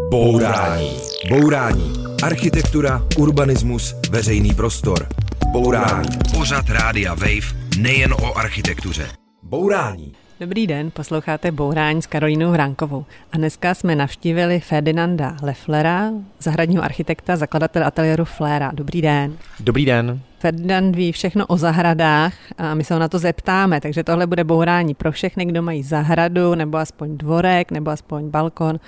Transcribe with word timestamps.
Bourání. 0.00 0.90
Bourání. 1.28 1.92
Architektura, 2.22 3.02
urbanismus, 3.18 3.94
veřejný 4.10 4.54
prostor. 4.54 5.08
Bourání. 5.52 6.08
Pořad 6.36 6.70
Rádia 6.70 7.14
Wave 7.14 7.78
nejen 7.78 8.12
o 8.12 8.38
architektuře. 8.38 9.08
Bourání. 9.42 10.12
Dobrý 10.40 10.66
den, 10.66 10.90
posloucháte 10.90 11.52
Bourání 11.52 12.02
s 12.02 12.06
Karolínou 12.06 12.50
Hránkovou. 12.50 13.04
A 13.32 13.36
dneska 13.36 13.74
jsme 13.74 13.96
navštívili 13.96 14.60
Ferdinanda 14.60 15.36
Lefflera, 15.42 16.10
zahradního 16.40 16.84
architekta, 16.84 17.36
zakladatele 17.36 17.84
ateliéru 17.84 18.24
Flera. 18.24 18.70
Dobrý 18.74 19.02
den. 19.02 19.36
Dobrý 19.60 19.84
den. 19.84 20.20
Ferdinand 20.38 20.96
ví 20.96 21.12
všechno 21.12 21.46
o 21.46 21.56
zahradách 21.56 22.34
a 22.58 22.74
my 22.74 22.84
se 22.84 22.94
ho 22.94 23.00
na 23.00 23.08
to 23.08 23.18
zeptáme, 23.18 23.80
takže 23.80 24.04
tohle 24.04 24.26
bude 24.26 24.44
bourání 24.44 24.94
pro 24.94 25.12
všechny, 25.12 25.44
kdo 25.44 25.62
mají 25.62 25.82
zahradu, 25.82 26.54
nebo 26.54 26.78
aspoň 26.78 27.18
dvorek, 27.18 27.70
nebo 27.70 27.90
aspoň 27.90 28.30
balkon, 28.30 28.80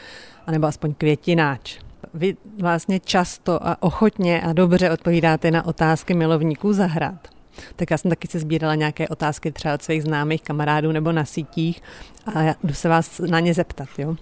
nebo 0.51 0.67
aspoň 0.67 0.95
květináč. 0.95 1.79
Vy 2.15 2.37
vlastně 2.61 3.01
často 3.01 3.67
a 3.67 3.83
ochotně 3.83 4.43
a 4.43 4.53
dobře 4.53 4.91
odpovídáte 4.91 5.51
na 5.51 5.67
otázky 5.67 6.15
milovníků 6.15 6.73
zahrad. 6.73 7.29
Tak 7.77 7.91
já 7.91 7.99
jsem 7.99 8.09
taky 8.09 8.29
si 8.29 8.39
sbírala 8.39 8.75
nějaké 8.75 9.09
otázky 9.09 9.53
třeba 9.53 9.75
od 9.75 9.83
svých 9.83 10.03
známých 10.03 10.43
kamarádů 10.43 10.93
nebo 10.93 11.13
na 11.13 11.25
sítích 11.25 11.83
a 12.35 12.55
jdu 12.65 12.75
se 12.75 12.89
vás 12.89 13.19
na 13.19 13.41
ně 13.41 13.55
zeptat. 13.55 13.89
Jo? 13.99 14.17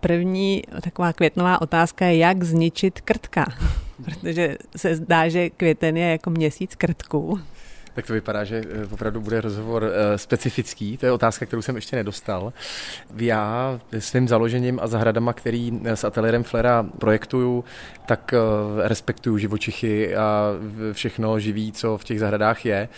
První 0.00 0.62
taková 0.82 1.12
květnová 1.12 1.62
otázka 1.62 2.06
je, 2.06 2.16
jak 2.16 2.44
zničit 2.44 3.00
krtka. 3.00 3.46
Protože 4.04 4.56
se 4.76 4.96
zdá, 4.96 5.28
že 5.28 5.50
květen 5.50 5.96
je 5.96 6.10
jako 6.10 6.30
měsíc 6.30 6.74
krtků. 6.74 7.40
Tak 7.98 8.06
to 8.06 8.12
vypadá, 8.12 8.44
že 8.44 8.64
eh, 8.70 8.86
opravdu 8.90 9.20
bude 9.20 9.40
rozhovor 9.40 9.84
eh, 9.84 10.18
specifický. 10.18 10.96
To 10.96 11.06
je 11.06 11.12
otázka, 11.12 11.46
kterou 11.46 11.62
jsem 11.62 11.76
ještě 11.76 11.96
nedostal. 11.96 12.52
Já 13.16 13.80
svým 13.98 14.28
založením 14.28 14.78
a 14.82 14.86
zahradama, 14.86 15.32
který 15.32 15.80
eh, 15.84 15.96
s 15.96 16.04
ateliérem 16.04 16.44
Flera 16.44 16.86
projektuju, 16.98 17.64
tak 18.06 18.34
respektuju 18.82 19.38
živočichy 19.38 20.16
a 20.16 20.50
všechno 20.92 21.40
živý, 21.40 21.72
co 21.72 21.98
v 21.98 22.04
těch 22.04 22.20
zahradách 22.20 22.66
je. 22.66 22.88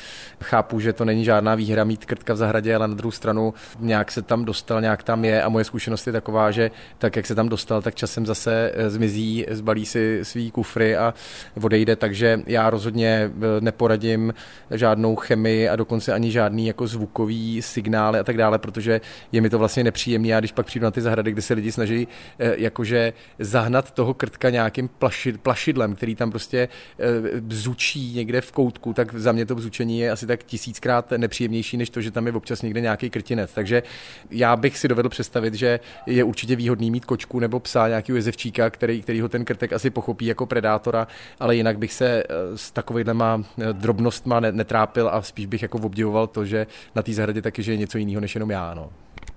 Chápu, 0.42 0.80
že 0.80 0.92
to 0.92 1.04
není 1.04 1.24
žádná 1.24 1.54
výhra 1.54 1.84
mít 1.84 2.04
krtka 2.04 2.32
v 2.32 2.36
zahradě, 2.36 2.74
ale 2.74 2.88
na 2.88 2.94
druhou 2.94 3.10
stranu 3.10 3.54
nějak 3.78 4.12
se 4.12 4.22
tam 4.22 4.44
dostal, 4.44 4.80
nějak 4.80 5.02
tam 5.02 5.24
je 5.24 5.42
a 5.42 5.48
moje 5.48 5.64
zkušenost 5.64 6.06
je 6.06 6.12
taková, 6.12 6.50
že 6.50 6.70
tak, 6.98 7.16
jak 7.16 7.26
se 7.26 7.34
tam 7.34 7.48
dostal, 7.48 7.82
tak 7.82 7.94
časem 7.94 8.26
zase 8.26 8.72
zmizí, 8.88 9.46
zbalí 9.50 9.86
si 9.86 10.20
svý 10.22 10.50
kufry 10.50 10.96
a 10.96 11.14
odejde, 11.62 11.96
takže 11.96 12.40
já 12.46 12.70
rozhodně 12.70 13.30
neporadím 13.60 14.34
žádný 14.70 14.89
žádnou 14.90 15.16
chemii 15.16 15.68
a 15.68 15.76
dokonce 15.76 16.12
ani 16.12 16.30
žádný 16.30 16.66
jako 16.66 16.86
zvukový 16.86 17.62
signály 17.62 18.18
a 18.18 18.24
tak 18.24 18.36
dále, 18.36 18.58
protože 18.58 19.00
je 19.32 19.40
mi 19.40 19.50
to 19.50 19.58
vlastně 19.58 19.84
nepříjemné. 19.84 20.34
A 20.34 20.40
když 20.40 20.52
pak 20.52 20.66
přijdu 20.66 20.84
na 20.84 20.90
ty 20.90 21.00
zahrady, 21.00 21.32
kde 21.32 21.42
se 21.42 21.54
lidi 21.54 21.72
snaží 21.72 22.08
eh, 22.38 22.54
jakože 22.56 23.12
zahnat 23.38 23.90
toho 23.90 24.14
krtka 24.14 24.50
nějakým 24.50 24.88
plašid, 24.88 25.40
plašidlem, 25.40 25.94
který 25.94 26.14
tam 26.14 26.30
prostě 26.30 26.68
eh, 26.68 27.40
bzučí 27.40 28.14
někde 28.14 28.40
v 28.40 28.52
koutku, 28.52 28.92
tak 28.92 29.14
za 29.14 29.32
mě 29.32 29.46
to 29.46 29.54
bzučení 29.54 30.00
je 30.00 30.10
asi 30.10 30.26
tak 30.26 30.44
tisíckrát 30.44 31.10
nepříjemnější, 31.16 31.76
než 31.76 31.90
to, 31.90 32.00
že 32.00 32.10
tam 32.10 32.26
je 32.26 32.32
občas 32.32 32.62
někde 32.62 32.80
nějaký 32.80 33.10
krtinec. 33.10 33.52
Takže 33.54 33.82
já 34.30 34.56
bych 34.56 34.78
si 34.78 34.88
dovedl 34.88 35.08
představit, 35.08 35.54
že 35.54 35.80
je 36.06 36.24
určitě 36.24 36.56
výhodný 36.56 36.90
mít 36.90 37.04
kočku 37.04 37.38
nebo 37.38 37.60
psa, 37.60 37.88
nějakého 37.88 38.16
jezevčíka, 38.16 38.70
který, 38.70 39.02
který 39.02 39.20
ho 39.20 39.28
ten 39.28 39.44
krtek 39.44 39.72
asi 39.72 39.90
pochopí 39.90 40.26
jako 40.26 40.46
predátora, 40.46 41.06
ale 41.40 41.56
jinak 41.56 41.78
bych 41.78 41.92
se 41.92 42.22
eh, 42.22 42.26
s 42.56 42.70
takovýhlema 42.70 43.44
drobnostma 43.72 44.40
netrávil 44.40 44.79
trápil 44.80 45.08
a 45.12 45.22
spíš 45.22 45.46
bych 45.46 45.62
jako 45.62 45.78
obdivoval 45.78 46.26
to, 46.26 46.44
že 46.44 46.66
na 46.94 47.02
té 47.02 47.12
zahradě 47.12 47.42
taky 47.42 47.62
že 47.62 47.72
je 47.72 47.76
něco 47.76 47.98
jiného 47.98 48.20
než 48.20 48.34
jenom 48.34 48.50
já. 48.50 48.74
No. 48.74 48.90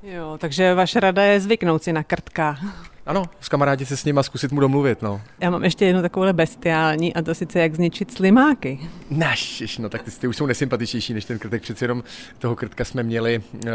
Jo, 0.04 0.38
takže 0.38 0.74
vaše 0.74 1.00
rada 1.00 1.24
je 1.24 1.40
zvyknout 1.40 1.84
si 1.84 1.94
na 1.94 2.04
krtka. 2.04 2.58
Ano, 3.06 3.24
s 3.40 3.50
kamarádi 3.50 3.86
se 3.86 3.98
s 3.98 4.06
ním 4.06 4.18
a 4.18 4.24
zkusit 4.24 4.52
mu 4.52 4.60
domluvit, 4.60 5.02
no. 5.02 5.22
Já 5.40 5.50
mám 5.50 5.64
ještě 5.64 5.86
jednu 5.86 6.02
takovou 6.02 6.34
bestiální 6.34 7.14
a 7.14 7.22
to 7.22 7.36
sice 7.36 7.60
jak 7.60 7.76
zničit 7.76 8.12
slimáky. 8.12 8.80
Naš, 9.10 9.78
no 9.78 9.90
tak 9.90 10.02
ty, 10.02 10.12
ty 10.12 10.28
už 10.28 10.38
jsou 10.38 10.46
nesympatičnější 10.46 11.14
než 11.14 11.26
ten 11.26 11.40
krtek, 11.40 11.62
přeci 11.62 11.84
jenom 11.84 12.04
toho 12.40 12.56
krtka 12.56 12.86
jsme 12.86 13.04
měli 13.04 13.42
uh, 13.54 13.70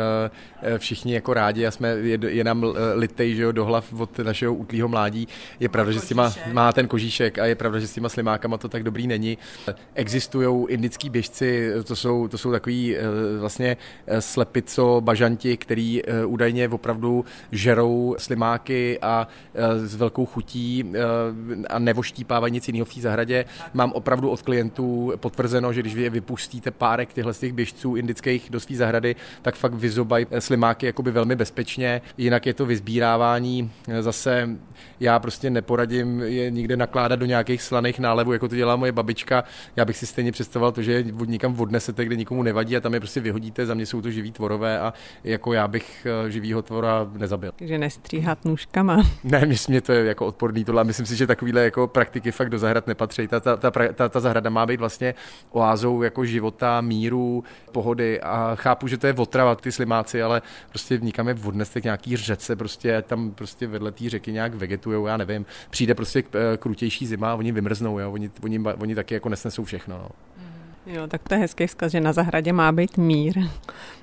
všichni 0.78 1.14
jako 1.14 1.34
rádi 1.34 1.66
a 1.66 1.70
jsme, 1.70 1.88
je, 1.88 2.18
je 2.26 2.44
nám 2.44 2.64
litej, 2.94 3.34
že 3.34 3.42
jo, 3.42 3.52
do 3.52 3.64
hlav 3.64 3.92
od 3.92 4.18
našeho 4.18 4.54
útlýho 4.54 4.88
mládí. 4.88 5.28
Je 5.60 5.68
pravda, 5.68 5.92
že 5.92 6.00
s 6.00 6.08
těma 6.08 6.34
má 6.52 6.72
ten 6.72 6.88
kožíšek 6.88 7.38
a 7.38 7.46
je 7.46 7.54
pravda, 7.54 7.78
že 7.78 7.86
s 7.86 7.94
těma 7.94 8.08
slimákama 8.08 8.58
to 8.58 8.68
tak 8.68 8.82
dobrý 8.82 9.06
není. 9.06 9.38
Existují 9.94 10.66
indický 10.68 11.10
běžci, 11.10 11.70
to 11.84 11.96
jsou, 11.96 12.28
to 12.28 12.38
jsou 12.38 12.50
takový 12.50 12.96
uh, 12.96 13.02
vlastně 13.40 13.76
slepico 14.18 15.00
bažanti, 15.00 15.56
který 15.56 16.02
uh, 16.02 16.32
údajně 16.32 16.68
opravdu 16.68 17.24
žerou 17.52 18.16
slimáky 18.18 18.98
a 19.02 19.17
s 19.84 19.94
velkou 19.94 20.26
chutí 20.26 20.92
a 21.70 21.78
nevoštípávají 21.78 22.52
nic 22.52 22.68
jiného 22.68 22.84
v 22.84 22.94
té 22.94 23.00
zahradě. 23.00 23.44
Mám 23.74 23.92
opravdu 23.92 24.30
od 24.30 24.42
klientů 24.42 25.12
potvrzeno, 25.16 25.72
že 25.72 25.80
když 25.80 25.94
vy 25.94 26.10
vypustíte 26.10 26.70
párek 26.70 27.12
těchto 27.12 27.32
těch 27.32 27.52
běžců 27.52 27.96
indických 27.96 28.50
do 28.50 28.60
své 28.60 28.76
zahrady, 28.76 29.16
tak 29.42 29.54
fakt 29.54 29.74
vyzobají 29.74 30.26
slimáky 30.38 30.86
jakoby 30.86 31.10
velmi 31.10 31.36
bezpečně. 31.36 32.02
Jinak 32.18 32.46
je 32.46 32.54
to 32.54 32.66
vyzbírávání. 32.66 33.70
Zase 34.00 34.48
já 35.00 35.18
prostě 35.18 35.50
neporadím 35.50 36.20
je 36.22 36.50
nikde 36.50 36.76
nakládat 36.76 37.16
do 37.16 37.26
nějakých 37.26 37.62
slaných 37.62 37.98
nálevů, 37.98 38.32
jako 38.32 38.48
to 38.48 38.56
dělá 38.56 38.76
moje 38.76 38.92
babička. 38.92 39.44
Já 39.76 39.84
bych 39.84 39.96
si 39.96 40.06
stejně 40.06 40.32
představoval 40.32 40.72
to, 40.72 40.82
že 40.82 40.92
je 40.92 41.04
někam 41.26 41.60
odnesete, 41.60 42.04
kde 42.04 42.16
nikomu 42.16 42.42
nevadí 42.42 42.76
a 42.76 42.80
tam 42.80 42.94
je 42.94 43.00
prostě 43.00 43.20
vyhodíte. 43.20 43.66
Za 43.66 43.74
mě 43.74 43.86
jsou 43.86 44.02
to 44.02 44.10
živí 44.10 44.32
tvorové 44.32 44.80
a 44.80 44.92
jako 45.24 45.52
já 45.52 45.68
bych 45.68 46.06
eh, 46.26 46.30
živýho 46.30 46.62
tvora 46.62 47.10
nezabil. 47.16 47.52
Takže 47.56 47.78
nestříhat 47.78 48.44
nůžkama. 48.44 49.07
Ne, 49.24 49.48
mě 49.68 49.80
to 49.80 49.92
je 49.92 50.04
jako 50.04 50.26
odporný 50.26 50.64
tohle. 50.64 50.84
Myslím 50.84 51.06
si, 51.06 51.16
že 51.16 51.26
takovýhle 51.26 51.64
jako 51.64 51.86
praktiky 51.86 52.30
fakt 52.30 52.50
do 52.50 52.58
zahrad 52.58 52.86
nepatří. 52.86 53.28
Ta, 53.28 53.40
ta, 53.40 53.56
ta, 53.56 53.70
ta, 53.94 54.08
ta 54.08 54.20
zahrada 54.20 54.50
má 54.50 54.66
být 54.66 54.80
vlastně 54.80 55.14
oázou 55.50 56.02
jako 56.02 56.24
života, 56.24 56.80
míru, 56.80 57.44
pohody 57.72 58.20
a 58.20 58.52
chápu, 58.54 58.88
že 58.88 58.98
to 58.98 59.06
je 59.06 59.12
otrava 59.12 59.54
ty 59.54 59.72
slimáci, 59.72 60.22
ale 60.22 60.42
prostě 60.68 60.98
nikam 60.98 61.28
je 61.28 61.36
odneste 61.44 61.80
k 61.80 61.84
nějaký 61.84 62.16
řece, 62.16 62.56
prostě 62.56 63.02
tam 63.02 63.30
prostě 63.30 63.66
vedle 63.66 63.92
té 63.92 64.10
řeky 64.10 64.32
nějak 64.32 64.54
vegetujou, 64.54 65.06
já 65.06 65.16
nevím. 65.16 65.46
Přijde 65.70 65.94
prostě 65.94 66.22
eh, 66.34 66.56
krutější 66.56 67.06
zima 67.06 67.32
a 67.32 67.34
oni 67.34 67.52
vymrznou, 67.52 67.98
jo? 67.98 68.12
Oni, 68.12 68.30
oni, 68.42 68.58
oni 68.58 68.94
taky 68.94 69.14
jako 69.14 69.28
nesnesou 69.28 69.64
všechno. 69.64 69.98
No. 69.98 70.08
Jo, 70.86 71.06
tak 71.06 71.22
to 71.28 71.34
je 71.34 71.40
hezký 71.40 71.66
vzkaz, 71.66 71.92
že 71.92 72.00
na 72.00 72.12
zahradě 72.12 72.52
má 72.52 72.72
být 72.72 72.96
mír. 72.96 73.34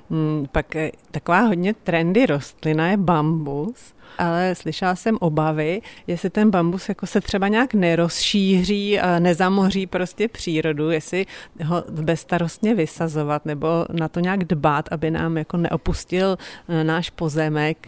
Hmm, 0.09 0.45
pak 0.51 0.75
taková 1.11 1.39
hodně 1.39 1.73
trendy 1.73 2.25
rostlina 2.25 2.87
je 2.87 2.97
bambus, 2.97 3.93
ale 4.17 4.55
slyšela 4.55 4.95
jsem 4.95 5.17
obavy, 5.21 5.81
jestli 6.07 6.29
ten 6.29 6.51
bambus 6.51 6.89
jako 6.89 7.07
se 7.07 7.21
třeba 7.21 7.47
nějak 7.47 7.73
nerozšíří, 7.73 8.99
nezamoří 9.19 9.87
prostě 9.87 10.27
přírodu, 10.27 10.89
jestli 10.89 11.25
ho 11.65 11.83
bezstarostně 11.89 12.75
vysazovat 12.75 13.45
nebo 13.45 13.67
na 13.93 14.07
to 14.07 14.19
nějak 14.19 14.43
dbát, 14.43 14.89
aby 14.91 15.11
nám 15.11 15.37
jako 15.37 15.57
neopustil 15.57 16.37
e, 16.69 16.83
náš 16.83 17.09
pozemek. 17.09 17.87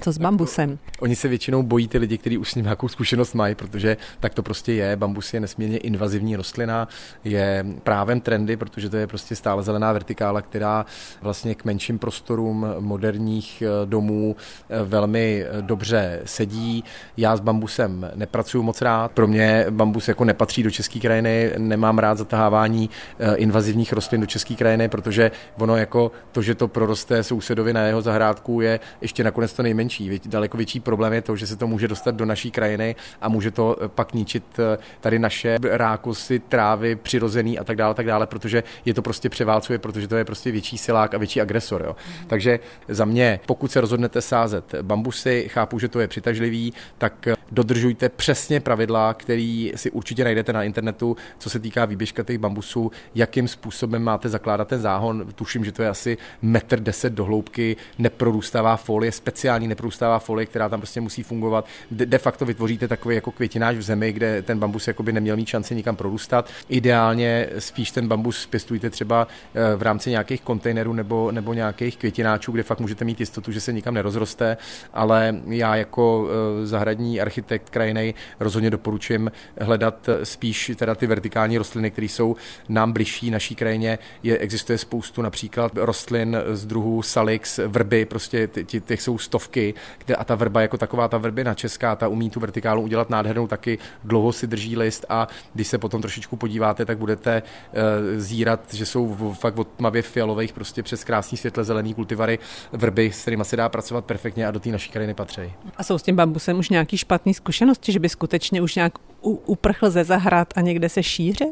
Co 0.00 0.12
s 0.12 0.18
bambusem? 0.18 0.78
Oni 1.00 1.16
se 1.16 1.28
většinou 1.28 1.62
bojí 1.62 1.88
ty 1.88 1.98
lidi, 1.98 2.18
kteří 2.18 2.38
už 2.38 2.50
s 2.50 2.54
ním 2.54 2.64
nějakou 2.64 2.88
zkušenost 2.88 3.34
mají, 3.34 3.54
protože 3.54 3.96
tak 4.20 4.34
to 4.34 4.42
prostě 4.42 4.72
je. 4.72 4.96
Bambus 4.96 5.34
je 5.34 5.40
nesmírně 5.40 5.78
invazivní 5.78 6.36
rostlina, 6.36 6.88
je 7.24 7.66
právem 7.82 8.20
trendy, 8.20 8.56
protože 8.56 8.90
to 8.90 8.96
je 8.96 9.06
prostě 9.06 9.36
stále 9.36 9.62
zelená 9.62 9.92
vertikála, 9.92 10.42
která 10.42 10.86
vlastně 11.22 11.54
k 11.54 11.64
menším 11.64 11.98
prostorům 11.98 12.66
moderních 12.78 13.62
eh, 13.62 13.86
domů 13.86 14.36
eh, 14.70 14.82
velmi 14.82 15.44
eh, 15.44 15.62
dobře 15.62 16.20
sedí. 16.24 16.84
Já 17.16 17.36
s 17.36 17.40
bambusem 17.40 18.10
nepracuju 18.14 18.62
moc 18.62 18.82
rád. 18.82 19.12
Pro 19.12 19.26
mě 19.26 19.66
bambus 19.70 20.08
jako 20.08 20.24
nepatří 20.24 20.62
do 20.62 20.70
české 20.70 21.00
krajiny, 21.00 21.52
nemám 21.58 21.98
rád 21.98 22.18
zatahávání 22.18 22.90
invazivních 23.36 23.92
rostlin 23.92 24.20
do 24.20 24.26
české 24.26 24.54
krajiny, 24.54 24.88
protože 24.88 25.30
ono 25.58 25.76
jako 25.76 26.12
to, 26.32 26.42
že 26.42 26.54
to 26.54 26.68
proroste 26.68 27.22
sousedovi 27.22 27.72
na 27.72 27.82
jeho 27.82 28.02
zahrádku, 28.02 28.60
je 28.60 28.80
ještě 29.00 29.24
nakonec 29.24 29.52
to 29.52 29.62
nejmenší 29.62 29.83
menší. 29.84 30.20
Daleko 30.26 30.56
větší 30.56 30.80
problém 30.80 31.12
je 31.12 31.22
to, 31.22 31.36
že 31.36 31.46
se 31.46 31.56
to 31.56 31.66
může 31.66 31.88
dostat 31.88 32.14
do 32.14 32.24
naší 32.24 32.50
krajiny 32.50 32.96
a 33.20 33.28
může 33.28 33.50
to 33.50 33.76
eh, 33.80 33.88
pak 33.88 34.14
ničit 34.14 34.44
eh, 34.58 34.78
tady 35.00 35.18
naše 35.18 35.58
rákosy, 35.62 36.38
trávy, 36.38 36.96
přirozený 36.96 37.58
a 37.58 37.64
tak 37.64 37.76
dále, 37.76 37.94
tak 37.94 38.06
dále, 38.06 38.26
protože 38.26 38.62
je 38.84 38.94
to 38.94 39.02
prostě 39.02 39.28
převálcuje, 39.28 39.78
protože 39.78 40.08
to 40.08 40.16
je 40.16 40.24
prostě 40.24 40.50
větší 40.50 40.78
silák 40.78 41.14
a 41.14 41.18
větší 41.18 41.40
agresor. 41.40 41.82
Jo. 41.86 41.96
Mm. 42.08 42.26
Takže 42.26 42.60
za 42.88 43.04
mě, 43.04 43.40
pokud 43.46 43.72
se 43.72 43.80
rozhodnete 43.80 44.20
sázet 44.20 44.74
bambusy, 44.82 45.48
chápu, 45.48 45.78
že 45.78 45.88
to 45.88 46.00
je 46.00 46.08
přitažlivý, 46.08 46.72
tak 46.98 47.26
eh, 47.26 47.34
dodržujte 47.52 48.08
přesně 48.08 48.60
pravidla, 48.60 49.14
který 49.14 49.72
si 49.76 49.90
určitě 49.90 50.24
najdete 50.24 50.52
na 50.52 50.62
internetu, 50.62 51.16
co 51.38 51.50
se 51.50 51.58
týká 51.58 51.84
výběžka 51.84 52.22
těch 52.22 52.38
bambusů, 52.38 52.90
jakým 53.14 53.48
způsobem 53.48 54.02
máte 54.02 54.28
zakládat 54.28 54.68
ten 54.68 54.80
záhon. 54.80 55.26
Tuším, 55.34 55.64
že 55.64 55.72
to 55.72 55.82
je 55.82 55.88
asi 55.88 56.18
metr 56.42 56.80
deset 56.80 57.12
do 57.12 57.24
hloubky, 57.24 57.76
neprorůstává 57.98 58.76
folie, 58.76 59.12
speciální 59.12 59.68
neprůstává 59.74 60.18
folie, 60.18 60.46
která 60.46 60.68
tam 60.68 60.80
prostě 60.80 61.00
musí 61.00 61.22
fungovat. 61.22 61.66
De, 61.90 62.06
de 62.06 62.18
facto 62.18 62.44
vytvoříte 62.44 62.88
takový 62.88 63.14
jako 63.14 63.30
květináč 63.30 63.76
v 63.76 63.82
zemi, 63.82 64.12
kde 64.12 64.42
ten 64.42 64.58
bambus 64.58 64.88
jakoby 64.88 65.12
neměl 65.12 65.36
mít 65.36 65.48
šanci 65.48 65.74
nikam 65.74 65.96
prorůstat. 65.96 66.50
Ideálně 66.68 67.48
spíš 67.58 67.90
ten 67.90 68.08
bambus 68.08 68.46
pěstujte 68.46 68.90
třeba 68.90 69.28
v 69.76 69.82
rámci 69.82 70.10
nějakých 70.10 70.42
kontejnerů 70.42 70.92
nebo, 70.92 71.32
nebo 71.32 71.54
nějakých 71.54 71.96
květináčů, 71.96 72.52
kde 72.52 72.62
fakt 72.62 72.80
můžete 72.80 73.04
mít 73.04 73.20
jistotu, 73.20 73.52
že 73.52 73.60
se 73.60 73.72
nikam 73.72 73.94
nerozroste, 73.94 74.56
ale 74.92 75.36
já 75.46 75.76
jako 75.76 76.28
zahradní 76.64 77.20
architekt 77.20 77.70
krajiny 77.70 78.14
rozhodně 78.40 78.70
doporučím 78.70 79.32
hledat 79.60 80.08
spíš 80.22 80.72
teda 80.76 80.94
ty 80.94 81.06
vertikální 81.06 81.58
rostliny, 81.58 81.90
které 81.90 82.06
jsou 82.06 82.36
nám 82.68 82.92
bližší 82.92 83.30
naší 83.30 83.54
krajině. 83.54 83.98
Je, 84.22 84.38
existuje 84.38 84.78
spoustu 84.78 85.22
například 85.22 85.72
rostlin 85.74 86.36
z 86.52 86.66
druhu 86.66 87.02
salix, 87.02 87.60
vrby, 87.66 88.04
prostě 88.04 88.48
těch 88.86 89.02
jsou 89.02 89.18
stovky, 89.18 89.63
kde, 90.04 90.16
a 90.16 90.24
ta 90.24 90.34
vrba 90.34 90.60
jako 90.60 90.78
taková, 90.78 91.08
ta 91.08 91.18
vrbina 91.18 91.54
česká, 91.54 91.96
ta 91.96 92.08
umí 92.08 92.30
tu 92.30 92.40
vertikálu 92.40 92.82
udělat 92.82 93.10
nádhernou, 93.10 93.46
taky 93.46 93.78
dlouho 94.04 94.32
si 94.32 94.46
drží 94.46 94.76
list 94.76 95.06
a 95.08 95.28
když 95.54 95.68
se 95.68 95.78
potom 95.78 96.02
trošičku 96.02 96.36
podíváte, 96.36 96.84
tak 96.84 96.98
budete 96.98 97.42
uh, 97.42 97.80
zírat, 98.16 98.74
že 98.74 98.86
jsou 98.86 99.34
fakt 99.40 99.58
od 99.58 99.68
tmavě 99.68 100.02
fialových 100.02 100.52
prostě 100.52 100.82
přes 100.82 101.04
krásný 101.04 101.38
světle 101.38 101.64
zelený 101.64 101.94
kultivary 101.94 102.38
vrby, 102.72 103.12
s 103.12 103.22
kterými 103.22 103.44
se 103.44 103.56
dá 103.56 103.68
pracovat 103.68 104.04
perfektně 104.04 104.46
a 104.46 104.50
do 104.50 104.60
té 104.60 104.68
naší 104.68 104.90
krajiny 104.90 105.14
patří. 105.14 105.52
A 105.76 105.82
jsou 105.82 105.98
s 105.98 106.02
tím 106.02 106.16
bambusem 106.16 106.58
už 106.58 106.68
nějaký 106.68 106.96
špatný 106.98 107.34
zkušenosti, 107.34 107.92
že 107.92 108.00
by 108.00 108.08
skutečně 108.08 108.62
už 108.62 108.74
nějak 108.74 108.92
uprchl 109.30 109.90
ze 109.90 110.04
zahrad 110.04 110.48
a 110.56 110.60
někde 110.60 110.88
se 110.88 111.02
šířil? 111.02 111.48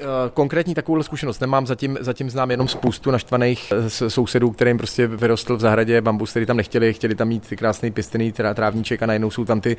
Eh, 0.00 0.30
konkrétní 0.34 0.74
takovou 0.74 1.02
zkušenost 1.02 1.40
nemám, 1.40 1.66
zatím, 1.66 1.98
zatím 2.00 2.30
znám 2.30 2.50
jenom 2.50 2.68
spoustu 2.68 3.10
naštvaných 3.10 3.72
eh, 3.72 4.10
sousedů, 4.10 4.50
kterým 4.50 4.78
prostě 4.78 5.06
vyrostl 5.06 5.56
v 5.56 5.60
zahradě 5.60 6.00
bambus, 6.00 6.30
který 6.30 6.46
tam 6.46 6.56
nechtěli, 6.56 6.94
chtěli 6.94 7.14
tam 7.14 7.28
mít 7.28 7.48
ty 7.48 7.56
krásný 7.56 7.90
pěstený 7.90 8.32
trávníček 8.32 9.02
a 9.02 9.06
najednou 9.06 9.30
jsou 9.30 9.44
tam 9.44 9.60
ty 9.60 9.76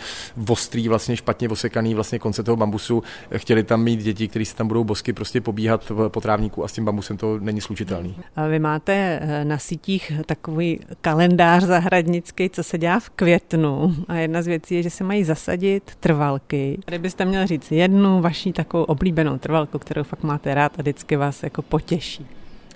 ostrý, 0.49 0.87
vlastně 0.87 1.17
špatně 1.17 1.49
osekaný 1.49 1.95
vlastně 1.95 2.19
konce 2.19 2.43
toho 2.43 2.55
bambusu. 2.55 3.03
Chtěli 3.37 3.63
tam 3.63 3.83
mít 3.83 3.99
děti, 3.99 4.27
kteří 4.27 4.45
se 4.45 4.55
tam 4.55 4.67
budou 4.67 4.83
bosky 4.83 5.13
prostě 5.13 5.41
pobíhat 5.41 5.91
po 6.07 6.21
trávníku 6.21 6.63
a 6.63 6.67
s 6.67 6.73
tím 6.73 6.85
bambusem 6.85 7.17
to 7.17 7.39
není 7.39 7.61
slučitelný. 7.61 8.15
A 8.35 8.47
vy 8.47 8.59
máte 8.59 9.19
eh, 9.21 9.45
na 9.45 9.57
sítích 9.57 10.11
takový 10.25 10.79
kalendář 11.01 11.63
zahradnický, 11.63 12.49
co 12.49 12.63
se 12.63 12.77
dělá 12.77 12.99
v 12.99 13.09
květnu 13.09 13.95
a 14.07 14.15
jedna 14.15 14.41
z 14.41 14.47
věcí 14.47 14.75
je, 14.75 14.83
že 14.83 14.89
se 14.89 15.03
mají 15.03 15.23
zasadit 15.23 15.91
trvalky. 15.99 16.79
Kdybyste 16.85 17.25
měl 17.25 17.36
říct 17.45 17.71
jednu 17.71 18.21
vaší 18.21 18.53
takovou 18.53 18.83
oblíbenou 18.83 19.37
trvalku, 19.37 19.79
kterou 19.79 20.03
fakt 20.03 20.23
máte 20.23 20.53
rád 20.53 20.71
a 20.79 20.81
vždycky 20.81 21.15
vás 21.15 21.43
jako 21.43 21.61
potěší. 21.61 22.25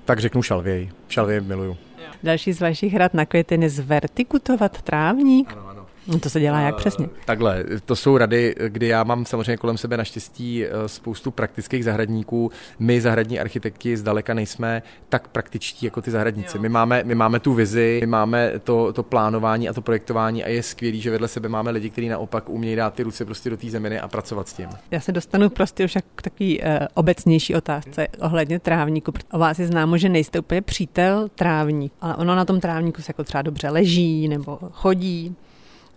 Tak 0.06 0.20
řeknu 0.20 0.42
šalvěj. 0.42 0.90
Šalvěj 1.08 1.42
miluju. 1.42 1.78
Další 2.24 2.54
z 2.54 2.62
vašich 2.62 2.96
rad 2.96 3.14
na 3.14 3.26
květiny 3.26 3.70
zvertikutovat 3.70 4.82
trávník. 4.82 5.52
Ano, 5.52 5.70
ano. 5.70 5.81
No 6.08 6.20
to 6.20 6.30
se 6.30 6.40
dělá 6.40 6.60
jak 6.60 6.76
přesně? 6.76 7.08
Takhle, 7.26 7.64
to 7.86 7.96
jsou 7.96 8.18
rady, 8.18 8.56
kdy 8.68 8.88
já 8.88 9.04
mám 9.04 9.26
samozřejmě 9.26 9.58
kolem 9.58 9.78
sebe 9.78 9.98
naštěstí 9.98 10.66
eh, 10.66 10.70
spoustu 10.88 11.32
praktických 11.32 11.86
zahradníků. 11.86 12.52
My 12.80 13.02
zahradní 13.02 13.40
architekti 13.40 13.98
zdaleka 13.98 14.34
nejsme 14.34 14.84
tak 15.10 15.28
praktičtí 15.28 15.86
jako 15.86 16.02
ty 16.02 16.12
zahradníci. 16.12 16.60
My 16.60 16.70
máme, 16.70 17.04
my 17.04 17.16
máme 17.16 17.40
tu 17.40 17.54
vizi, 17.54 17.98
my 18.02 18.08
máme 18.08 18.52
to, 18.64 18.94
to 18.94 19.04
plánování 19.04 19.70
a 19.70 19.74
to 19.74 19.82
projektování 19.82 20.44
a 20.44 20.50
je 20.50 20.64
skvělý, 20.64 21.02
že 21.02 21.12
vedle 21.12 21.28
sebe 21.28 21.50
máme 21.50 21.72
lidi, 21.72 21.90
kteří 21.90 22.10
naopak 22.10 22.50
umějí 22.50 22.76
dát 22.76 22.94
ty 22.94 23.04
ruce 23.04 23.26
prostě 23.26 23.50
do 23.50 23.58
té 23.58 23.70
zeminy 23.70 24.00
a 24.00 24.08
pracovat 24.08 24.48
s 24.48 24.54
tím. 24.54 24.70
Já 24.92 25.00
se 25.00 25.12
dostanu 25.12 25.50
prostě 25.50 25.86
už 25.86 25.98
k 26.16 26.22
takový 26.22 26.62
uh, 26.62 26.68
obecnější 26.94 27.56
otázce 27.56 28.08
ohledně 28.20 28.60
trávníku. 28.60 29.14
O 29.32 29.40
vás 29.40 29.60
je 29.60 29.68
známo, 29.68 29.98
že 29.98 30.10
nejste 30.10 30.40
úplně 30.40 30.62
přítel 30.62 31.30
trávník, 31.36 31.94
ale 32.02 32.16
ono 32.16 32.36
na 32.36 32.46
tom 32.46 32.60
trávníku 32.60 33.02
se 33.02 33.10
jako 33.10 33.24
třeba 33.24 33.42
dobře 33.42 33.70
leží 33.70 34.28
nebo 34.28 34.60
chodí 34.72 35.36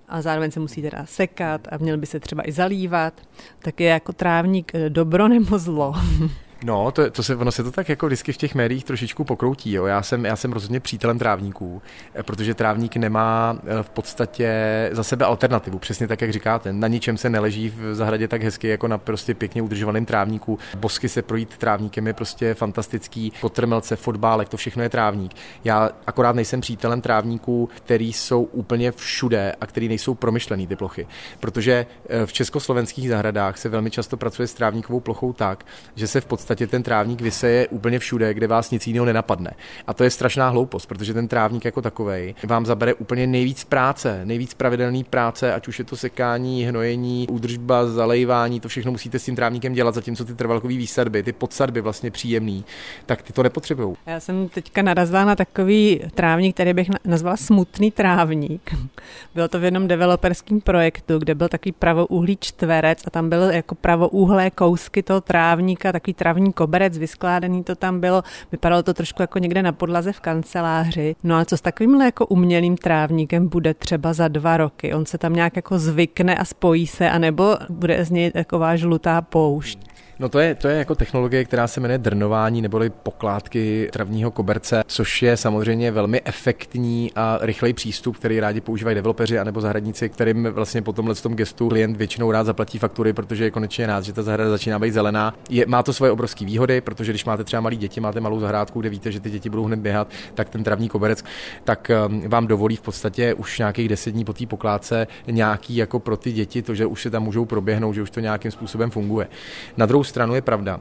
a 0.08 0.22
zároveň 0.22 0.50
se 0.50 0.60
musí 0.60 0.82
teda 0.82 1.06
sekat 1.06 1.68
a 1.70 1.76
měl 1.76 1.98
by 1.98 2.06
se 2.06 2.20
třeba 2.20 2.48
i 2.48 2.52
zalívat, 2.52 3.20
tak 3.58 3.80
je 3.80 3.88
jako 3.88 4.12
trávník 4.12 4.72
dobro 4.88 5.28
nebo 5.28 5.58
zlo. 5.58 5.94
No, 6.64 6.90
to, 6.90 7.10
to 7.10 7.22
se, 7.22 7.36
ono 7.36 7.52
se 7.52 7.62
to 7.62 7.70
tak 7.70 7.88
jako 7.88 8.06
vždycky 8.06 8.32
v 8.32 8.36
těch 8.36 8.54
médiích 8.54 8.84
trošičku 8.84 9.24
pokroutí. 9.24 9.72
Jo. 9.72 9.86
Já, 9.86 10.02
jsem, 10.02 10.24
já 10.24 10.36
jsem 10.36 10.52
rozhodně 10.52 10.80
přítelem 10.80 11.18
trávníků, 11.18 11.82
eh, 12.14 12.22
protože 12.22 12.54
trávník 12.54 12.96
nemá 12.96 13.58
eh, 13.66 13.82
v 13.82 13.90
podstatě 13.90 14.48
za 14.92 15.02
sebe 15.02 15.24
alternativu. 15.24 15.78
Přesně 15.78 16.08
tak, 16.08 16.20
jak 16.20 16.32
říkáte. 16.32 16.72
Na 16.72 16.88
ničem 16.88 17.16
se 17.16 17.30
neleží 17.30 17.68
v 17.76 17.94
zahradě 17.94 18.28
tak 18.28 18.42
hezky, 18.42 18.68
jako 18.68 18.88
na 18.88 18.98
prostě 18.98 19.34
pěkně 19.34 19.62
udržovaném 19.62 20.06
trávníku. 20.06 20.58
Bosky 20.76 21.08
se 21.08 21.22
projít 21.22 21.56
trávníkem 21.56 22.06
je 22.06 22.12
prostě 22.12 22.54
fantastický. 22.54 23.32
Potrmelce, 23.40 23.96
fotbálek, 23.96 24.48
to 24.48 24.56
všechno 24.56 24.82
je 24.82 24.88
trávník. 24.88 25.34
Já 25.64 25.90
akorát 26.06 26.36
nejsem 26.36 26.60
přítelem 26.60 27.00
trávníků, 27.00 27.68
který 27.76 28.12
jsou 28.12 28.42
úplně 28.42 28.92
všude 28.92 29.54
a 29.60 29.66
který 29.66 29.88
nejsou 29.88 30.14
promyšlený 30.14 30.66
ty 30.66 30.76
plochy. 30.76 31.06
Protože 31.40 31.86
eh, 32.08 32.26
v 32.26 32.32
československých 32.32 33.08
zahradách 33.08 33.58
se 33.58 33.68
velmi 33.68 33.90
často 33.90 34.16
pracuje 34.16 34.48
s 34.48 34.54
trávníkovou 34.54 35.00
plochou 35.00 35.32
tak, 35.32 35.64
že 35.94 36.06
se 36.06 36.20
v 36.20 36.26
podstatě 36.26 36.53
podstatě 36.54 36.70
ten 36.70 36.82
trávník 36.82 37.20
vyseje 37.20 37.68
úplně 37.68 37.98
všude, 37.98 38.34
kde 38.34 38.46
vás 38.46 38.70
nic 38.70 38.86
jiného 38.86 39.06
nenapadne. 39.06 39.50
A 39.86 39.94
to 39.94 40.04
je 40.04 40.10
strašná 40.10 40.48
hloupost, 40.48 40.86
protože 40.86 41.14
ten 41.14 41.28
trávník 41.28 41.64
jako 41.64 41.82
takový 41.82 42.34
vám 42.44 42.66
zabere 42.66 42.94
úplně 42.94 43.26
nejvíc 43.26 43.64
práce, 43.64 44.20
nejvíc 44.24 44.54
pravidelný 44.54 45.04
práce, 45.04 45.54
ať 45.54 45.68
už 45.68 45.78
je 45.78 45.84
to 45.84 45.96
sekání, 45.96 46.64
hnojení, 46.64 47.26
údržba, 47.30 47.86
zalejvání, 47.86 48.60
to 48.60 48.68
všechno 48.68 48.92
musíte 48.92 49.18
s 49.18 49.24
tím 49.24 49.36
trávníkem 49.36 49.72
dělat, 49.72 49.94
zatímco 49.94 50.24
ty 50.24 50.34
trvalkové 50.34 50.74
výsadby, 50.74 51.22
ty 51.22 51.32
podsadby 51.32 51.80
vlastně 51.80 52.10
příjemný, 52.10 52.64
tak 53.06 53.22
ty 53.22 53.32
to 53.32 53.42
nepotřebují. 53.42 53.96
Já 54.06 54.20
jsem 54.20 54.48
teďka 54.48 54.82
narazila 54.82 55.24
na 55.24 55.36
takový 55.36 56.00
trávník, 56.14 56.54
který 56.54 56.72
bych 56.74 56.88
nazvala 57.04 57.36
smutný 57.36 57.90
trávník. 57.90 58.74
Bylo 59.34 59.48
to 59.48 59.58
v 59.60 59.64
jednom 59.64 59.88
developerském 59.88 60.60
projektu, 60.60 61.18
kde 61.18 61.34
byl 61.34 61.48
takový 61.48 61.72
pravouhlý 61.72 62.38
čtverec 62.40 63.02
a 63.06 63.10
tam 63.10 63.28
byly 63.28 63.56
jako 63.56 63.74
pravouhlé 63.74 64.50
kousky 64.50 65.02
toho 65.02 65.20
trávníka, 65.20 65.92
takový 65.92 66.14
trávník 66.14 66.43
hlavní 66.44 66.52
koberec, 66.52 66.98
vyskládaný 66.98 67.64
to 67.64 67.74
tam 67.74 68.00
bylo, 68.00 68.22
vypadalo 68.52 68.82
to 68.82 68.94
trošku 68.94 69.22
jako 69.22 69.38
někde 69.38 69.62
na 69.62 69.72
podlaze 69.72 70.12
v 70.12 70.20
kanceláři. 70.20 71.16
No 71.24 71.34
ale 71.34 71.44
co 71.46 71.56
s 71.56 71.60
takovýmhle 71.60 72.04
jako 72.04 72.26
umělým 72.26 72.76
trávníkem 72.76 73.48
bude 73.48 73.74
třeba 73.74 74.12
za 74.12 74.28
dva 74.28 74.56
roky? 74.56 74.94
On 74.94 75.06
se 75.06 75.18
tam 75.18 75.32
nějak 75.32 75.56
jako 75.56 75.78
zvykne 75.78 76.36
a 76.36 76.44
spojí 76.44 76.86
se, 76.86 77.10
anebo 77.10 77.56
bude 77.70 78.04
z 78.04 78.10
něj 78.10 78.30
taková 78.30 78.76
žlutá 78.76 79.22
poušť? 79.22 79.93
No 80.18 80.28
to 80.28 80.38
je, 80.38 80.54
to 80.54 80.68
je 80.68 80.78
jako 80.78 80.94
technologie, 80.94 81.44
která 81.44 81.66
se 81.66 81.80
jmenuje 81.80 81.98
drnování 81.98 82.62
neboli 82.62 82.90
pokládky 82.90 83.88
travního 83.92 84.30
koberce, 84.30 84.82
což 84.86 85.22
je 85.22 85.36
samozřejmě 85.36 85.90
velmi 85.90 86.20
efektní 86.24 87.12
a 87.16 87.38
rychlej 87.42 87.72
přístup, 87.72 88.16
který 88.16 88.40
rádi 88.40 88.60
používají 88.60 88.94
developeři 88.94 89.38
anebo 89.38 89.60
zahradníci, 89.60 90.08
kterým 90.08 90.48
vlastně 90.50 90.82
po 90.82 90.92
tomhle 90.92 91.14
tom 91.14 91.34
gestu 91.34 91.68
klient 91.68 91.96
většinou 91.96 92.30
rád 92.30 92.44
zaplatí 92.44 92.78
faktury, 92.78 93.12
protože 93.12 93.44
je 93.44 93.50
konečně 93.50 93.86
rád, 93.86 94.04
že 94.04 94.12
ta 94.12 94.22
zahrada 94.22 94.50
začíná 94.50 94.78
být 94.78 94.90
zelená. 94.90 95.34
Je, 95.50 95.66
má 95.66 95.82
to 95.82 95.92
svoje 95.92 96.12
obrovské 96.12 96.44
výhody, 96.44 96.80
protože 96.80 97.12
když 97.12 97.24
máte 97.24 97.44
třeba 97.44 97.60
malé 97.60 97.76
děti, 97.76 98.00
máte 98.00 98.20
malou 98.20 98.40
zahrádku, 98.40 98.80
kde 98.80 98.88
víte, 98.88 99.12
že 99.12 99.20
ty 99.20 99.30
děti 99.30 99.50
budou 99.50 99.64
hned 99.64 99.80
běhat, 99.80 100.08
tak 100.34 100.48
ten 100.48 100.64
travní 100.64 100.88
koberec 100.88 101.24
tak 101.64 101.90
um, 102.08 102.28
vám 102.28 102.46
dovolí 102.46 102.76
v 102.76 102.80
podstatě 102.80 103.34
už 103.34 103.58
nějakých 103.58 103.88
deset 103.88 104.10
dní 104.10 104.24
po 104.24 104.32
té 104.32 104.46
pokládce 104.46 105.06
nějaký 105.26 105.76
jako 105.76 105.98
pro 106.00 106.16
ty 106.16 106.32
děti, 106.32 106.62
to, 106.62 106.74
že 106.74 106.86
už 106.86 107.02
se 107.02 107.10
tam 107.10 107.22
můžou 107.22 107.44
proběhnout, 107.44 107.92
že 107.92 108.02
už 108.02 108.10
to 108.10 108.20
nějakým 108.20 108.50
způsobem 108.50 108.90
funguje. 108.90 109.28
Na 109.76 109.86
druhou 109.86 110.03
stranu 110.04 110.34
je 110.34 110.42
pravda, 110.42 110.78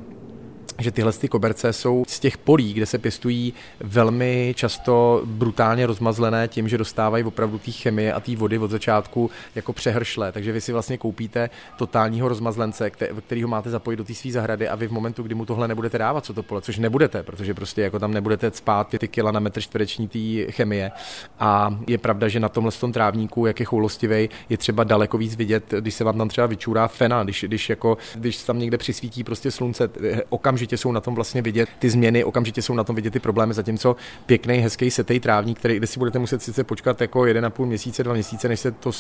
že 0.79 0.91
tyhle 0.91 1.13
ty 1.13 1.27
koberce 1.27 1.73
jsou 1.73 2.03
z 2.07 2.19
těch 2.19 2.37
polí, 2.37 2.73
kde 2.73 2.85
se 2.85 2.97
pěstují 2.97 3.53
velmi 3.79 4.53
často 4.57 5.21
brutálně 5.25 5.85
rozmazlené 5.85 6.47
tím, 6.47 6.69
že 6.69 6.77
dostávají 6.77 7.23
opravdu 7.23 7.59
té 7.59 7.71
chemie 7.71 8.13
a 8.13 8.19
té 8.19 8.35
vody 8.35 8.57
od 8.57 8.71
začátku 8.71 9.31
jako 9.55 9.73
přehršle. 9.73 10.31
Takže 10.31 10.51
vy 10.51 10.61
si 10.61 10.71
vlastně 10.71 10.97
koupíte 10.97 11.49
totálního 11.77 12.27
rozmazlence, 12.27 12.89
který 13.27 13.43
ho 13.43 13.49
máte 13.49 13.69
zapojit 13.69 13.97
do 13.97 14.03
té 14.03 14.13
své 14.13 14.31
zahrady 14.31 14.67
a 14.67 14.75
vy 14.75 14.87
v 14.87 14.91
momentu, 14.91 15.23
kdy 15.23 15.35
mu 15.35 15.45
tohle 15.45 15.67
nebudete 15.67 15.97
dávat, 15.97 16.25
co 16.25 16.33
to 16.33 16.43
pole, 16.43 16.61
což 16.61 16.77
nebudete, 16.77 17.23
protože 17.23 17.53
prostě 17.53 17.81
jako 17.81 17.99
tam 17.99 18.13
nebudete 18.13 18.51
spát 18.51 18.87
ty 18.87 19.07
kila 19.07 19.31
na 19.31 19.39
metr 19.39 19.61
čtvereční 19.61 20.07
té 20.07 20.51
chemie. 20.51 20.91
A 21.39 21.79
je 21.87 21.97
pravda, 21.97 22.27
že 22.27 22.39
na 22.39 22.49
tomhle 22.49 22.71
tom 22.71 22.91
trávníku, 22.91 23.45
jak 23.45 23.59
je 23.59 23.65
choulostivý, 23.65 24.29
je 24.49 24.57
třeba 24.57 24.83
daleko 24.83 25.17
víc 25.17 25.35
vidět, 25.35 25.73
když 25.79 25.93
se 25.93 26.03
vám 26.03 26.17
tam 26.17 26.29
třeba 26.29 26.47
vyčůrá 26.47 26.87
fena, 26.87 27.23
když, 27.23 27.43
když, 27.47 27.69
jako, 27.69 27.97
když 28.15 28.43
tam 28.43 28.59
někde 28.59 28.77
přisvítí 28.77 29.23
prostě 29.23 29.51
slunce, 29.51 29.89
okamžitě 30.29 30.62
okamžitě 30.63 30.77
jsou 30.77 30.91
na 30.91 31.01
tom 31.01 31.15
vlastně 31.15 31.41
vidět 31.41 31.69
ty 31.79 31.89
změny, 31.89 32.23
okamžitě 32.23 32.61
jsou 32.61 32.73
na 32.73 32.83
tom 32.83 32.95
vidět 32.95 33.11
ty 33.11 33.19
problémy, 33.19 33.53
zatímco 33.53 33.95
pěkný, 34.25 34.57
hezký 34.57 34.91
setej 34.91 35.19
trávník, 35.19 35.59
který, 35.59 35.77
kde 35.77 35.87
si 35.87 35.99
budete 35.99 36.19
muset 36.19 36.41
sice 36.41 36.63
počkat 36.63 37.01
jako 37.01 37.19
1,5 37.21 37.65
měsíce, 37.65 38.03
dva 38.03 38.13
měsíce, 38.13 38.47
než 38.47 38.59
se 38.59 38.71
to 38.71 38.91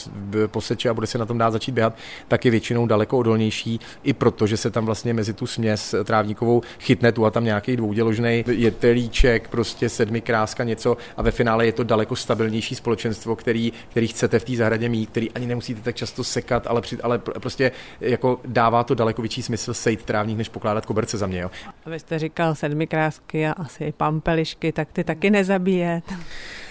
poseče 0.47 0.89
a 0.89 0.93
bude 0.93 1.07
se 1.07 1.17
na 1.17 1.25
tom 1.25 1.37
dát 1.37 1.51
začít 1.51 1.71
běhat, 1.71 1.95
tak 2.27 2.45
je 2.45 2.51
většinou 2.51 2.85
daleko 2.85 3.17
odolnější, 3.17 3.79
i 4.03 4.13
proto, 4.13 4.47
že 4.47 4.57
se 4.57 4.71
tam 4.71 4.85
vlastně 4.85 5.13
mezi 5.13 5.33
tu 5.33 5.47
směs 5.47 5.95
trávníkovou 6.03 6.61
chytne 6.79 7.11
tu 7.11 7.25
a 7.25 7.31
tam 7.31 7.43
nějaký 7.43 7.75
dvouděložný 7.75 8.43
jetelíček, 8.47 9.47
prostě 9.47 9.89
sedmi 9.89 10.21
kráska 10.21 10.63
něco 10.63 10.97
a 11.17 11.21
ve 11.21 11.31
finále 11.31 11.65
je 11.65 11.71
to 11.71 11.83
daleko 11.83 12.15
stabilnější 12.15 12.75
společenstvo, 12.75 13.35
který, 13.35 13.73
který 13.89 14.07
chcete 14.07 14.39
v 14.39 14.43
té 14.43 14.55
zahradě 14.55 14.89
mít, 14.89 15.09
který 15.09 15.31
ani 15.31 15.45
nemusíte 15.45 15.81
tak 15.81 15.95
často 15.95 16.23
sekat, 16.23 16.67
ale, 16.67 16.81
při, 16.81 16.97
ale 17.01 17.19
prostě 17.19 17.71
jako 18.01 18.39
dává 18.45 18.83
to 18.83 18.95
daleko 18.95 19.21
větší 19.21 19.41
smysl 19.41 19.73
sejt 19.73 20.03
trávník, 20.03 20.37
než 20.37 20.49
pokládat 20.49 20.85
koberce 20.85 21.17
za 21.17 21.27
mě. 21.27 21.39
Jo. 21.39 21.51
A 21.85 21.89
vy 21.89 21.99
jste 21.99 22.19
říkal 22.19 22.55
sedmikrásky 22.55 23.47
a 23.47 23.51
asi 23.51 23.83
i 23.83 23.91
pampelišky, 23.91 24.71
tak 24.71 24.87
ty 24.91 25.03
taky 25.03 25.29
nezabíjet. 25.29 26.03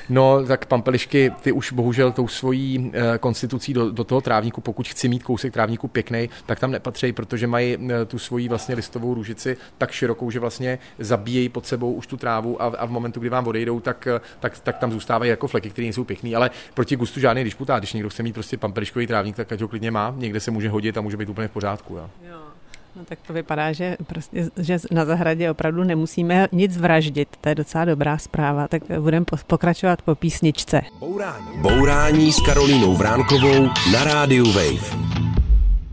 No, 0.08 0.46
tak 0.46 0.66
pampelišky, 0.66 1.32
ty 1.42 1.52
už 1.52 1.72
bohužel 1.72 2.12
tou 2.12 2.28
svojí 2.28 2.92
e, 2.94 3.18
konstitucí 3.18 3.72
do, 3.72 3.90
do 3.90 4.04
toho 4.04 4.20
trávníku, 4.20 4.60
pokud 4.60 4.88
chci 4.88 5.08
mít 5.08 5.22
kousek 5.22 5.52
trávníku 5.52 5.88
pěkný, 5.88 6.30
tak 6.46 6.60
tam 6.60 6.70
nepatří, 6.70 7.12
protože 7.12 7.46
mají 7.46 7.78
e, 7.90 8.04
tu 8.04 8.18
svoji 8.18 8.48
vlastně 8.48 8.74
listovou 8.74 9.14
růžici 9.14 9.56
tak 9.78 9.90
širokou, 9.90 10.30
že 10.30 10.40
vlastně 10.40 10.78
zabíjejí 10.98 11.48
pod 11.48 11.66
sebou 11.66 11.92
už 11.92 12.06
tu 12.06 12.16
trávu 12.16 12.62
a, 12.62 12.66
a 12.66 12.86
v 12.86 12.90
momentu, 12.90 13.20
kdy 13.20 13.28
vám 13.28 13.46
odejdou, 13.46 13.80
tak, 13.80 14.06
eh, 14.06 14.20
tak, 14.40 14.58
tak 14.58 14.78
tam 14.78 14.92
zůstávají 14.92 15.30
jako 15.30 15.48
fleky, 15.48 15.70
které 15.70 15.84
nejsou 15.86 16.04
pěkný, 16.04 16.36
ale 16.36 16.50
proti 16.74 16.96
gustu 16.96 17.20
žádný 17.20 17.44
disputát. 17.44 17.80
Když 17.80 17.92
někdo 17.92 18.08
chce 18.08 18.22
mít 18.22 18.32
prostě 18.32 18.56
pampeliškový 18.56 19.06
trávník, 19.06 19.36
tak 19.36 19.52
ať 19.52 19.60
ho 19.60 19.68
klidně 19.68 19.90
má, 19.90 20.14
někde 20.16 20.40
se 20.40 20.50
může 20.50 20.68
hodit 20.68 20.96
a 20.96 21.00
může 21.00 21.16
být 21.16 21.28
úplně 21.28 21.48
v 21.48 21.50
pořádku. 21.50 21.96
Jo. 21.96 22.10
jo. 22.30 22.51
No 22.96 23.04
tak 23.04 23.18
to 23.26 23.32
vypadá, 23.32 23.72
že, 23.72 23.96
prostě, 24.06 24.50
že 24.56 24.78
na 24.90 25.04
zahradě 25.04 25.50
opravdu 25.50 25.84
nemusíme 25.84 26.48
nic 26.52 26.76
vraždit. 26.76 27.28
To 27.40 27.48
je 27.48 27.54
docela 27.54 27.84
dobrá 27.84 28.18
zpráva. 28.18 28.68
Tak 28.68 28.82
budeme 29.00 29.26
pokračovat 29.46 30.02
po 30.02 30.14
písničce. 30.14 30.80
Bourání. 30.98 31.46
Bourání 31.56 32.32
s 32.32 32.40
Karolínou 32.40 32.94
Vránkovou 32.94 33.66
na 33.92 34.04
rádiu 34.04 34.52
Wave. 34.52 35.12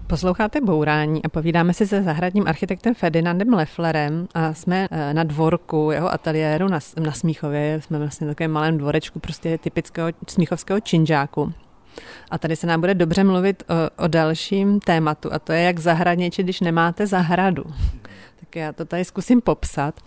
Posloucháte 0.07 0.61
Bourání 0.61 1.23
a 1.23 1.29
povídáme 1.29 1.73
si 1.73 1.87
se 1.87 2.03
zahradním 2.03 2.47
architektem 2.47 2.95
Ferdinandem 2.95 3.53
Lefflerem 3.53 4.27
a 4.33 4.53
jsme 4.53 4.87
eh, 4.91 5.13
na 5.13 5.23
dvorku 5.23 5.91
jeho 5.91 6.13
ateliéru 6.13 6.67
na, 6.67 6.79
na 6.99 7.11
Smíchově. 7.11 7.81
Jsme 7.81 7.99
vlastně 7.99 8.27
v 8.27 8.29
takovém 8.29 8.51
malém 8.51 8.77
dvorečku 8.77 9.19
prostě 9.19 9.57
typického 9.57 10.09
smíchovského 10.27 10.79
činžáku. 10.79 11.53
A 12.31 12.37
tady 12.37 12.55
se 12.55 12.67
nám 12.67 12.79
bude 12.79 12.93
dobře 12.93 13.23
mluvit 13.23 13.63
o, 13.69 14.03
o 14.03 14.07
dalším 14.07 14.79
tématu, 14.79 15.33
a 15.33 15.39
to 15.39 15.51
je, 15.51 15.61
jak 15.61 15.79
zahradničit, 15.79 16.45
když 16.45 16.61
nemáte 16.61 17.07
zahradu. 17.07 17.63
Tak 18.39 18.55
já 18.55 18.73
to 18.73 18.85
tady 18.85 19.05
zkusím 19.05 19.41
popsat. 19.41 19.99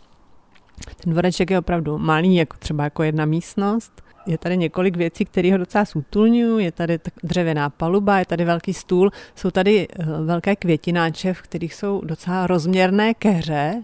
Ten 1.05 1.13
dvoreček 1.13 1.51
je 1.51 1.59
opravdu 1.59 1.99
malý, 1.99 2.37
jako 2.37 2.57
třeba 2.59 2.85
jako 2.85 3.03
jedna 3.03 3.25
místnost. 3.25 4.03
Je 4.27 4.39
tady 4.39 4.57
několik 4.57 4.97
věcí, 4.97 5.25
které 5.25 5.53
ho 5.53 5.59
docela 5.59 5.85
zútulňují. 5.85 6.65
Je 6.65 6.73
tady 6.73 6.99
dřevěná 7.23 7.71
paluba, 7.71 8.19
je 8.19 8.27
tady 8.27 8.45
velký 8.45 8.75
stůl, 8.75 9.11
jsou 9.35 9.51
tady 9.51 9.89
eh, 9.91 10.05
velké 10.25 10.57
květináče, 10.57 11.35
v 11.35 11.43
kterých 11.43 11.75
jsou 11.75 12.01
docela 12.05 12.47
rozměrné 12.47 13.15
keře, 13.15 13.83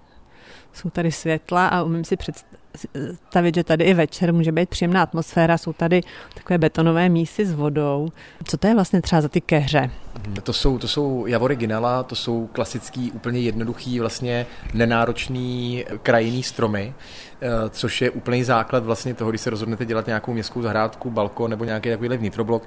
jsou 0.73 0.91
tady 0.91 1.13
světla 1.13 1.69
a 1.69 1.83
umím 1.83 2.05
si 2.05 2.17
představit, 2.17 2.58
že 3.55 3.65
tady 3.65 3.85
i 3.85 3.95
večer 3.95 4.35
může 4.35 4.53
být 4.53 4.69
příjemná 4.69 5.03
atmosféra, 5.03 5.59
jsou 5.59 5.73
tady 5.73 6.01
takové 6.35 6.59
betonové 6.59 7.09
mísy 7.09 7.47
s 7.47 7.53
vodou. 7.53 8.09
Co 8.45 8.57
to 8.57 8.67
je 8.67 8.75
vlastně 8.75 9.03
třeba 9.03 9.21
za 9.21 9.29
ty 9.29 9.41
kehře? 9.41 9.91
To 10.43 10.53
jsou, 10.53 10.79
to 10.79 10.89
jsou 10.89 11.27
javory 11.27 11.57
ginela, 11.57 12.03
to 12.03 12.15
jsou 12.15 12.47
klasický, 12.53 13.13
úplně 13.13 13.41
jednoduchý, 13.41 14.01
vlastně 14.01 14.47
nenáročný 14.75 15.85
krajinný 16.03 16.43
stromy, 16.43 16.95
eh, 17.41 17.49
což 17.71 18.03
je 18.03 18.11
úplný 18.11 18.45
základ 18.45 18.85
vlastně 18.85 19.15
toho, 19.15 19.31
když 19.31 19.41
se 19.41 19.51
rozhodnete 19.51 19.85
dělat 19.85 20.07
nějakou 20.07 20.33
městskou 20.33 20.63
zahrádku, 20.63 21.11
balkon 21.11 21.51
nebo 21.51 21.65
nějaký 21.65 21.89
takovýhle 21.91 22.17
vnitroblok. 22.17 22.63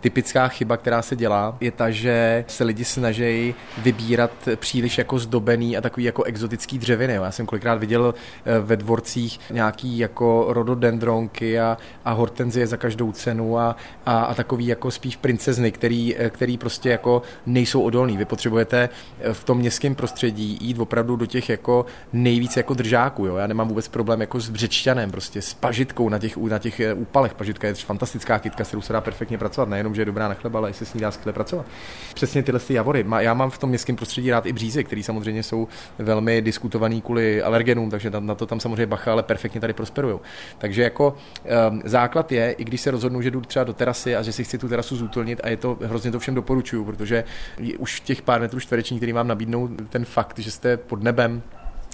Typická 0.00 0.48
chyba, 0.48 0.76
která 0.76 1.02
se 1.02 1.16
dělá, 1.16 1.56
je 1.60 1.70
ta, 1.70 1.90
že 1.90 2.44
se 2.48 2.64
lidi 2.64 2.84
snaží 2.84 3.54
vybírat 3.78 4.30
příliš 4.56 4.98
jako 4.98 5.18
zdobený 5.18 5.76
a 5.76 5.80
takový 5.80 6.04
jako 6.04 6.22
exotický 6.22 6.78
dřeviny. 6.78 7.12
Já 7.12 7.30
jsem 7.30 7.46
kolikrát 7.46 7.74
viděl 7.74 8.14
eh, 8.44 8.58
ve 8.58 8.76
dvorcích 8.76 9.40
nějaký 9.50 9.98
jako 9.98 10.46
rododendronky 10.48 11.60
a, 11.60 11.76
a 12.04 12.12
hortenzie 12.12 12.66
za 12.66 12.76
každou 12.76 13.12
cenu 13.12 13.58
a, 13.58 13.76
a, 14.06 14.20
a 14.20 14.34
takový 14.34 14.66
jako 14.66 14.90
spíš 14.90 15.16
princezny, 15.16 15.72
který, 15.72 16.16
eh, 16.16 16.30
který 16.30 16.58
prostě 16.58 16.87
jako 16.88 17.22
nejsou 17.46 17.82
odolný. 17.82 18.16
Vy 18.16 18.24
potřebujete 18.24 18.88
eh, 19.20 19.34
v 19.34 19.44
tom 19.44 19.58
městském 19.58 19.94
prostředí 19.94 20.58
jít 20.60 20.78
opravdu 20.78 21.16
do 21.16 21.26
těch 21.26 21.48
jako 21.48 21.86
nejvíc 22.12 22.56
jako 22.56 22.74
držáků. 22.74 23.26
Jo? 23.26 23.36
Já 23.36 23.46
nemám 23.46 23.68
vůbec 23.68 23.88
problém 23.88 24.20
jako 24.20 24.40
s 24.40 24.48
břečťanem, 24.48 25.10
prostě 25.10 25.42
s 25.42 25.54
pažitkou 25.54 26.08
na 26.08 26.18
těch, 26.18 26.36
na 26.36 26.58
těch 26.58 26.80
úpalech. 26.94 27.34
Pažitka 27.34 27.66
je 27.66 27.74
fantastická 27.74 28.38
kytka, 28.38 28.64
kterou 28.64 28.82
se 28.82 28.92
dá 28.92 29.00
perfektně 29.00 29.38
pracovat. 29.38 29.68
Nejenom, 29.68 29.94
že 29.94 30.00
je 30.00 30.06
dobrá 30.06 30.28
na 30.28 30.34
chleba, 30.34 30.58
ale 30.58 30.70
i 30.70 30.72
se 30.72 30.84
s 30.84 30.94
ní 30.94 31.00
dá 31.00 31.10
skvěle 31.10 31.32
pracovat. 31.32 31.66
Přesně 32.14 32.42
tyhle 32.42 32.60
ty 32.60 32.74
javory. 32.74 33.04
Já 33.18 33.34
mám 33.34 33.50
v 33.50 33.58
tom 33.58 33.68
městském 33.68 33.96
prostředí 33.96 34.30
rád 34.30 34.46
i 34.46 34.52
břízy, 34.52 34.84
které 34.84 35.02
samozřejmě 35.02 35.42
jsou 35.42 35.68
velmi 35.98 36.42
diskutovaný 36.42 37.02
kvůli 37.02 37.42
alergenům, 37.42 37.90
takže 37.90 38.10
na 38.10 38.34
to 38.34 38.46
tam 38.46 38.60
samozřejmě 38.60 38.86
bacha, 38.86 39.12
ale 39.12 39.22
perfektně 39.22 39.60
tady 39.60 39.72
prosperují. 39.72 40.18
Takže 40.58 40.82
jako 40.82 41.16
um, 41.70 41.82
základ 41.84 42.32
je, 42.32 42.52
i 42.52 42.64
když 42.64 42.80
se 42.80 42.90
rozhodnu, 42.90 43.22
že 43.22 43.30
jdu 43.30 43.40
třeba 43.40 43.64
do 43.64 43.72
terasy 43.72 44.16
a 44.16 44.22
že 44.22 44.32
si 44.32 44.44
chci 44.44 44.58
tu 44.58 44.68
terasu 44.68 44.96
zútolnit 44.96 45.40
a 45.44 45.48
je 45.48 45.56
to 45.56 45.78
hrozně 45.82 46.10
to 46.10 46.18
všem 46.18 46.34
doporučuju, 46.34 46.77
protože 46.84 47.24
už 47.78 48.00
těch 48.00 48.22
pár 48.22 48.40
metrů 48.40 48.60
čtverečních, 48.60 48.98
který 48.98 49.12
vám 49.12 49.28
nabídnou 49.28 49.68
ten 49.68 50.04
fakt, 50.04 50.38
že 50.38 50.50
jste 50.50 50.76
pod 50.76 51.02
nebem, 51.02 51.42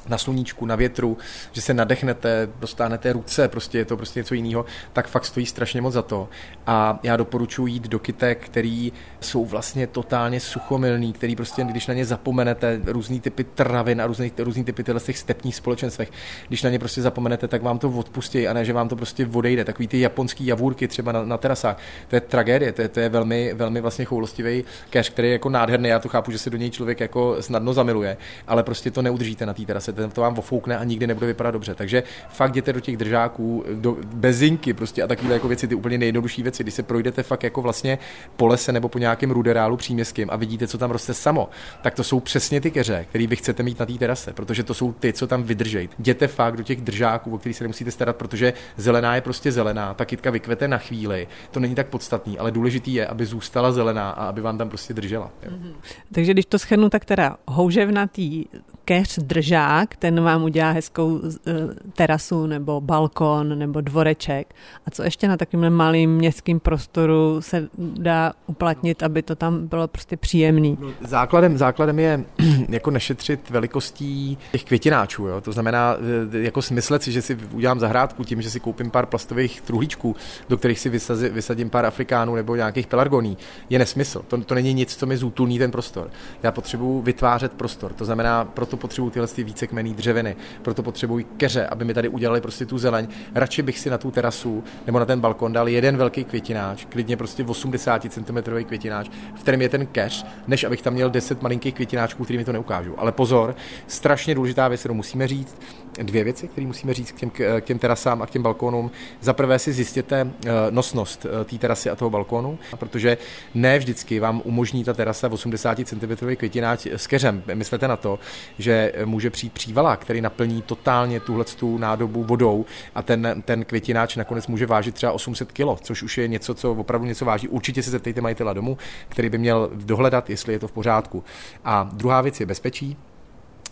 na 0.08 0.18
sluníčku, 0.18 0.66
na 0.66 0.76
větru, 0.76 1.18
že 1.52 1.60
se 1.60 1.74
nadechnete, 1.74 2.48
dostánete 2.60 3.12
ruce, 3.12 3.48
prostě 3.48 3.78
je 3.78 3.84
to 3.84 3.96
prostě 3.96 4.20
něco 4.20 4.34
jiného, 4.34 4.64
tak 4.92 5.08
fakt 5.08 5.24
stojí 5.24 5.46
strašně 5.46 5.80
moc 5.82 5.94
za 5.94 6.02
to. 6.02 6.28
A 6.66 6.98
já 7.02 7.16
doporučuji 7.16 7.66
jít 7.66 7.88
do 7.88 7.98
kytek, 7.98 8.44
který 8.44 8.92
jsou 9.20 9.44
vlastně 9.44 9.86
totálně 9.86 10.40
suchomilný, 10.40 11.12
který 11.12 11.36
prostě, 11.36 11.64
když 11.64 11.86
na 11.86 11.94
ně 11.94 12.04
zapomenete, 12.04 12.80
různý 12.84 13.20
typy 13.20 13.44
travin 13.44 14.02
a 14.02 14.06
různý, 14.06 14.32
různý 14.38 14.64
typy 14.64 14.84
těchto 14.84 15.00
těch 15.00 15.18
stepních 15.18 15.56
společenstvech, 15.56 16.10
když 16.48 16.62
na 16.62 16.70
ně 16.70 16.78
prostě 16.78 17.02
zapomenete, 17.02 17.48
tak 17.48 17.62
vám 17.62 17.78
to 17.78 17.90
odpustí 17.90 18.48
a 18.48 18.52
ne, 18.52 18.64
že 18.64 18.72
vám 18.72 18.88
to 18.88 18.96
prostě 18.96 19.28
odejde. 19.32 19.64
Takový 19.64 19.88
ty 19.88 20.00
japonský 20.00 20.46
javůrky 20.46 20.88
třeba 20.88 21.12
na, 21.12 21.24
na 21.24 21.38
terasách, 21.38 21.78
to 22.08 22.16
je 22.16 22.20
tragédie, 22.20 22.72
to 22.72 22.82
je, 22.82 22.88
to 22.88 23.00
je 23.00 23.08
velmi, 23.08 23.54
velmi 23.54 23.80
vlastně 23.80 24.04
choulostivý 24.04 24.64
cash, 24.90 25.10
který 25.10 25.28
je 25.28 25.32
jako 25.32 25.48
nádherný. 25.48 25.88
Já 25.88 25.98
to 25.98 26.08
chápu, 26.08 26.30
že 26.30 26.38
se 26.38 26.50
do 26.50 26.56
něj 26.56 26.70
člověk 26.70 27.00
jako 27.00 27.36
snadno 27.40 27.72
zamiluje, 27.72 28.16
ale 28.46 28.62
prostě 28.62 28.90
to 28.90 29.02
neudržíte 29.02 29.46
na 29.46 29.54
té 29.54 29.62
terase 29.62 29.92
to 30.12 30.20
vám 30.20 30.38
ofoukne 30.38 30.78
a 30.78 30.84
nikdy 30.84 31.06
nebude 31.06 31.26
vypadat 31.26 31.50
dobře. 31.50 31.74
Takže 31.74 32.02
fakt 32.28 32.50
jděte 32.50 32.72
do 32.72 32.80
těch 32.80 32.96
držáků, 32.96 33.64
do 33.74 33.96
bezinky 34.14 34.74
prostě 34.74 35.02
a 35.02 35.06
takové 35.06 35.34
jako 35.34 35.48
věci, 35.48 35.68
ty 35.68 35.74
úplně 35.74 35.98
nejjednodušší 35.98 36.42
věci. 36.42 36.62
Když 36.62 36.74
se 36.74 36.82
projdete 36.82 37.22
fakt 37.22 37.42
jako 37.42 37.62
vlastně 37.62 37.98
po 38.36 38.46
lese 38.46 38.72
nebo 38.72 38.88
po 38.88 38.98
nějakém 38.98 39.30
ruderálu 39.30 39.76
příměstským 39.76 40.28
a 40.30 40.36
vidíte, 40.36 40.66
co 40.66 40.78
tam 40.78 40.90
roste 40.90 41.14
samo, 41.14 41.48
tak 41.82 41.94
to 41.94 42.04
jsou 42.04 42.20
přesně 42.20 42.60
ty 42.60 42.70
keře, 42.70 43.06
které 43.08 43.26
vy 43.26 43.36
chcete 43.36 43.62
mít 43.62 43.78
na 43.78 43.86
té 43.86 43.92
terase, 43.92 44.32
protože 44.32 44.62
to 44.62 44.74
jsou 44.74 44.92
ty, 44.92 45.12
co 45.12 45.26
tam 45.26 45.42
vydržejí. 45.42 45.88
Jděte 45.98 46.26
fakt 46.26 46.56
do 46.56 46.62
těch 46.62 46.80
držáků, 46.80 47.34
o 47.34 47.38
kterých 47.38 47.56
se 47.56 47.64
nemusíte 47.64 47.90
starat, 47.90 48.16
protože 48.16 48.52
zelená 48.76 49.14
je 49.14 49.20
prostě 49.20 49.52
zelená, 49.52 49.94
ta 49.94 50.04
kytka 50.04 50.30
vykvete 50.30 50.68
na 50.68 50.78
chvíli. 50.78 51.28
To 51.50 51.60
není 51.60 51.74
tak 51.74 51.86
podstatný, 51.86 52.38
ale 52.38 52.50
důležitý 52.50 52.94
je, 52.94 53.06
aby 53.06 53.26
zůstala 53.26 53.72
zelená 53.72 54.10
a 54.10 54.26
aby 54.28 54.40
vám 54.40 54.58
tam 54.58 54.68
prostě 54.68 54.94
držela. 54.94 55.30
Mm-hmm. 55.46 55.74
Takže 56.12 56.32
když 56.32 56.46
to 56.46 56.58
schrnu, 56.58 56.88
tak 56.88 57.04
teda 57.04 57.36
houževnatý 57.46 58.44
keř 58.84 59.18
držák, 59.18 59.83
ten 59.98 60.20
vám 60.20 60.42
udělá 60.42 60.70
hezkou 60.70 61.20
eh, 61.24 61.52
terasu 61.92 62.46
nebo 62.46 62.80
balkon 62.80 63.58
nebo 63.58 63.80
dvoreček. 63.80 64.54
A 64.86 64.90
co 64.90 65.02
ještě 65.02 65.28
na 65.28 65.36
takovém 65.36 65.72
malým 65.72 66.16
městském 66.16 66.60
prostoru 66.60 67.40
se 67.40 67.68
dá 67.78 68.32
uplatnit, 68.46 69.02
aby 69.02 69.22
to 69.22 69.36
tam 69.36 69.66
bylo 69.66 69.88
prostě 69.88 70.16
příjemný? 70.16 70.78
No, 70.80 70.88
základem, 71.00 71.58
základem 71.58 71.98
je 71.98 72.24
jako 72.68 72.90
nešetřit 72.90 73.50
velikostí 73.50 74.38
těch 74.52 74.64
květináčů. 74.64 75.26
Jo? 75.26 75.40
To 75.40 75.52
znamená 75.52 75.96
eh, 76.34 76.38
jako 76.38 76.62
smyslet 76.62 77.02
si, 77.02 77.12
že 77.12 77.22
si 77.22 77.38
udělám 77.52 77.80
zahrádku 77.80 78.24
tím, 78.24 78.42
že 78.42 78.50
si 78.50 78.60
koupím 78.60 78.90
pár 78.90 79.06
plastových 79.06 79.60
truhlíčků, 79.60 80.16
do 80.48 80.56
kterých 80.56 80.80
si 80.80 80.88
vysazi, 80.88 81.28
vysadím 81.28 81.70
pár 81.70 81.86
afrikánů 81.86 82.34
nebo 82.34 82.56
nějakých 82.56 82.86
pelargoní, 82.86 83.38
je 83.70 83.78
nesmysl. 83.78 84.24
To, 84.28 84.38
to 84.38 84.54
není 84.54 84.74
nic, 84.74 84.96
co 84.96 85.06
mi 85.06 85.16
zútulní 85.16 85.58
ten 85.58 85.70
prostor. 85.70 86.10
Já 86.42 86.52
potřebuji 86.52 87.02
vytvářet 87.02 87.52
prostor. 87.52 87.92
To 87.92 88.04
znamená, 88.04 88.44
proto 88.44 88.76
potřebuji 88.76 89.10
tyhle 89.10 89.28
více 89.36 89.66
kmený 89.74 89.94
dřeviny, 89.94 90.36
proto 90.62 90.82
potřebuji 90.82 91.24
keře, 91.36 91.66
aby 91.66 91.84
mi 91.84 91.94
tady 91.94 92.08
udělali 92.08 92.40
prostě 92.40 92.66
tu 92.66 92.78
zeleň. 92.78 93.06
Radši 93.34 93.62
bych 93.62 93.78
si 93.78 93.90
na 93.90 93.98
tu 93.98 94.10
terasu 94.10 94.64
nebo 94.86 94.98
na 94.98 95.04
ten 95.04 95.20
balkon 95.20 95.52
dal 95.52 95.68
jeden 95.68 95.96
velký 95.96 96.24
květináč, 96.24 96.84
klidně 96.84 97.16
prostě 97.16 97.44
80 97.44 98.06
cm 98.12 98.36
květináč, 98.64 99.10
v 99.34 99.40
kterém 99.40 99.62
je 99.62 99.68
ten 99.68 99.86
keř, 99.86 100.26
než 100.46 100.64
abych 100.64 100.82
tam 100.82 100.92
měl 100.92 101.10
10 101.10 101.42
malinkých 101.42 101.74
květináčků, 101.74 102.24
který 102.24 102.38
mi 102.38 102.44
to 102.44 102.52
neukážu. 102.52 103.00
Ale 103.00 103.12
pozor, 103.12 103.56
strašně 103.86 104.34
důležitá 104.34 104.68
věc, 104.68 104.80
kterou 104.80 104.94
musíme 104.94 105.28
říct, 105.28 105.56
dvě 106.02 106.24
věci, 106.24 106.48
které 106.48 106.66
musíme 106.66 106.94
říct 106.94 107.12
k 107.12 107.16
těm, 107.16 107.30
k 107.30 107.60
těm 107.60 107.78
terasám 107.78 108.22
a 108.22 108.26
k 108.26 108.30
těm 108.30 108.42
balkonům. 108.42 108.90
Za 109.20 109.32
prvé 109.32 109.58
si 109.58 109.72
zjistěte 109.72 110.30
eh, 110.46 110.50
nosnost 110.70 111.26
eh, 111.26 111.44
té 111.44 111.58
terasy 111.58 111.90
a 111.90 111.96
toho 111.96 112.10
balkonu, 112.10 112.58
protože 112.78 113.18
ne 113.54 113.78
vždycky 113.78 114.20
vám 114.20 114.42
umožní 114.44 114.84
ta 114.84 114.94
terasa 114.94 115.32
80 115.32 115.78
cm 115.84 116.36
květináč 116.36 116.86
s 116.86 117.06
keřem. 117.06 117.42
Myslete 117.54 117.88
na 117.88 117.96
to, 117.96 118.18
že 118.58 118.92
může 119.04 119.30
přijít 119.30 119.52
přívala, 119.64 119.96
který 119.96 120.20
naplní 120.20 120.62
totálně 120.62 121.20
tuhle 121.20 121.44
tu 121.44 121.78
nádobu 121.78 122.24
vodou 122.24 122.64
a 122.94 123.02
ten, 123.02 123.42
ten 123.44 123.64
květináč 123.64 124.16
nakonec 124.16 124.46
může 124.46 124.66
vážit 124.66 124.94
třeba 124.94 125.12
800 125.12 125.52
kg, 125.52 125.80
což 125.80 126.02
už 126.02 126.18
je 126.18 126.28
něco, 126.28 126.54
co 126.54 126.72
opravdu 126.72 127.06
něco 127.06 127.24
váží. 127.24 127.48
Určitě 127.48 127.82
se 127.82 127.90
zeptejte 127.90 128.20
majitela 128.20 128.52
domu, 128.52 128.78
který 129.08 129.28
by 129.28 129.38
měl 129.38 129.70
dohledat, 129.74 130.30
jestli 130.30 130.52
je 130.52 130.58
to 130.58 130.68
v 130.68 130.72
pořádku. 130.72 131.24
A 131.64 131.88
druhá 131.92 132.20
věc 132.20 132.40
je 132.40 132.46
bezpečí. 132.46 132.96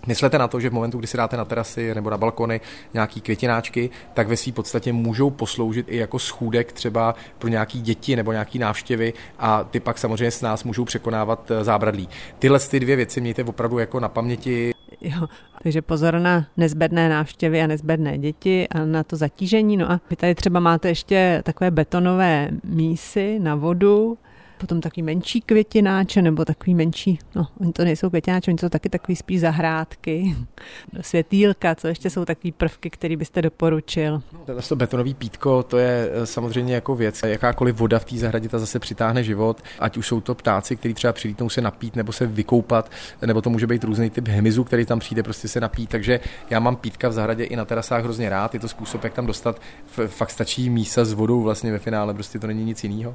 Myslete 0.07 0.39
na 0.39 0.49
to, 0.49 0.61
že 0.61 0.71
v 0.71 0.73
momentu, 0.73 0.99
kdy 0.99 1.07
si 1.07 1.17
dáte 1.17 1.37
na 1.37 1.45
terasy 1.45 1.95
nebo 1.95 2.11
na 2.11 2.19
balkony 2.19 2.61
nějaký 2.95 3.21
květináčky, 3.21 3.91
tak 4.15 4.29
ve 4.29 4.37
své 4.37 4.53
podstatě 4.53 4.93
můžou 4.93 5.31
posloužit 5.31 5.87
i 5.89 5.97
jako 5.97 6.19
schůdek 6.19 6.73
třeba 6.73 7.15
pro 7.39 7.49
nějaký 7.49 7.81
děti 7.83 8.17
nebo 8.17 8.33
nějaký 8.33 8.59
návštěvy 8.59 9.13
a 9.39 9.65
ty 9.65 9.81
pak 9.81 9.99
samozřejmě 9.99 10.31
s 10.31 10.41
nás 10.41 10.65
můžou 10.65 10.85
překonávat 10.85 11.51
eh, 11.51 11.65
zábradlí. 11.65 12.09
Tyhle 12.39 12.59
ty 12.59 12.81
dvě 12.81 12.97
věci 12.97 13.21
mějte 13.21 13.45
opravdu 13.45 13.79
jako 13.79 14.01
na 14.01 14.09
paměti 14.09 14.73
Jo. 15.21 15.29
Takže 15.63 15.83
pozor 15.83 16.19
na 16.19 16.47
nezbedné 16.57 17.09
návštěvy 17.09 17.63
a 17.63 17.67
nezbedné 17.67 18.19
děti 18.19 18.69
a 18.69 18.85
na 18.85 19.05
to 19.05 19.17
zatížení. 19.17 19.77
No 19.77 19.91
a 19.93 20.01
vy 20.11 20.17
tady 20.17 20.35
třeba 20.35 20.61
máte 20.61 20.89
ještě 20.89 21.43
takové 21.45 21.71
betonové 21.71 22.49
mísy 22.65 23.39
na 23.39 23.55
vodu, 23.55 24.19
potom 24.63 24.81
takový 24.81 25.03
menší 25.03 25.41
květináče 25.41 26.23
nebo 26.23 26.45
takový 26.45 26.75
menší, 26.75 27.19
no 27.35 27.47
oni 27.61 27.73
to 27.73 27.85
nejsou 27.85 28.11
květináče, 28.11 28.51
oni 28.51 28.59
jsou 28.59 28.69
taky 28.69 28.89
takový 28.89 29.17
spíš 29.17 29.41
zahrádky, 29.41 30.37
světýlka, 31.01 31.75
co 31.75 31.89
ještě 31.89 32.11
jsou 32.11 32.25
takový 32.25 32.53
prvky, 32.53 32.91
který 32.91 33.17
byste 33.17 33.43
doporučil. 33.43 34.23
No, 34.49 34.63
to 34.69 34.77
betonový 34.77 35.15
pítko, 35.15 35.63
to 35.63 35.79
je 35.79 36.11
eh, 36.13 36.27
samozřejmě 36.27 36.75
jako 36.75 36.95
věc. 36.95 37.23
Jakákoliv 37.23 37.77
voda 37.77 37.99
v 37.99 38.05
té 38.05 38.17
zahradě 38.17 38.49
ta 38.49 38.59
zase 38.59 38.79
přitáhne 38.79 39.25
život, 39.25 39.63
ať 39.79 39.97
už 39.97 40.07
jsou 40.07 40.21
to 40.21 40.35
ptáci, 40.35 40.77
kteří 40.77 40.95
třeba 40.95 41.13
přilítnou 41.13 41.49
se 41.49 41.61
napít 41.61 41.97
nebo 41.97 42.13
se 42.13 42.27
vykoupat, 42.27 42.91
nebo 43.27 43.43
to 43.43 43.51
může 43.51 43.67
být 43.67 43.85
různý 43.85 44.11
typ 44.11 44.29
hmyzu, 44.29 44.65
který 44.65 44.87
tam 44.87 44.99
přijde 44.99 45.23
prostě 45.23 45.49
se 45.49 45.61
napít. 45.61 45.91
Takže 45.91 46.21
já 46.51 46.61
mám 46.61 46.77
pítka 46.77 47.09
v 47.09 47.13
zahradě 47.13 47.45
i 47.45 47.57
na 47.57 47.65
terasách 47.65 48.05
hrozně 48.05 48.29
rád. 48.29 48.55
Je 48.55 48.61
to 48.61 48.69
způsob, 48.69 49.05
jak 49.05 49.13
tam 49.13 49.27
dostat. 49.27 49.61
Fakt 50.07 50.31
stačí 50.31 50.71
mísa 50.71 51.05
s 51.05 51.13
vodou 51.13 51.43
vlastně 51.43 51.73
ve 51.73 51.79
finále, 51.79 52.15
prostě 52.15 52.39
to 52.39 52.47
není 52.47 52.65
nic 52.65 52.85
jiného. 52.85 53.15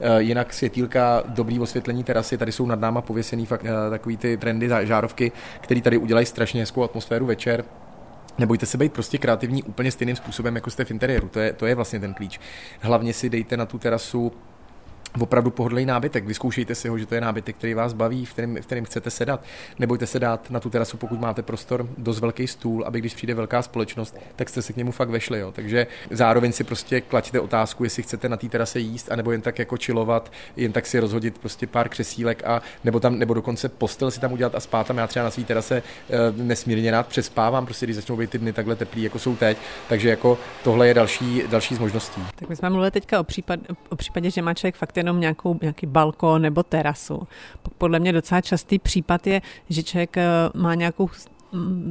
Eh, 0.00 0.22
jinak 0.22 0.52
světýlka 0.52 0.85
chvílka 0.86 1.22
dobrý 1.26 1.60
osvětlení 1.60 2.04
terasy, 2.04 2.38
tady 2.38 2.52
jsou 2.52 2.66
nad 2.66 2.80
náma 2.80 3.00
pověsený 3.00 3.46
fakt 3.46 3.62
uh, 3.62 3.68
takový 3.90 4.16
ty 4.16 4.36
trendy 4.36 4.70
žárovky, 4.82 5.32
které 5.60 5.80
tady 5.80 5.98
udělají 5.98 6.26
strašně 6.26 6.62
hezkou 6.62 6.84
atmosféru 6.84 7.26
večer. 7.26 7.64
Nebojte 8.38 8.66
se 8.66 8.78
být 8.78 8.92
prostě 8.92 9.18
kreativní 9.18 9.62
úplně 9.62 9.90
stejným 9.90 10.16
způsobem, 10.16 10.54
jako 10.54 10.70
jste 10.70 10.84
v 10.84 10.90
interiéru. 10.90 11.28
To 11.28 11.40
je, 11.40 11.52
to 11.52 11.66
je 11.66 11.74
vlastně 11.74 12.00
ten 12.00 12.14
klíč. 12.14 12.40
Hlavně 12.80 13.12
si 13.12 13.30
dejte 13.30 13.56
na 13.56 13.66
tu 13.66 13.78
terasu 13.78 14.32
opravdu 15.20 15.50
pohodlný 15.50 15.86
nábytek. 15.86 16.24
Vyzkoušejte 16.24 16.74
si 16.74 16.88
ho, 16.88 16.98
že 16.98 17.06
to 17.06 17.14
je 17.14 17.20
nábytek, 17.20 17.56
který 17.56 17.74
vás 17.74 17.92
baví, 17.92 18.24
v 18.24 18.32
kterém, 18.32 18.56
v 18.56 18.66
kterém 18.66 18.84
chcete 18.84 19.10
sedat. 19.10 19.44
Nebojte 19.78 20.06
se 20.06 20.18
dát 20.18 20.50
na 20.50 20.60
tu 20.60 20.70
terasu, 20.70 20.96
pokud 20.96 21.20
máte 21.20 21.42
prostor, 21.42 21.88
dost 21.98 22.20
velký 22.20 22.46
stůl, 22.46 22.84
aby 22.86 22.98
když 22.98 23.14
přijde 23.14 23.34
velká 23.34 23.62
společnost, 23.62 24.16
tak 24.36 24.48
jste 24.48 24.62
se 24.62 24.72
k 24.72 24.76
němu 24.76 24.92
fakt 24.92 25.10
vešli. 25.10 25.38
Jo. 25.38 25.52
Takže 25.52 25.86
zároveň 26.10 26.52
si 26.52 26.64
prostě 26.64 27.00
klaďte 27.00 27.40
otázku, 27.40 27.84
jestli 27.84 28.02
chcete 28.02 28.28
na 28.28 28.36
té 28.36 28.48
terase 28.48 28.80
jíst, 28.80 29.12
anebo 29.12 29.32
jen 29.32 29.40
tak 29.40 29.58
jako 29.58 29.76
chillovat, 29.76 30.32
jen 30.56 30.72
tak 30.72 30.86
si 30.86 30.98
rozhodit 30.98 31.38
prostě 31.38 31.66
pár 31.66 31.88
křesílek 31.88 32.44
a 32.44 32.62
nebo 32.84 33.00
tam, 33.00 33.18
nebo 33.18 33.34
dokonce 33.34 33.68
postel 33.68 34.10
si 34.10 34.20
tam 34.20 34.32
udělat 34.32 34.54
a 34.54 34.60
spát 34.60 34.86
tam. 34.86 34.98
Já 34.98 35.06
třeba 35.06 35.24
na 35.24 35.30
své 35.30 35.44
terase 35.44 35.76
e, 35.76 35.82
nesmírně 36.36 36.90
rád 36.90 37.06
přespávám, 37.06 37.64
prostě 37.64 37.86
když 37.86 37.96
začnou 37.96 38.16
být 38.16 38.30
ty 38.30 38.38
dny 38.38 38.52
takhle 38.52 38.76
teplý, 38.76 39.02
jako 39.02 39.18
jsou 39.18 39.36
teď. 39.36 39.58
Takže 39.88 40.08
jako 40.08 40.38
tohle 40.64 40.88
je 40.88 40.94
další, 40.94 41.42
další 41.50 41.74
z 41.74 41.78
možností. 41.78 42.22
Tak 42.36 42.48
my 42.48 42.56
jsme 42.56 42.70
mluvili 42.70 42.90
teďka 42.90 43.20
o, 43.20 43.24
případ, 43.24 43.60
o 43.88 43.96
případě, 43.96 44.30
že 44.30 44.42
má 44.42 44.54
člověk 44.54 44.76
fakt 44.76 44.96
jenom 45.06 45.20
nějakou, 45.20 45.58
nějaký 45.62 45.86
balkon 45.86 46.42
nebo 46.42 46.62
terasu. 46.62 47.28
Podle 47.78 47.98
mě 47.98 48.12
docela 48.12 48.40
častý 48.40 48.78
případ 48.78 49.26
je, 49.26 49.42
že 49.68 49.82
člověk 49.82 50.16
eh, 50.16 50.24
má 50.54 50.74
nějakou 50.74 51.10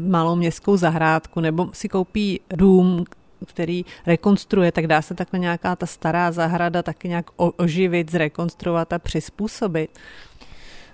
malou 0.08 0.36
městskou 0.36 0.78
zahrádku 0.78 1.40
nebo 1.40 1.70
si 1.74 1.90
koupí 1.90 2.40
dům, 2.50 3.06
který 3.46 3.86
rekonstruuje, 4.06 4.72
tak 4.72 4.88
dá 4.88 5.02
se 5.02 5.14
takhle 5.14 5.40
nějaká 5.40 5.76
ta 5.76 5.86
stará 5.86 6.32
zahrada 6.32 6.84
taky 6.84 7.08
nějak 7.08 7.26
oživit, 7.38 8.12
zrekonstruovat 8.12 8.94
a 8.94 9.00
přizpůsobit. 9.00 10.00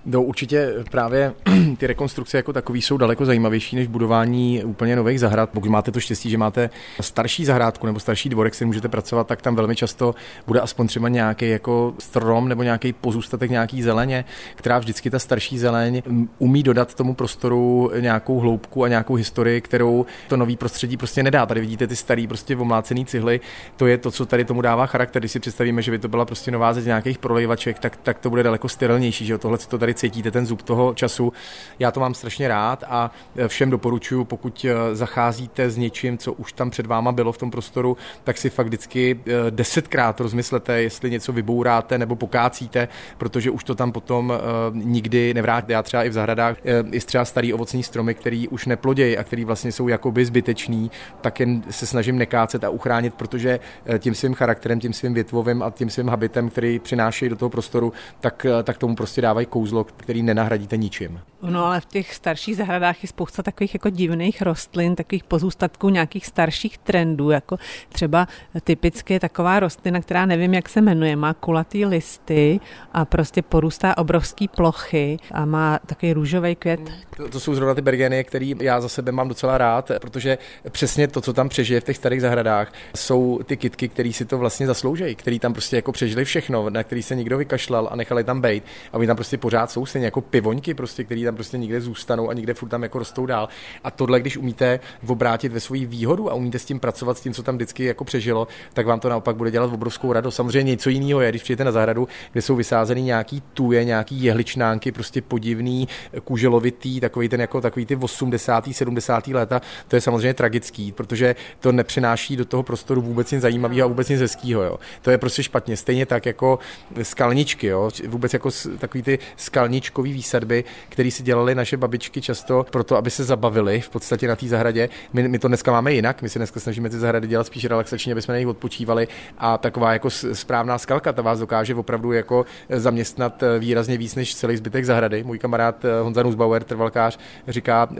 No 0.06 0.24
určitě 0.24 0.74
právě 0.92 1.34
ty 1.78 1.88
rekonstrukce 1.88 2.38
jako 2.38 2.54
takový 2.54 2.82
jsou 2.82 2.98
daleko 2.98 3.26
zajímavější 3.26 3.76
než 3.76 3.88
budování 3.88 4.64
úplně 4.64 4.96
nových 4.96 5.20
zahrad. 5.20 5.50
Pokud 5.50 5.70
máte 5.70 5.92
to 5.92 6.00
štěstí, 6.00 6.30
že 6.30 6.38
máte 6.38 6.70
starší 7.02 7.46
zahrádku 7.46 7.86
nebo 7.86 8.00
starší 8.00 8.30
dvorek, 8.30 8.56
se 8.56 8.66
můžete 8.66 8.90
pracovat, 8.90 9.28
tak 9.28 9.42
tam 9.42 9.56
velmi 9.56 9.76
často 9.76 10.16
bude 10.48 10.60
aspoň 10.62 10.88
třeba 10.88 11.10
nějaký 11.10 11.50
jako 11.50 11.94
strom 12.00 12.50
nebo 12.50 12.64
nějaký 12.64 12.94
pozůstatek 12.94 13.52
nějaký 13.52 13.82
zeleně, 13.82 14.26
která 14.56 14.80
vždycky 14.80 15.10
ta 15.10 15.20
starší 15.20 15.58
zeleň 15.58 16.02
umí 16.40 16.64
dodat 16.64 16.94
tomu 16.94 17.14
prostoru 17.14 17.92
nějakou 18.00 18.40
hloubku 18.40 18.84
a 18.84 18.88
nějakou 18.88 19.16
historii, 19.16 19.62
kterou 19.62 20.06
to 20.28 20.38
nový 20.38 20.58
prostředí 20.58 20.98
prostě 20.98 21.24
nedá. 21.24 21.46
Tady 21.46 21.62
vidíte 21.62 21.88
ty 21.88 21.96
starý 21.96 22.28
prostě 22.28 22.58
omlácený 22.58 23.06
cihly, 23.06 23.40
to 23.78 23.88
je 23.88 23.98
to, 23.98 24.12
co 24.12 24.26
tady 24.26 24.46
tomu 24.46 24.62
dává 24.62 24.86
charakter. 24.86 25.22
Když 25.22 25.32
si 25.32 25.40
představíme, 25.40 25.82
že 25.82 25.92
by 25.92 26.00
to 26.00 26.08
byla 26.08 26.26
prostě 26.26 26.52
nová 26.52 26.74
ze 26.74 26.82
nějakých 26.82 27.18
prolejvaček, 27.18 27.80
tak, 27.80 27.98
tak 28.04 28.20
to 28.20 28.30
bude 28.30 28.44
daleko 28.44 28.70
sterilnější, 28.70 29.26
že 29.26 29.38
tohle, 29.38 29.58
co 29.58 29.70
to 29.70 29.78
tady 29.78 29.91
tady 29.94 30.00
cítíte 30.00 30.32
ten 30.32 30.46
zub 30.46 30.62
toho 30.62 30.94
času. 30.94 31.34
Já 31.80 31.92
to 31.92 32.00
mám 32.00 32.14
strašně 32.14 32.48
rád 32.48 32.84
a 32.88 33.12
všem 33.48 33.70
doporučuji, 33.70 34.26
pokud 34.26 34.66
eh, 34.66 34.96
zacházíte 34.96 35.70
s 35.70 35.78
něčím, 35.78 36.18
co 36.18 36.34
už 36.34 36.54
tam 36.54 36.70
před 36.70 36.86
váma 36.86 37.12
bylo 37.12 37.32
v 37.32 37.38
tom 37.38 37.52
prostoru, 37.52 37.98
tak 38.24 38.38
si 38.38 38.50
fakt 38.50 38.66
vždycky 38.68 39.20
eh, 39.20 39.52
desetkrát 39.52 40.20
rozmyslete, 40.20 40.82
jestli 40.82 41.12
něco 41.12 41.34
vybouráte 41.34 41.98
nebo 41.98 42.16
pokácíte, 42.16 42.88
protože 43.18 43.52
už 43.52 43.64
to 43.64 43.76
tam 43.76 43.92
potom 43.92 44.34
nikdy 44.72 45.34
nevrátíte. 45.34 45.74
Já 45.74 45.84
třeba 45.84 46.04
i 46.04 46.10
v 46.10 46.14
zahradách 46.14 46.58
je 46.92 47.02
třeba 47.02 47.26
starý 47.26 47.54
ovocní 47.54 47.84
stromy, 47.84 48.14
který 48.14 48.48
už 48.48 48.66
neplodějí 48.66 49.18
a 49.18 49.24
který 49.24 49.46
vlastně 49.46 49.72
jsou 49.72 49.88
jakoby 49.88 50.26
zbytečný, 50.26 50.92
tak 51.22 51.40
jen 51.40 51.64
se 51.70 51.86
snažím 51.86 52.18
nekácet 52.18 52.64
a 52.64 52.70
uchránit, 52.70 53.14
protože 53.14 53.60
tím 54.00 54.16
svým 54.16 54.34
charakterem, 54.34 54.80
tím 54.80 54.94
svým 54.94 55.14
větvovým 55.14 55.64
a 55.64 55.70
tím 55.70 55.90
svým 55.90 56.08
habitem, 56.08 56.50
který 56.50 56.80
přinášejí 56.80 57.30
do 57.30 57.36
toho 57.36 57.50
prostoru, 57.50 57.94
tak, 58.20 58.46
tak 58.64 58.78
tomu 58.78 58.96
prostě 58.96 59.22
dávají 59.22 59.46
kouzlo, 59.46 59.81
který 59.84 60.24
nenahradíte 60.24 60.78
ničím. 60.78 61.22
No 61.42 61.66
ale 61.66 61.82
v 61.82 61.86
těch 61.86 62.14
starších 62.14 62.58
zahradách 62.58 63.04
je 63.04 63.10
spousta 63.10 63.44
takových 63.44 63.74
jako 63.74 63.90
divných 63.90 64.42
rostlin, 64.42 64.96
takových 64.96 65.24
pozůstatků 65.24 65.90
nějakých 65.90 66.26
starších 66.26 66.78
trendů, 66.78 67.30
jako 67.30 67.58
třeba 67.90 68.28
typicky 68.64 69.20
taková 69.20 69.60
rostlina, 69.60 70.02
která 70.02 70.26
nevím, 70.26 70.54
jak 70.54 70.70
se 70.70 70.82
jmenuje, 70.82 71.16
má 71.16 71.34
kulatý 71.34 71.86
listy 71.86 72.60
a 72.94 73.06
prostě 73.06 73.42
porůstá 73.42 73.98
obrovský 73.98 74.48
plochy 74.48 75.18
a 75.32 75.46
má 75.46 75.80
takový 75.86 76.14
růžový 76.14 76.56
květ. 76.56 76.80
To, 77.18 77.30
to 77.30 77.40
jsou 77.40 77.56
zrovna 77.56 77.76
ty 77.76 77.82
bergeny, 77.82 78.24
který 78.24 78.56
já 78.60 78.82
za 78.82 78.90
sebe 78.90 79.12
mám 79.12 79.28
docela 79.28 79.58
rád, 79.58 79.92
protože 80.02 80.38
přesně 80.70 81.08
to, 81.08 81.22
co 81.22 81.34
tam 81.34 81.50
přežije 81.50 81.82
v 81.82 81.84
těch 81.84 81.98
starých 81.98 82.22
zahradách, 82.22 82.74
jsou 82.96 83.40
ty 83.46 83.58
kitky, 83.58 83.88
které 83.88 84.14
si 84.14 84.26
to 84.26 84.38
vlastně 84.38 84.68
zasloužejí, 84.68 85.16
který 85.16 85.40
tam 85.40 85.54
prostě 85.54 85.76
jako 85.76 85.92
přežili 85.92 86.26
všechno, 86.26 86.70
na 86.70 86.84
který 86.84 87.04
se 87.04 87.16
nikdo 87.16 87.38
vykašlal 87.38 87.90
a 87.92 87.96
nechali 87.96 88.24
tam 88.24 88.42
být 88.42 88.64
a 88.94 88.98
oni 88.98 89.08
tam 89.08 89.16
prostě 89.16 89.38
pořád 89.38 89.72
jsou 89.72 89.86
stejně 89.86 90.06
jako 90.06 90.22
pivoňky, 90.22 90.74
prostě, 90.74 91.04
který 91.04 91.24
tam 91.24 91.31
prostě 91.36 91.58
nikde 91.58 91.82
zůstanou 91.82 92.30
a 92.30 92.34
nikde 92.34 92.54
furt 92.54 92.70
tam 92.70 92.84
jako 92.84 93.00
rostou 93.00 93.26
dál. 93.26 93.50
A 93.84 93.92
tohle, 93.92 94.20
když 94.20 94.38
umíte 94.38 94.80
obrátit 95.08 95.52
ve 95.52 95.60
svoji 95.60 95.86
výhodu 95.86 96.32
a 96.32 96.34
umíte 96.34 96.60
s 96.60 96.66
tím 96.66 96.80
pracovat, 96.80 97.18
s 97.18 97.22
tím, 97.22 97.34
co 97.34 97.44
tam 97.44 97.56
vždycky 97.56 97.84
jako 97.84 98.04
přežilo, 98.04 98.48
tak 98.74 98.86
vám 98.86 99.00
to 99.00 99.10
naopak 99.10 99.36
bude 99.36 99.52
dělat 99.52 99.74
obrovskou 99.74 100.14
radost. 100.14 100.36
Samozřejmě 100.36 100.72
něco 100.72 100.90
jiného 100.90 101.22
je, 101.22 101.30
když 101.30 101.44
přijete 101.44 101.64
na 101.64 101.72
zahradu, 101.72 102.08
kde 102.32 102.42
jsou 102.42 102.56
vysázeny 102.56 103.02
nějaký 103.02 103.44
tuje, 103.54 103.86
nějaký 103.86 104.24
jehličnánky, 104.24 104.92
prostě 104.92 105.22
podivný, 105.22 105.88
kuželovitý, 106.24 107.00
takový 107.00 107.30
ten 107.30 107.42
jako 107.42 107.62
takový 107.62 107.86
ty 107.86 107.96
80. 107.96 108.66
70. 108.72 109.28
léta, 109.28 109.62
to 109.88 109.96
je 109.96 110.02
samozřejmě 110.02 110.34
tragický, 110.34 110.92
protože 110.92 111.36
to 111.60 111.72
nepřináší 111.72 112.36
do 112.36 112.46
toho 112.46 112.64
prostoru 112.64 113.02
vůbec 113.02 113.32
nic 113.32 113.42
zajímavého 113.42 113.86
a 113.86 113.88
vůbec 113.88 114.10
nic 114.10 114.22
hezkého. 114.22 114.64
Jo. 114.64 114.78
To 115.02 115.12
je 115.12 115.18
prostě 115.18 115.44
špatně. 115.44 115.78
Stejně 115.78 116.06
tak 116.06 116.26
jako 116.26 116.60
skalničky, 117.02 117.68
jo. 117.68 117.90
vůbec 118.08 118.34
jako 118.34 118.50
takový 118.80 119.04
ty 119.04 119.20
skal 119.38 119.62
skalničkový 119.62 120.14
výsadby, 120.14 120.64
které 120.90 121.12
si 121.12 121.21
dělali 121.22 121.56
naše 121.56 121.78
babičky 121.78 122.22
často 122.22 122.66
proto, 122.72 122.98
aby 122.98 123.10
se 123.10 123.24
zabavili 123.24 123.82
v 123.82 123.90
podstatě 123.90 124.28
na 124.28 124.36
té 124.36 124.48
zahradě. 124.48 124.90
My, 125.14 125.28
my, 125.28 125.40
to 125.40 125.48
dneska 125.48 125.72
máme 125.72 125.94
jinak, 125.94 126.22
my 126.22 126.30
se 126.30 126.40
dneska 126.40 126.60
snažíme 126.60 126.90
ty 126.90 127.00
zahrady 127.00 127.28
dělat 127.28 127.48
spíš 127.48 127.66
relaxačně, 127.66 128.12
aby 128.12 128.22
jsme 128.22 128.34
na 128.34 128.38
nich 128.38 128.48
odpočívali 128.48 129.08
a 129.38 129.58
taková 129.58 129.94
jako 129.94 130.10
správná 130.10 130.78
skalka, 130.78 131.14
ta 131.14 131.22
vás 131.22 131.40
dokáže 131.40 131.76
opravdu 131.76 132.12
jako 132.12 132.46
zaměstnat 132.70 133.44
eh, 133.44 133.60
výrazně 133.60 133.98
víc 133.98 134.16
než 134.16 134.36
celý 134.36 134.58
zbytek 134.58 134.86
zahrady. 134.86 135.24
Můj 135.24 135.40
kamarád 135.40 135.86
eh, 135.86 136.02
Honza 136.02 136.24
Nusbauer, 136.24 136.64
trvalkář, 136.64 137.20
říká 137.48 137.90
uh, 137.92 137.98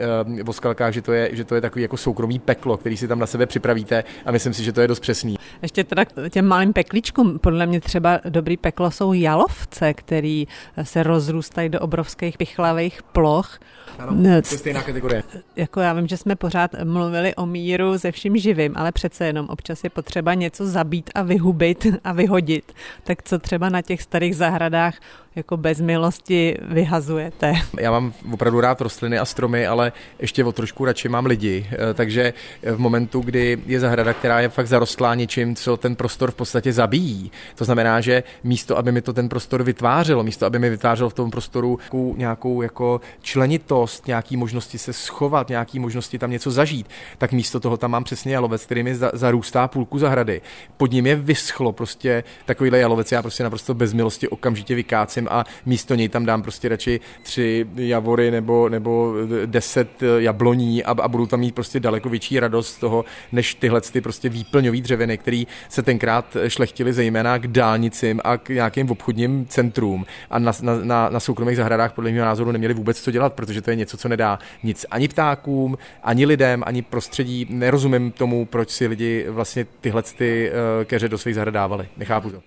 o 0.48 0.52
skalkách, 0.52 0.92
že 0.92 1.02
to, 1.02 1.12
je, 1.12 1.28
že 1.32 1.44
to 1.44 1.54
je 1.54 1.60
takový 1.60 1.82
jako 1.82 1.96
soukromý 1.96 2.38
peklo, 2.38 2.76
který 2.76 2.96
si 2.96 3.08
tam 3.08 3.18
na 3.18 3.26
sebe 3.26 3.46
připravíte 3.46 4.04
a 4.26 4.32
myslím 4.32 4.54
si, 4.54 4.64
že 4.64 4.72
to 4.72 4.80
je 4.80 4.88
dost 4.88 5.00
přesný. 5.00 5.36
Ještě 5.62 5.84
teda 5.84 6.04
těm 6.30 6.46
malým 6.46 6.72
pekličkům, 6.72 7.38
podle 7.38 7.66
mě 7.66 7.80
třeba 7.80 8.20
dobrý 8.28 8.56
peklo 8.56 8.90
jsou 8.90 9.12
jalovce, 9.12 9.94
který 9.94 10.48
se 10.82 11.02
rozrůstají 11.02 11.68
do 11.68 11.80
obrovských 11.80 12.38
pichlavých 12.38 13.02
ploch. 13.02 13.58
Ano, 13.98 14.22
to 14.22 14.28
je 14.28 14.42
stejná 14.42 14.82
kategorie. 14.82 15.22
Jako 15.56 15.80
já 15.80 15.92
vím, 15.92 16.08
že 16.08 16.16
jsme 16.16 16.36
pořád 16.36 16.70
mluvili 16.84 17.34
o 17.34 17.46
míru 17.46 17.98
se 17.98 18.12
vším 18.12 18.36
živým, 18.36 18.72
ale 18.76 18.92
přece 18.92 19.26
jenom 19.26 19.46
občas 19.48 19.84
je 19.84 19.90
potřeba 19.90 20.34
něco 20.34 20.66
zabít 20.66 21.10
a 21.14 21.22
vyhubit 21.22 21.86
a 22.04 22.12
vyhodit. 22.12 22.72
Tak 23.04 23.22
co 23.22 23.38
třeba 23.38 23.68
na 23.68 23.82
těch 23.82 24.02
starých 24.02 24.36
zahradách 24.36 24.94
jako 25.36 25.56
bez 25.56 25.80
milosti 25.80 26.56
vyhazujete. 26.62 27.54
Já 27.80 27.90
mám 27.90 28.12
opravdu 28.32 28.60
rád 28.60 28.80
rostliny 28.80 29.18
a 29.18 29.24
stromy, 29.24 29.66
ale 29.66 29.92
ještě 30.18 30.44
o 30.44 30.52
trošku 30.52 30.84
radši 30.84 31.08
mám 31.08 31.26
lidi. 31.26 31.66
Eh, 31.72 31.94
takže 31.94 32.32
v 32.62 32.78
momentu, 32.78 33.20
kdy 33.20 33.58
je 33.66 33.80
zahrada, 33.80 34.14
která 34.14 34.40
je 34.40 34.48
fakt 34.48 34.66
zarostlá 34.66 35.14
něčím, 35.14 35.56
co 35.56 35.76
ten 35.76 35.96
prostor 35.96 36.30
v 36.30 36.34
podstatě 36.34 36.72
zabíjí, 36.72 37.32
to 37.54 37.64
znamená, 37.64 38.00
že 38.00 38.22
místo, 38.44 38.78
aby 38.78 38.92
mi 38.92 39.02
to 39.02 39.12
ten 39.12 39.28
prostor 39.28 39.62
vytvářelo, 39.62 40.22
místo, 40.22 40.46
aby 40.46 40.58
mi 40.58 40.70
vytvářelo 40.70 41.10
v 41.10 41.14
tom 41.14 41.30
prostoru 41.30 41.78
nějakou, 41.92 42.16
nějakou 42.16 42.62
jako 42.62 43.00
členitost, 43.22 44.06
nějaký 44.06 44.36
možnosti 44.36 44.78
se 44.78 44.92
schovat, 44.92 45.48
nějaký 45.48 45.78
možnosti 45.78 46.18
tam 46.18 46.30
něco 46.30 46.50
zažít, 46.50 46.86
tak 47.18 47.32
místo 47.32 47.60
toho 47.60 47.76
tam 47.76 47.90
mám 47.90 48.04
přesně 48.04 48.34
jalovec, 48.34 48.64
který 48.64 48.82
mi 48.82 48.94
zarůstá 49.12 49.68
půlku 49.68 49.98
zahrady. 49.98 50.40
Pod 50.76 50.92
ním 50.92 51.06
je 51.06 51.16
vyschlo 51.16 51.72
prostě 51.72 52.24
takovýhle 52.44 52.78
jalovec, 52.78 53.12
já 53.12 53.22
prostě 53.22 53.42
naprosto 53.42 53.74
bez 53.74 53.92
milosti 53.92 54.28
okamžitě 54.28 54.74
vykácím 54.74 55.21
vylepším 55.22 55.28
a 55.30 55.44
místo 55.66 55.94
něj 55.94 56.08
tam 56.08 56.26
dám 56.26 56.42
prostě 56.42 56.68
radši 56.68 57.00
tři 57.22 57.66
javory 57.76 58.30
nebo, 58.30 58.68
nebo 58.68 59.14
deset 59.46 59.88
jabloní 60.18 60.84
a, 60.84 60.90
a 60.90 61.08
budu 61.08 61.26
tam 61.26 61.40
mít 61.40 61.54
prostě 61.54 61.80
daleko 61.80 62.08
větší 62.08 62.40
radost 62.40 62.74
z 62.74 62.78
toho, 62.78 63.04
než 63.32 63.54
tyhle 63.54 63.80
ty 63.80 64.00
prostě 64.00 64.28
výplňový 64.28 64.80
dřeviny, 64.82 65.18
který 65.18 65.46
se 65.68 65.82
tenkrát 65.82 66.36
šlechtili 66.48 66.92
zejména 66.92 67.38
k 67.38 67.46
dálnicím 67.46 68.20
a 68.24 68.36
k 68.36 68.48
nějakým 68.48 68.90
obchodním 68.90 69.46
centrům 69.46 70.06
a 70.30 70.38
na, 70.38 70.52
na, 70.62 70.74
na, 70.84 71.08
na 71.10 71.20
soukromých 71.20 71.56
zahradách 71.56 71.92
podle 71.92 72.10
mého 72.10 72.26
názoru 72.26 72.52
neměli 72.52 72.74
vůbec 72.74 73.00
co 73.00 73.10
dělat, 73.10 73.32
protože 73.32 73.62
to 73.62 73.70
je 73.70 73.76
něco, 73.76 73.96
co 73.96 74.08
nedá 74.08 74.38
nic 74.62 74.86
ani 74.90 75.08
ptákům, 75.08 75.78
ani 76.02 76.26
lidem, 76.26 76.62
ani 76.66 76.82
prostředí. 76.82 77.46
Nerozumím 77.50 78.12
tomu, 78.12 78.46
proč 78.46 78.70
si 78.70 78.86
lidi 78.86 79.26
vlastně 79.28 79.66
tyhle 79.80 80.02
ty 80.02 80.50
uh, 80.50 80.84
keře 80.84 81.08
do 81.08 81.18
svých 81.18 81.34
zahrad 81.34 81.54
dávali. 81.54 81.88
Nechápu 81.96 82.30
to. 82.30 82.42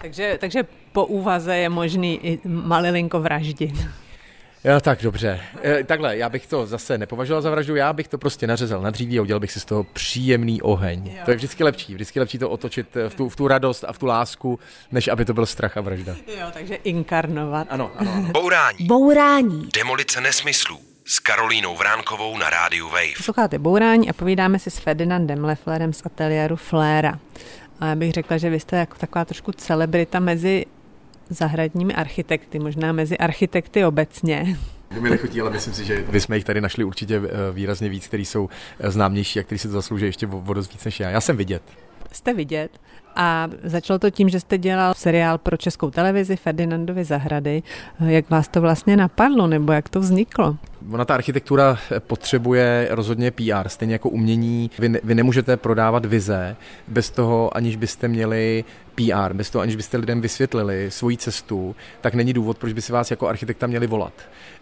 Takže, 0.00 0.36
takže 0.40 0.64
po 0.96 1.04
úvaze 1.06 1.56
je 1.56 1.68
možný 1.68 2.20
i 2.22 2.40
malilinko 2.48 3.20
vraždit. 3.20 3.76
Jo, 4.64 4.80
tak 4.80 5.02
dobře. 5.02 5.40
E, 5.64 5.84
takhle, 5.84 6.16
já 6.16 6.28
bych 6.28 6.46
to 6.46 6.66
zase 6.66 6.98
nepovažoval 6.98 7.42
za 7.42 7.50
vraždu, 7.50 7.76
já 7.76 7.92
bych 7.92 8.08
to 8.08 8.18
prostě 8.18 8.46
nařezal 8.46 8.82
na 8.82 8.90
dříví 8.90 9.18
a 9.18 9.22
udělal 9.22 9.40
bych 9.40 9.52
si 9.52 9.60
z 9.60 9.64
toho 9.64 9.84
příjemný 9.84 10.62
oheň. 10.62 11.06
Jo. 11.06 11.22
To 11.24 11.30
je 11.30 11.36
vždycky 11.36 11.64
lepší, 11.64 11.94
vždycky 11.94 12.20
lepší 12.20 12.38
to 12.38 12.50
otočit 12.50 12.86
v 13.08 13.14
tu, 13.14 13.28
v 13.28 13.36
tu 13.36 13.48
radost 13.48 13.84
a 13.84 13.92
v 13.92 13.98
tu 13.98 14.06
lásku, 14.06 14.58
než 14.92 15.08
aby 15.08 15.24
to 15.24 15.34
byl 15.34 15.46
strach 15.46 15.76
a 15.76 15.80
vražda. 15.80 16.16
Jo, 16.38 16.46
takže 16.52 16.74
inkarnovat. 16.74 17.66
Ano, 17.70 17.90
ano. 17.96 18.12
ano. 18.14 18.28
Bourání. 18.32 18.86
Bourání. 18.86 19.68
Demolice 19.74 20.20
nesmyslů 20.20 20.78
s 21.04 21.18
Karolínou 21.18 21.76
Vránkovou 21.76 22.38
na 22.38 22.50
rádiu 22.50 22.88
Wave. 22.88 23.16
Posloucháte 23.16 23.58
Bourání 23.58 24.10
a 24.10 24.12
povídáme 24.12 24.58
si 24.58 24.70
s 24.70 24.78
Ferdinandem 24.78 25.44
Lefflerem 25.44 25.92
z 25.92 26.06
ateliéru 26.06 26.56
Fléra. 26.56 27.18
A 27.80 27.86
já 27.86 27.94
bych 27.94 28.12
řekla, 28.12 28.38
že 28.38 28.50
vy 28.50 28.60
jste 28.60 28.76
jako 28.76 28.98
taková 28.98 29.24
trošku 29.24 29.52
celebrita 29.52 30.20
mezi 30.20 30.66
zahradními 31.28 31.94
architekty, 31.94 32.58
možná 32.58 32.92
mezi 32.92 33.18
architekty 33.18 33.84
obecně. 33.84 34.56
Mi 35.00 35.10
nechutí, 35.10 35.40
ale 35.40 35.50
myslím 35.50 35.74
si, 35.74 35.84
že 35.84 36.02
vy 36.08 36.20
jsme 36.20 36.36
jich 36.36 36.44
tady 36.44 36.60
našli 36.60 36.84
určitě 36.84 37.16
eh, 37.16 37.52
výrazně 37.52 37.88
víc, 37.88 38.06
který 38.06 38.24
jsou 38.24 38.48
eh, 38.80 38.90
známější 38.90 39.40
a 39.40 39.42
který 39.42 39.58
si 39.58 39.68
to 39.68 39.74
zaslouží 39.74 40.04
ještě 40.04 40.26
o 40.26 40.54
dost 40.54 40.72
víc 40.72 40.84
než 40.84 41.00
já. 41.00 41.10
Já 41.10 41.20
jsem 41.20 41.36
vidět. 41.36 41.62
Jste 42.12 42.34
vidět. 42.34 42.70
A 43.16 43.48
začalo 43.62 43.98
to 43.98 44.10
tím, 44.10 44.28
že 44.28 44.40
jste 44.40 44.58
dělal 44.58 44.94
seriál 44.94 45.38
pro 45.38 45.56
českou 45.56 45.90
televizi 45.90 46.36
Ferdinandovi 46.36 47.04
zahrady. 47.04 47.62
Jak 48.06 48.30
vás 48.30 48.48
to 48.48 48.60
vlastně 48.60 48.96
napadlo, 48.96 49.46
nebo 49.46 49.72
jak 49.72 49.88
to 49.88 50.00
vzniklo? 50.00 50.56
Ona 50.92 51.04
ta 51.04 51.14
architektura 51.14 51.78
potřebuje 51.98 52.88
rozhodně 52.90 53.30
PR, 53.30 53.68
stejně 53.68 53.94
jako 53.94 54.08
umění. 54.08 54.70
Vy, 54.78 54.88
ne, 54.88 55.00
vy 55.04 55.14
nemůžete 55.14 55.56
prodávat 55.56 56.06
vize 56.06 56.56
bez 56.88 57.10
toho, 57.10 57.56
aniž 57.56 57.76
byste 57.76 58.08
měli 58.08 58.64
PR, 58.94 59.32
bez 59.32 59.50
toho, 59.50 59.62
aniž 59.62 59.76
byste 59.76 59.96
lidem 59.96 60.20
vysvětlili 60.20 60.90
svoji 60.90 61.16
cestu, 61.16 61.76
tak 62.00 62.14
není 62.14 62.32
důvod, 62.32 62.58
proč 62.58 62.72
by 62.72 62.82
si 62.82 62.92
vás 62.92 63.10
jako 63.10 63.28
architekta 63.28 63.66
měli 63.66 63.86
volat. 63.86 64.12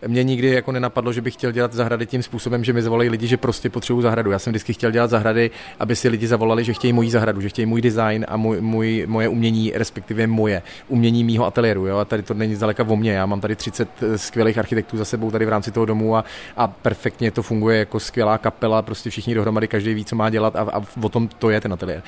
Mě 0.07 0.23
nikdy 0.23 0.51
jako 0.51 0.73
nenapadlo, 0.73 1.13
že 1.13 1.21
bych 1.21 1.35
chtěl 1.35 1.53
dělat 1.53 1.73
zahrady 1.73 2.07
tím 2.07 2.23
způsobem, 2.23 2.65
že 2.65 2.73
mi 2.73 2.83
zavolají 2.83 3.11
lidi, 3.11 3.27
že 3.27 3.37
prostě 3.37 3.71
potřebují 3.71 4.03
zahradu. 4.03 4.31
Já 4.31 4.39
jsem 4.39 4.51
vždycky 4.51 4.73
chtěl 4.73 4.91
dělat 4.91 5.11
zahrady, 5.11 5.51
aby 5.79 5.97
si 5.97 6.09
lidi 6.09 6.27
zavolali, 6.27 6.65
že 6.65 6.73
chtějí 6.73 6.93
můj 6.93 7.11
zahradu, 7.11 7.41
že 7.41 7.49
chtějí 7.49 7.67
můj 7.67 7.83
design 7.83 8.27
a 8.29 8.37
můj, 8.37 8.61
můj, 8.61 9.05
moje 9.07 9.29
umění, 9.29 9.73
respektive 9.75 10.27
moje 10.27 10.63
umění 10.89 11.25
mýho 11.25 11.47
ateliéru. 11.47 11.87
Jo? 11.87 11.97
A 11.99 12.05
tady 12.05 12.23
to 12.23 12.35
není 12.35 12.55
zdaleka 12.55 12.85
o 12.89 12.97
mně. 12.97 13.13
Já 13.13 13.27
mám 13.27 13.41
tady 13.41 13.57
30 13.57 13.89
skvělých 14.17 14.59
architektů 14.59 14.97
za 14.97 15.05
sebou 15.05 15.31
tady 15.31 15.47
v 15.47 15.49
rámci 15.49 15.71
toho 15.71 15.87
domu 15.87 16.14
a, 16.17 16.25
a 16.57 16.69
perfektně 16.69 17.31
to 17.31 17.43
funguje 17.43 17.79
jako 17.79 18.01
skvělá 18.01 18.39
kapela, 18.39 18.83
prostě 18.83 19.11
všichni 19.11 19.35
dohromady, 19.35 19.69
každý 19.69 19.95
ví, 19.95 20.05
co 20.05 20.17
má 20.17 20.31
dělat 20.31 20.57
a, 20.57 20.61
a 20.61 20.83
o 21.03 21.09
tom 21.09 21.29
to 21.29 21.51
je 21.51 21.61
ten 21.61 21.73
ateliér. 21.73 22.03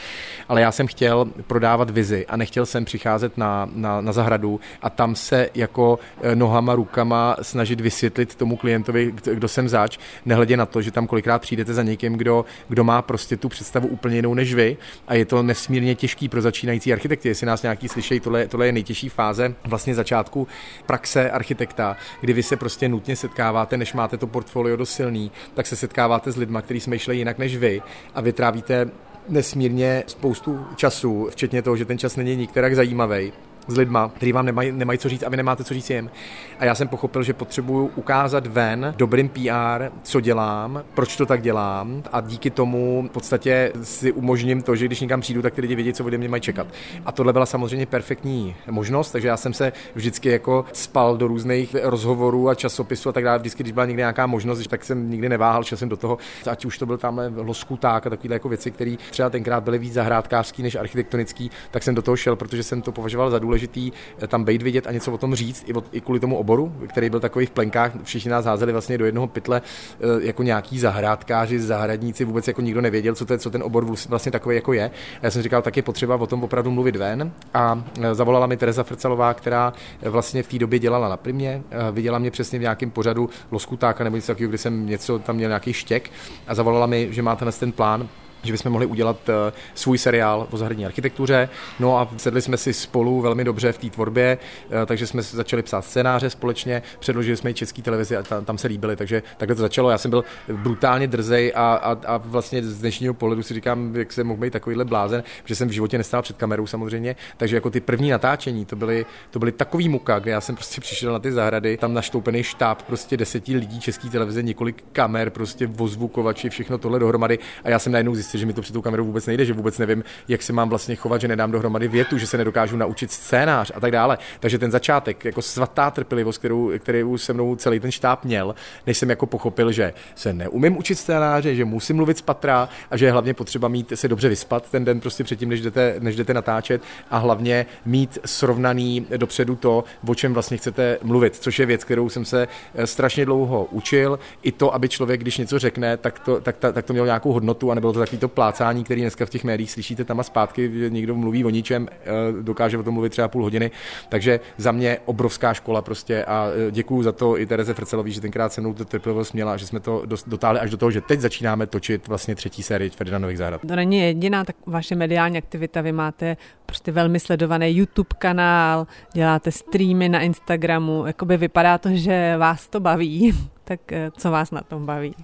Ale 0.49 0.61
já 0.61 0.73
jsem 0.73 0.87
chtěl 0.87 1.27
prodávat 1.47 1.90
vizi 1.90 2.27
a 2.27 2.37
nechtěl 2.37 2.66
jsem 2.66 2.85
přicházet 2.85 3.38
na, 3.38 3.69
na, 3.75 4.01
na 4.01 4.12
zahradu 4.12 4.61
a 4.83 4.90
tam 4.90 5.14
se 5.14 5.51
jako 5.55 5.99
eh, 6.23 6.37
nohama, 6.37 6.75
rukama 6.75 7.37
snažit 7.42 7.81
vysvětlit 7.81 8.35
tomu 8.35 8.57
klientovi, 8.57 9.12
kdo 9.35 9.49
jsem 9.49 9.69
zač, 9.69 9.99
nehledě 10.25 10.57
na 10.57 10.66
to, 10.66 10.83
že 10.83 10.90
tam 10.90 11.07
kolikrát 11.07 11.42
přijdete 11.42 11.75
za 11.75 11.83
někým, 11.83 12.16
kdo, 12.16 12.45
kdo 12.69 12.85
má 12.85 13.03
prostě 13.03 13.37
tu 13.37 13.49
představu 13.49 13.88
úplně 13.88 14.16
jinou 14.16 14.35
než 14.35 14.55
vy 14.55 14.77
a 15.09 15.14
je 15.14 15.25
to 15.25 15.42
nesmírně 15.42 15.95
těžký 15.95 16.29
pro 16.29 16.42
začínající 16.42 16.92
architekty. 16.92 17.29
Jestli 17.29 17.47
nás 17.47 17.62
nějaký 17.62 17.88
slyšejí, 17.88 18.21
tohle, 18.21 18.49
tohle 18.49 18.66
je 18.66 18.73
nejtěžší 18.73 19.09
fáze 19.09 19.55
vlastně 19.64 19.95
začátku 19.95 20.49
praxe 20.87 21.31
architekta, 21.31 21.97
kdy 22.21 22.33
vy 22.33 22.42
se 22.42 22.57
prostě 22.57 22.88
nutně 22.88 23.16
setkáváte, 23.16 23.77
máte 23.92 24.16
to 24.16 24.27
portfolio 24.27 24.77
dost 24.77 24.90
silný, 24.90 25.33
tak 25.55 25.66
se 25.66 25.77
setkáváte 25.77 26.33
s 26.33 26.37
lidmi, 26.37 26.59
kteří 26.62 26.81
smýšlejí 26.81 27.20
jinak 27.20 27.38
než 27.38 27.57
vy 27.57 27.83
a 28.14 28.20
vy 28.20 28.33
trávíte 28.33 28.90
nesmírně 29.29 30.05
spoustu 30.07 30.66
času, 30.77 31.29
včetně 31.31 31.62
toho, 31.62 31.77
že 31.77 31.85
ten 31.85 31.99
čas 31.99 32.16
není 32.16 32.37
nikterak 32.37 32.75
zajímavý 32.75 33.33
s 33.68 33.76
lidma, 33.76 34.11
kteří 34.16 34.33
vám 34.33 34.46
nemají, 34.46 34.72
nemají 34.72 34.98
co 34.98 35.09
říct 35.09 35.22
a 35.22 35.29
vy 35.29 35.37
nemáte 35.37 35.64
co 35.64 35.74
říct 35.74 35.90
jim. 35.90 36.11
A 36.59 36.64
já 36.64 36.74
jsem 36.74 36.88
pochopil, 36.88 37.22
že 37.22 37.33
potřebuju 37.33 37.90
ukázat 37.94 38.46
ven 38.46 38.94
dobrým 38.96 39.29
PR, 39.29 39.90
co 40.02 40.20
dělám, 40.20 40.85
proč 40.94 41.16
to 41.16 41.26
tak 41.26 41.42
dělám 41.42 42.02
a 42.12 42.20
díky 42.20 42.50
tomu 42.50 43.09
v 43.09 43.12
podstatě 43.12 43.72
si 43.83 44.12
umožním 44.12 44.62
to, 44.62 44.76
že 44.76 44.87
když 44.87 45.00
někam 45.00 45.20
přijdu, 45.20 45.42
tak 45.42 45.55
ty 45.55 45.61
lidi 45.61 45.74
vědí, 45.74 45.92
co 45.92 46.05
ode 46.05 46.18
mě 46.18 46.29
mají 46.29 46.42
čekat. 46.42 46.66
A 47.07 47.12
tohle 47.12 47.33
byla 47.33 47.46
samozřejmě 47.46 47.87
perfektní 47.87 48.57
možnost, 48.70 49.11
takže 49.11 49.29
já 49.29 49.37
jsem 49.37 49.52
se 49.52 49.72
vždycky 49.94 50.29
jako 50.29 50.64
spal 50.72 51.16
do 51.16 51.29
různých 51.29 51.76
rozhovorů 51.83 52.48
a 52.48 52.55
časopisů 52.55 53.09
a 53.09 53.12
tak 53.12 53.24
dále. 53.24 53.38
Vždycky, 53.38 53.62
když 53.62 53.72
byla 53.72 53.87
někde 53.87 54.00
nějaká 54.00 54.26
možnost, 54.26 54.66
tak 54.66 54.85
jsem 54.85 55.11
nikdy 55.11 55.29
neváhal, 55.29 55.64
šel 55.64 55.79
jsem 55.79 55.88
do 55.88 55.96
toho, 55.96 56.18
ať 56.50 56.64
už 56.64 56.79
to 56.79 56.87
byl 56.87 56.98
tamhle 56.98 57.33
loskuták 57.37 58.07
a 58.07 58.11
takové 58.11 58.35
jako 58.35 58.48
věci, 58.48 58.70
které 58.70 58.96
třeba 59.11 59.31
tenkrát 59.31 59.64
byly 59.64 59.79
víc 59.79 59.92
zahrádkářský 59.92 60.62
než 60.62 60.74
architektonický, 60.74 61.50
tak 61.70 61.83
jsem 61.83 61.94
do 61.94 62.02
toho 62.02 62.16
šel, 62.16 62.37
protože 62.37 62.62
jsem 62.62 62.83
to 62.83 62.92
považoval 62.92 63.31
za 63.31 63.38
důležité 63.38 63.56
důležitý 63.57 63.92
eh, 64.23 64.27
tam 64.27 64.45
být 64.45 64.62
vidět 64.62 64.87
a 64.87 64.92
něco 64.92 65.12
o 65.12 65.19
tom 65.19 65.35
říct, 65.35 65.64
i, 65.66 65.73
od, 65.73 65.85
i 65.92 66.01
kvůli 66.01 66.21
tomu 66.21 66.37
oboru, 66.37 66.73
který 66.88 67.11
byl 67.11 67.21
takový 67.21 67.47
v 67.47 67.51
plenkách. 67.51 67.92
Všichni 68.03 68.31
nás 68.31 68.45
házeli 68.45 68.73
vlastně 68.73 68.99
do 68.99 69.05
jednoho 69.05 69.27
pytle 69.27 69.62
eh, 69.62 70.27
jako 70.27 70.42
nějaký 70.42 70.79
zahrádkáři, 70.79 71.61
zahradníci, 71.61 72.25
vůbec 72.25 72.49
jako 72.49 72.61
nikdo 72.61 72.81
nevěděl, 72.81 73.14
co, 73.14 73.27
to, 73.27 73.38
co 73.38 73.51
ten 73.51 73.62
obor 73.62 73.85
vlastně 74.09 74.33
takový 74.33 74.57
jako 74.57 74.73
je. 74.73 74.90
A 74.90 75.21
já 75.23 75.31
jsem 75.31 75.42
říkal, 75.42 75.62
tak 75.62 75.77
je 75.77 75.83
potřeba 75.83 76.16
o 76.16 76.27
tom 76.27 76.45
opravdu 76.45 76.71
mluvit 76.71 76.97
ven. 76.97 77.33
A 77.55 77.85
eh, 78.01 78.14
zavolala 78.14 78.47
mi 78.47 78.57
Teresa 78.57 78.83
Frcalová, 78.83 79.35
která 79.35 79.73
vlastně 80.03 80.42
v 80.42 80.49
té 80.49 80.59
době 80.59 80.79
dělala 80.79 81.09
na 81.09 81.16
primě, 81.16 81.62
viděla 81.92 82.19
mě 82.19 82.31
přesně 82.31 82.59
v 82.59 82.62
nějakém 82.62 82.90
pořadu 82.90 83.31
loskutáka 83.51 84.05
nebo 84.05 84.16
něco 84.16 84.27
takového, 84.27 84.49
kdy 84.49 84.59
jsem 84.59 84.87
něco 84.87 85.19
tam 85.19 85.37
měl 85.37 85.49
nějaký 85.49 85.73
štěk 85.73 86.11
a 86.47 86.55
zavolala 86.55 86.87
mi, 86.87 87.09
že 87.11 87.23
máte 87.23 87.45
ten 87.53 87.73
plán, 87.73 88.09
že 88.42 88.53
bychom 88.53 88.72
mohli 88.72 88.87
udělat 88.87 89.16
eh, 89.29 89.53
svůj 89.75 89.99
seriál 89.99 90.46
o 90.51 90.57
zahradní 90.57 90.87
architektuře. 90.87 91.49
No 91.81 91.99
a 91.99 92.09
sedli 92.16 92.42
jsme 92.42 92.57
si 92.57 92.72
spolu 92.72 93.20
velmi 93.20 93.44
dobře 93.44 93.72
v 93.72 93.79
té 93.79 93.90
tvorbě, 93.90 94.38
eh, 94.70 94.87
takže 94.87 95.07
jsme 95.07 95.22
začali 95.22 95.62
psát 95.62 95.85
scénáře 95.85 96.31
společně, 96.31 96.83
předložili 96.99 97.37
jsme 97.37 97.51
i 97.51 97.55
český 97.55 97.83
televizi 97.83 98.16
a 98.16 98.22
tam, 98.22 98.44
tam 98.44 98.59
se 98.59 98.68
líbili, 98.68 98.96
takže 98.96 99.22
takhle 99.37 99.55
to 99.55 99.62
začalo. 99.62 99.90
Já 99.90 99.99
jsem 99.99 100.11
byl 100.11 100.25
brutálně 100.53 101.07
drzej 101.07 101.53
a, 101.55 101.75
a, 101.75 101.96
a 102.07 102.16
vlastně 102.16 102.62
z 102.62 102.81
dnešního 102.81 103.14
pohledu 103.14 103.42
si 103.42 103.55
říkám, 103.55 103.96
jak 103.96 104.12
se 104.12 104.25
mohl 104.25 104.40
být 104.40 104.53
takovýhle 104.53 104.85
blázen, 104.85 105.22
že 105.44 105.55
jsem 105.55 105.68
v 105.68 105.72
životě 105.72 105.99
nestál 105.99 106.22
před 106.22 106.37
kamerou 106.37 106.66
samozřejmě, 106.66 107.16
takže 107.37 107.57
jako 107.57 107.70
ty 107.70 107.81
první 107.81 108.11
natáčení, 108.11 108.64
to 108.64 108.77
byly, 108.77 109.07
to 109.31 109.38
byly 109.38 109.53
takový 109.53 109.88
muka, 109.88 110.18
kde 110.18 110.31
já 110.31 110.40
jsem 110.40 110.55
prostě 110.55 110.81
přišel 110.81 111.12
na 111.12 111.18
ty 111.18 111.33
zahrady, 111.33 111.77
tam 111.77 111.94
naštoupený 111.94 112.42
štáb 112.42 112.83
prostě 112.83 113.16
deseti 113.16 113.57
lidí 113.57 113.81
české 113.81 114.09
televize, 114.09 114.42
několik 114.42 114.85
kamer, 114.92 115.31
prostě 115.31 115.66
vozvukovači, 115.66 116.51
všechno 116.51 116.79
tohle 116.79 116.99
dohromady 116.99 117.38
a 117.64 117.70
já 117.70 117.79
jsem 117.79 117.92
najednou 117.92 118.14
zjistil, 118.14 118.26
zjistil, 118.27 118.41
že 118.41 118.47
mi 118.47 118.53
to 118.53 118.62
před 118.62 118.73
tou 118.73 118.83
kamerou 118.83 119.05
vůbec 119.05 119.27
nejde, 119.27 119.45
že 119.45 119.53
vůbec 119.53 119.79
nevím, 119.79 120.05
jak 120.29 120.43
se 120.43 120.53
mám 120.53 120.69
vlastně 120.69 120.97
chovat, 120.97 121.21
že 121.21 121.29
nedám 121.29 121.53
dohromady 121.53 121.89
větu, 121.89 122.19
že 122.19 122.27
se 122.27 122.39
nedokážu 122.39 122.77
naučit 122.77 123.12
scénář 123.12 123.73
a 123.75 123.81
tak 123.81 123.93
dále. 123.93 124.19
Takže 124.41 124.59
ten 124.59 124.71
začátek, 124.71 125.25
jako 125.25 125.43
svatá 125.43 125.91
trpělivost, 125.91 126.39
kterou, 126.39 126.73
kterou 126.79 127.19
se 127.19 127.33
mnou 127.33 127.57
celý 127.57 127.81
ten 127.81 127.91
štáb 127.91 128.25
měl, 128.25 128.55
než 128.87 128.99
jsem 128.99 129.11
jako 129.11 129.27
pochopil, 129.27 129.73
že 129.73 129.93
se 130.15 130.33
neumím 130.33 130.77
učit 130.77 130.95
scénáře, 130.95 131.55
že 131.55 131.65
musím 131.65 131.97
mluvit 131.97 132.19
z 132.19 132.23
patra 132.23 132.69
a 132.91 132.97
že 132.97 133.07
je 133.07 133.12
hlavně 133.12 133.35
potřeba 133.35 133.69
mít 133.69 133.93
se 133.95 134.09
dobře 134.09 134.29
vyspat 134.29 134.71
ten 134.71 134.85
den 134.85 135.01
prostě 135.01 135.25
předtím, 135.25 135.49
než 135.49 135.61
jdete, 135.61 135.97
než 135.99 136.17
jdete 136.17 136.35
natáčet 136.35 136.83
a 137.11 137.19
hlavně 137.19 137.67
mít 137.85 138.19
srovnaný 138.25 139.07
dopředu 139.17 139.57
to, 139.57 139.85
o 140.07 140.15
čem 140.15 140.35
vlastně 140.35 140.57
chcete 140.57 140.99
mluvit, 141.03 141.37
což 141.37 141.59
je 141.59 141.67
věc, 141.67 141.85
kterou 141.85 142.09
jsem 142.09 142.25
se 142.25 142.49
eh, 142.75 142.87
strašně 142.87 143.25
dlouho 143.25 143.69
učil. 143.71 144.19
I 144.43 144.53
to, 144.53 144.75
aby 144.75 144.89
člověk, 144.89 145.21
když 145.21 145.39
něco 145.39 145.59
řekne, 145.59 145.97
tak 145.97 146.19
to, 146.19 146.41
tak, 146.41 146.57
tak, 146.57 146.75
tak 146.75 146.85
to 146.85 146.93
mělo 146.93 147.07
nějakou 147.07 147.33
hodnotu 147.33 147.71
a 147.71 147.75
nebylo 147.75 147.93
to 147.93 147.99
takový 147.99 148.15
to 148.16 148.29
plácání, 148.29 148.85
který 148.85 149.00
dneska 149.00 149.26
v 149.26 149.31
těch 149.31 149.44
médiích 149.44 149.70
slyšíte 149.70 150.05
tam 150.05 150.20
a 150.20 150.22
zpátky, 150.22 150.70
že 150.79 150.90
někdo 150.90 151.14
mluví 151.14 151.44
o 151.44 151.50
ničem, 151.50 151.88
eh, 151.90 152.07
dokáže 152.42 152.79
o 152.79 152.83
tom 152.83 152.94
mluvit 152.94 153.11
třeba 153.11 153.29
půl 153.29 153.42
hodiny. 153.42 153.70
Takže 154.09 154.40
za 154.57 154.72
mě 154.72 154.98
obrovská 155.05 155.55
škola 155.55 155.83
prostě 155.83 156.24
a 156.24 156.48
eh, 156.68 156.70
děkuju 156.70 157.02
za 157.02 157.12
to 157.12 157.38
i 157.38 157.46
Tereze 157.46 157.74
Frcelový, 157.74 158.12
že 158.12 158.20
tenkrát 158.20 158.52
se 158.52 158.61
mnou 158.61 158.74
to 158.74 158.85
trpělivost 158.85 159.33
měla, 159.33 159.57
že 159.57 159.66
jsme 159.66 159.81
to 159.81 160.02
dotáhli 160.26 160.61
až 160.61 160.70
do 160.70 160.76
toho, 160.76 160.90
že 160.90 161.00
teď 161.00 161.20
začínáme 161.20 161.66
točit 161.66 162.09
vlastně 162.09 162.35
třetí 162.35 162.62
sérii 162.62 162.90
Ferdinandových 162.90 163.38
zahrad. 163.38 163.61
To 163.68 163.76
není 163.76 163.98
jediná 163.98 164.44
tak 164.44 164.57
vaše 164.66 164.94
mediální 164.94 165.38
aktivita, 165.38 165.81
vy 165.81 165.92
máte 165.92 166.37
prostě 166.66 166.92
velmi 166.92 167.20
sledovaný 167.20 167.76
YouTube 167.76 168.16
kanál, 168.18 168.87
děláte 169.12 169.52
streamy 169.52 170.09
na 170.09 170.20
Instagramu, 170.20 171.07
jakoby 171.07 171.37
vypadá 171.37 171.79
to, 171.79 171.88
že 171.92 172.37
vás 172.38 172.68
to 172.68 172.81
baví. 172.81 173.35
Tak 173.68 173.92
eh, 173.92 174.11
co 174.16 174.31
vás 174.31 174.50
na 174.50 174.61
tom 174.61 174.87
baví? 174.87 175.14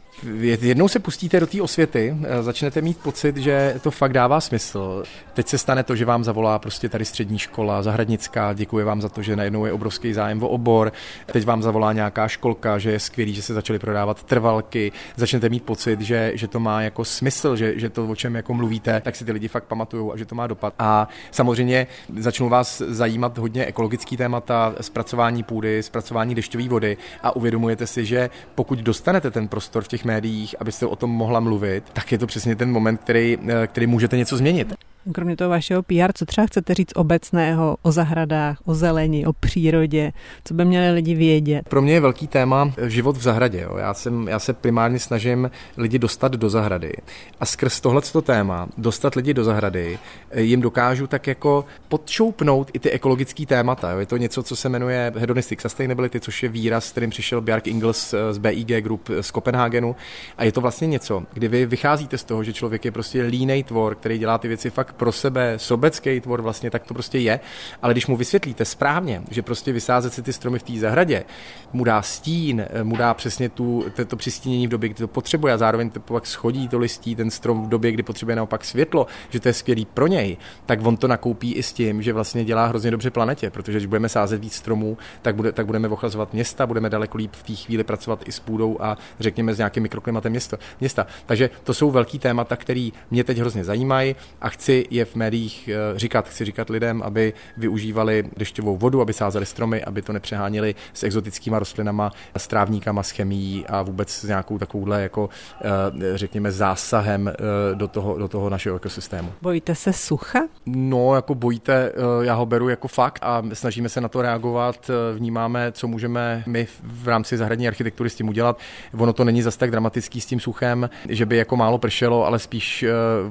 Jednou 0.43 0.89
se 0.89 0.99
pustíte 0.99 1.41
do 1.41 1.47
té 1.47 1.63
osvěty, 1.63 2.17
eh, 2.23 2.43
začnete 2.43 2.81
mít 2.81 2.99
pocit, 2.99 3.37
že 3.37 3.75
to 3.83 3.91
fakt 3.91 4.13
dává 4.13 4.41
smysl. 4.41 5.05
Teď 5.35 5.49
se 5.49 5.59
stane 5.59 5.83
to, 5.83 5.97
že 5.97 6.05
vám 6.05 6.25
zavolá 6.25 6.59
prostě 6.59 6.89
tady 6.89 7.05
střední 7.05 7.39
škola, 7.39 7.83
zahradnická, 7.83 8.53
děkuje 8.53 8.85
vám 8.85 9.01
za 9.01 9.09
to, 9.09 9.23
že 9.23 9.37
najednou 9.37 9.65
je 9.65 9.73
obrovský 9.73 10.13
zájem 10.13 10.43
o 10.43 10.49
obor. 10.49 10.93
Teď 11.27 11.45
vám 11.45 11.63
zavolá 11.63 11.93
nějaká 11.93 12.29
školka, 12.29 12.79
že 12.79 12.91
je 12.93 13.01
skvělý, 13.01 13.35
že 13.35 13.43
se 13.43 13.55
začaly 13.55 13.79
prodávat 13.79 14.23
trvalky. 14.23 14.93
Začnete 15.17 15.49
mít 15.49 15.63
pocit, 15.63 16.01
že, 16.01 16.33
že 16.35 16.49
to 16.49 16.61
má 16.61 16.83
jako 16.83 17.05
smysl, 17.05 17.57
že, 17.57 17.79
že 17.79 17.91
to, 17.91 18.07
o 18.07 18.17
čem 18.17 18.35
jako 18.35 18.55
mluvíte, 18.55 19.01
tak 19.01 19.17
si 19.17 19.25
ty 19.25 19.33
lidi 19.33 19.49
fakt 19.49 19.65
pamatují 19.65 20.13
a 20.13 20.17
že 20.17 20.25
to 20.25 20.35
má 20.35 20.47
dopad. 20.47 20.75
A 20.79 21.09
samozřejmě 21.31 21.87
začnou 22.19 22.49
vás 22.49 22.83
zajímat 22.89 23.39
hodně 23.39 23.67
ekologický 23.67 24.17
témata, 24.17 24.75
zpracování 24.81 25.43
půdy, 25.43 25.83
zpracování 25.83 26.35
dešťové 26.35 26.69
vody 26.69 26.97
a 27.23 27.37
uvědomujete 27.37 27.87
si, 27.87 28.05
že 28.05 28.31
pokud 28.55 28.79
dostanete 28.79 29.31
ten 29.31 29.49
prostor 29.49 29.83
v 29.83 29.89
těch 29.89 30.05
médiích, 30.05 30.55
abyste 30.61 30.87
o 30.87 30.97
tom 30.97 31.11
mohla 31.11 31.41
mluvit, 31.41 31.85
tak 31.93 32.13
je 32.13 32.19
to 32.19 32.27
přesně 32.27 32.57
ten 32.57 32.73
moment, 32.73 33.01
který, 33.01 33.39
eh, 33.49 33.67
který 33.67 33.87
můžete 33.87 34.17
něco 34.17 34.37
změnit. 34.37 34.75
Kromě 35.13 35.37
toho 35.37 35.51
vašeho 35.51 35.83
PR, 35.83 36.13
co 36.15 36.27
třeba 36.27 36.47
chcete 36.47 36.75
říct 36.75 36.93
obecného 36.95 37.77
o 37.83 37.93
zahradách, 37.93 38.59
o 38.65 38.75
zelení, 38.75 39.27
o 39.27 39.33
přírodě, 39.33 40.13
co 40.45 40.55
by 40.55 40.65
měli 40.65 40.91
lidi 40.91 41.15
vědět? 41.15 41.69
Pro 41.69 41.83
mě 41.83 41.93
je 41.93 42.01
velký 42.01 42.27
téma 42.27 42.73
život 42.87 43.17
v 43.17 43.23
zahradě. 43.23 43.61
Jo. 43.61 43.77
Já, 43.77 43.95
jsem, 43.95 44.29
já 44.29 44.39
se 44.39 44.53
primárně 44.53 44.99
snažím 44.99 45.51
lidi 45.77 45.99
dostat 45.99 46.33
do 46.33 46.51
zahrady 46.51 46.93
a 47.41 47.47
skrz 47.47 47.81
tohleto 47.81 48.23
téma 48.23 48.69
dostat 48.79 49.15
lidi 49.15 49.35
do 49.35 49.45
zahrady 49.45 49.99
jim 50.37 50.61
dokážu 50.61 51.07
tak 51.07 51.27
jako 51.27 51.65
podšoupnout 51.89 52.71
i 52.73 52.79
ty 52.79 52.91
ekologické 52.91 53.47
témata. 53.47 53.91
Jo. 53.91 53.99
Je 53.99 54.07
to 54.07 54.17
něco, 54.17 54.43
co 54.43 54.57
se 54.57 54.69
jmenuje 54.69 55.13
Hedonistic 55.17 55.61
Sustainability, 55.61 56.21
což 56.21 56.43
je 56.43 56.49
výraz, 56.49 56.91
kterým 56.91 57.11
přišel 57.11 57.41
Bjark 57.41 57.67
Ingels 57.67 58.15
z 58.31 58.39
BIG 58.39 58.85
Group 58.85 59.11
z 59.21 59.31
Kopenhagenu. 59.31 59.97
A 60.39 60.45
je 60.45 60.53
to 60.53 60.61
vlastně 60.61 60.87
něco, 60.87 61.23
kdy 61.33 61.49
vy 61.49 61.67
vycházíte 61.67 62.19
z 62.19 62.25
toho, 62.25 62.45
že 62.45 62.53
člověk 62.53 62.85
je 62.85 62.91
prostě 62.91 63.23
línej 63.23 63.65
tvor, 63.65 63.95
který 63.95 64.19
dělá 64.19 64.39
ty 64.39 64.49
věci 64.49 64.71
fakt 64.71 64.92
pro 64.97 65.13
sebe 65.13 65.55
sobecký 65.57 66.21
tvor 66.21 66.43
vlastně, 66.43 66.71
tak 66.71 66.85
to 66.85 66.95
prostě 66.95 67.19
je. 67.19 67.41
Ale 67.83 67.95
když 67.95 68.07
mu 68.07 68.17
vysvětlíte 68.17 68.65
správně, 68.65 69.23
že 69.31 69.43
prostě 69.43 69.73
vysázet 69.73 70.15
si 70.15 70.23
ty 70.23 70.33
stromy 70.33 70.59
v 70.59 70.63
té 70.63 70.73
zahradě, 70.73 71.25
mu 71.73 71.85
dá 71.85 72.03
stín, 72.03 72.67
mu 72.83 72.97
dá 72.97 73.15
přesně 73.15 73.49
tu, 73.49 73.85
to 74.07 74.17
přistínění 74.17 74.67
v 74.67 74.71
době, 74.71 74.89
kdy 74.89 74.99
to 74.99 75.09
potřebuje 75.09 75.55
a 75.55 75.59
zároveň 75.59 75.91
to 75.91 76.01
pak 76.01 76.27
schodí 76.27 76.69
to 76.69 76.79
listí 76.79 77.17
ten 77.17 77.31
strom 77.31 77.67
v 77.67 77.69
době, 77.69 77.93
kdy 77.93 78.03
potřebuje 78.03 78.37
naopak 78.37 78.65
světlo, 78.65 79.07
že 79.31 79.41
to 79.41 79.49
je 79.49 79.55
skvělý 79.55 79.85
pro 79.85 80.07
něj, 80.07 80.37
tak 80.67 80.87
on 80.87 80.97
to 80.97 81.09
nakoupí 81.09 81.53
i 81.53 81.63
s 81.63 81.73
tím, 81.73 82.03
že 82.03 82.13
vlastně 82.13 82.45
dělá 82.45 82.67
hrozně 82.67 82.91
dobře 82.91 83.11
planetě, 83.11 83.51
protože 83.51 83.79
když 83.79 83.87
budeme 83.87 84.09
sázet 84.09 84.41
víc 84.41 84.55
stromů, 84.55 84.99
tak, 85.23 85.37
bude, 85.37 85.53
tak 85.53 85.67
budeme 85.67 85.89
ochlazovat 85.89 86.33
města, 86.33 86.67
budeme 86.67 86.91
daleko 86.91 87.19
líp 87.19 87.33
v 87.33 87.43
té 87.43 87.55
chvíli 87.55 87.85
pracovat 87.85 88.29
i 88.29 88.33
s 88.33 88.41
půdou 88.41 88.77
a 88.81 88.99
řekněme 89.21 89.55
s 89.55 89.59
nějakým 89.59 89.83
mikroklimatem 89.83 90.33
města. 90.33 90.59
města. 90.81 91.07
Takže 91.27 91.51
to 91.65 91.75
jsou 91.75 91.91
velký 91.91 92.19
témata, 92.19 92.57
které 92.57 92.89
mě 93.11 93.25
teď 93.25 93.39
hrozně 93.39 93.65
zajímají 93.65 94.17
a 94.41 94.49
chci 94.49 94.82
je 94.91 95.05
v 95.05 95.15
médiích 95.15 95.69
eh, 95.69 95.99
říkat. 95.99 96.29
Chci 96.29 96.45
říkat 96.45 96.71
lidem, 96.71 97.03
aby 97.03 97.33
využívali 97.57 98.25
dešťovou 98.37 98.77
vodu, 98.77 99.01
aby 99.01 99.13
sázeli 99.13 99.47
stromy, 99.47 99.85
aby 99.85 100.03
to 100.03 100.13
nepřeháněli 100.13 100.75
s 100.93 101.03
exotickými 101.03 101.57
rostlinama, 101.59 102.11
s 102.37 102.47
trávníkama, 102.47 103.03
s 103.03 103.11
chemií 103.11 103.67
a 103.67 103.83
vůbec 103.83 104.11
s 104.11 104.25
nějakou 104.25 104.59
takovouhle 104.59 105.03
jako 105.03 105.29
eh, 105.65 105.69
řekněme 106.15 106.53
zásahem 106.53 107.29
eh, 107.29 107.35
do 107.75 107.89
toho, 107.89 108.19
do 108.19 108.29
toho 108.29 108.51
našeho 108.51 108.77
ekosystému. 108.77 109.33
Bojíte 109.43 109.75
se 109.75 109.93
sucha? 109.93 110.41
No, 110.67 111.15
jako 111.15 111.35
bojíte, 111.35 111.93
já 112.21 112.35
ho 112.35 112.47
beru 112.47 112.69
jako 112.69 112.89
fakt 112.89 113.19
a 113.23 113.43
snažíme 113.53 113.89
se 113.89 114.01
na 114.01 114.09
to 114.09 114.23
reagovat, 114.23 114.91
vnímáme, 115.15 115.73
co 115.73 115.89
můžeme 115.89 116.45
my 116.47 116.67
v 116.83 117.09
rámci 117.09 117.37
zahradní 117.37 117.69
architektury 117.69 118.11
s 118.11 118.15
tím 118.15 118.29
udělat. 118.29 118.59
Ono 118.99 119.13
to 119.13 119.25
není 119.25 119.43
zas 119.43 119.57
tak 119.57 119.71
dramatický 119.71 120.21
s 120.21 120.27
tím 120.27 120.41
suchem, 120.41 120.91
že 121.09 121.27
by 121.27 121.37
jako 121.37 121.57
málo 121.57 121.79
pršelo, 121.79 122.27
ale 122.27 122.39
spíš 122.39 122.85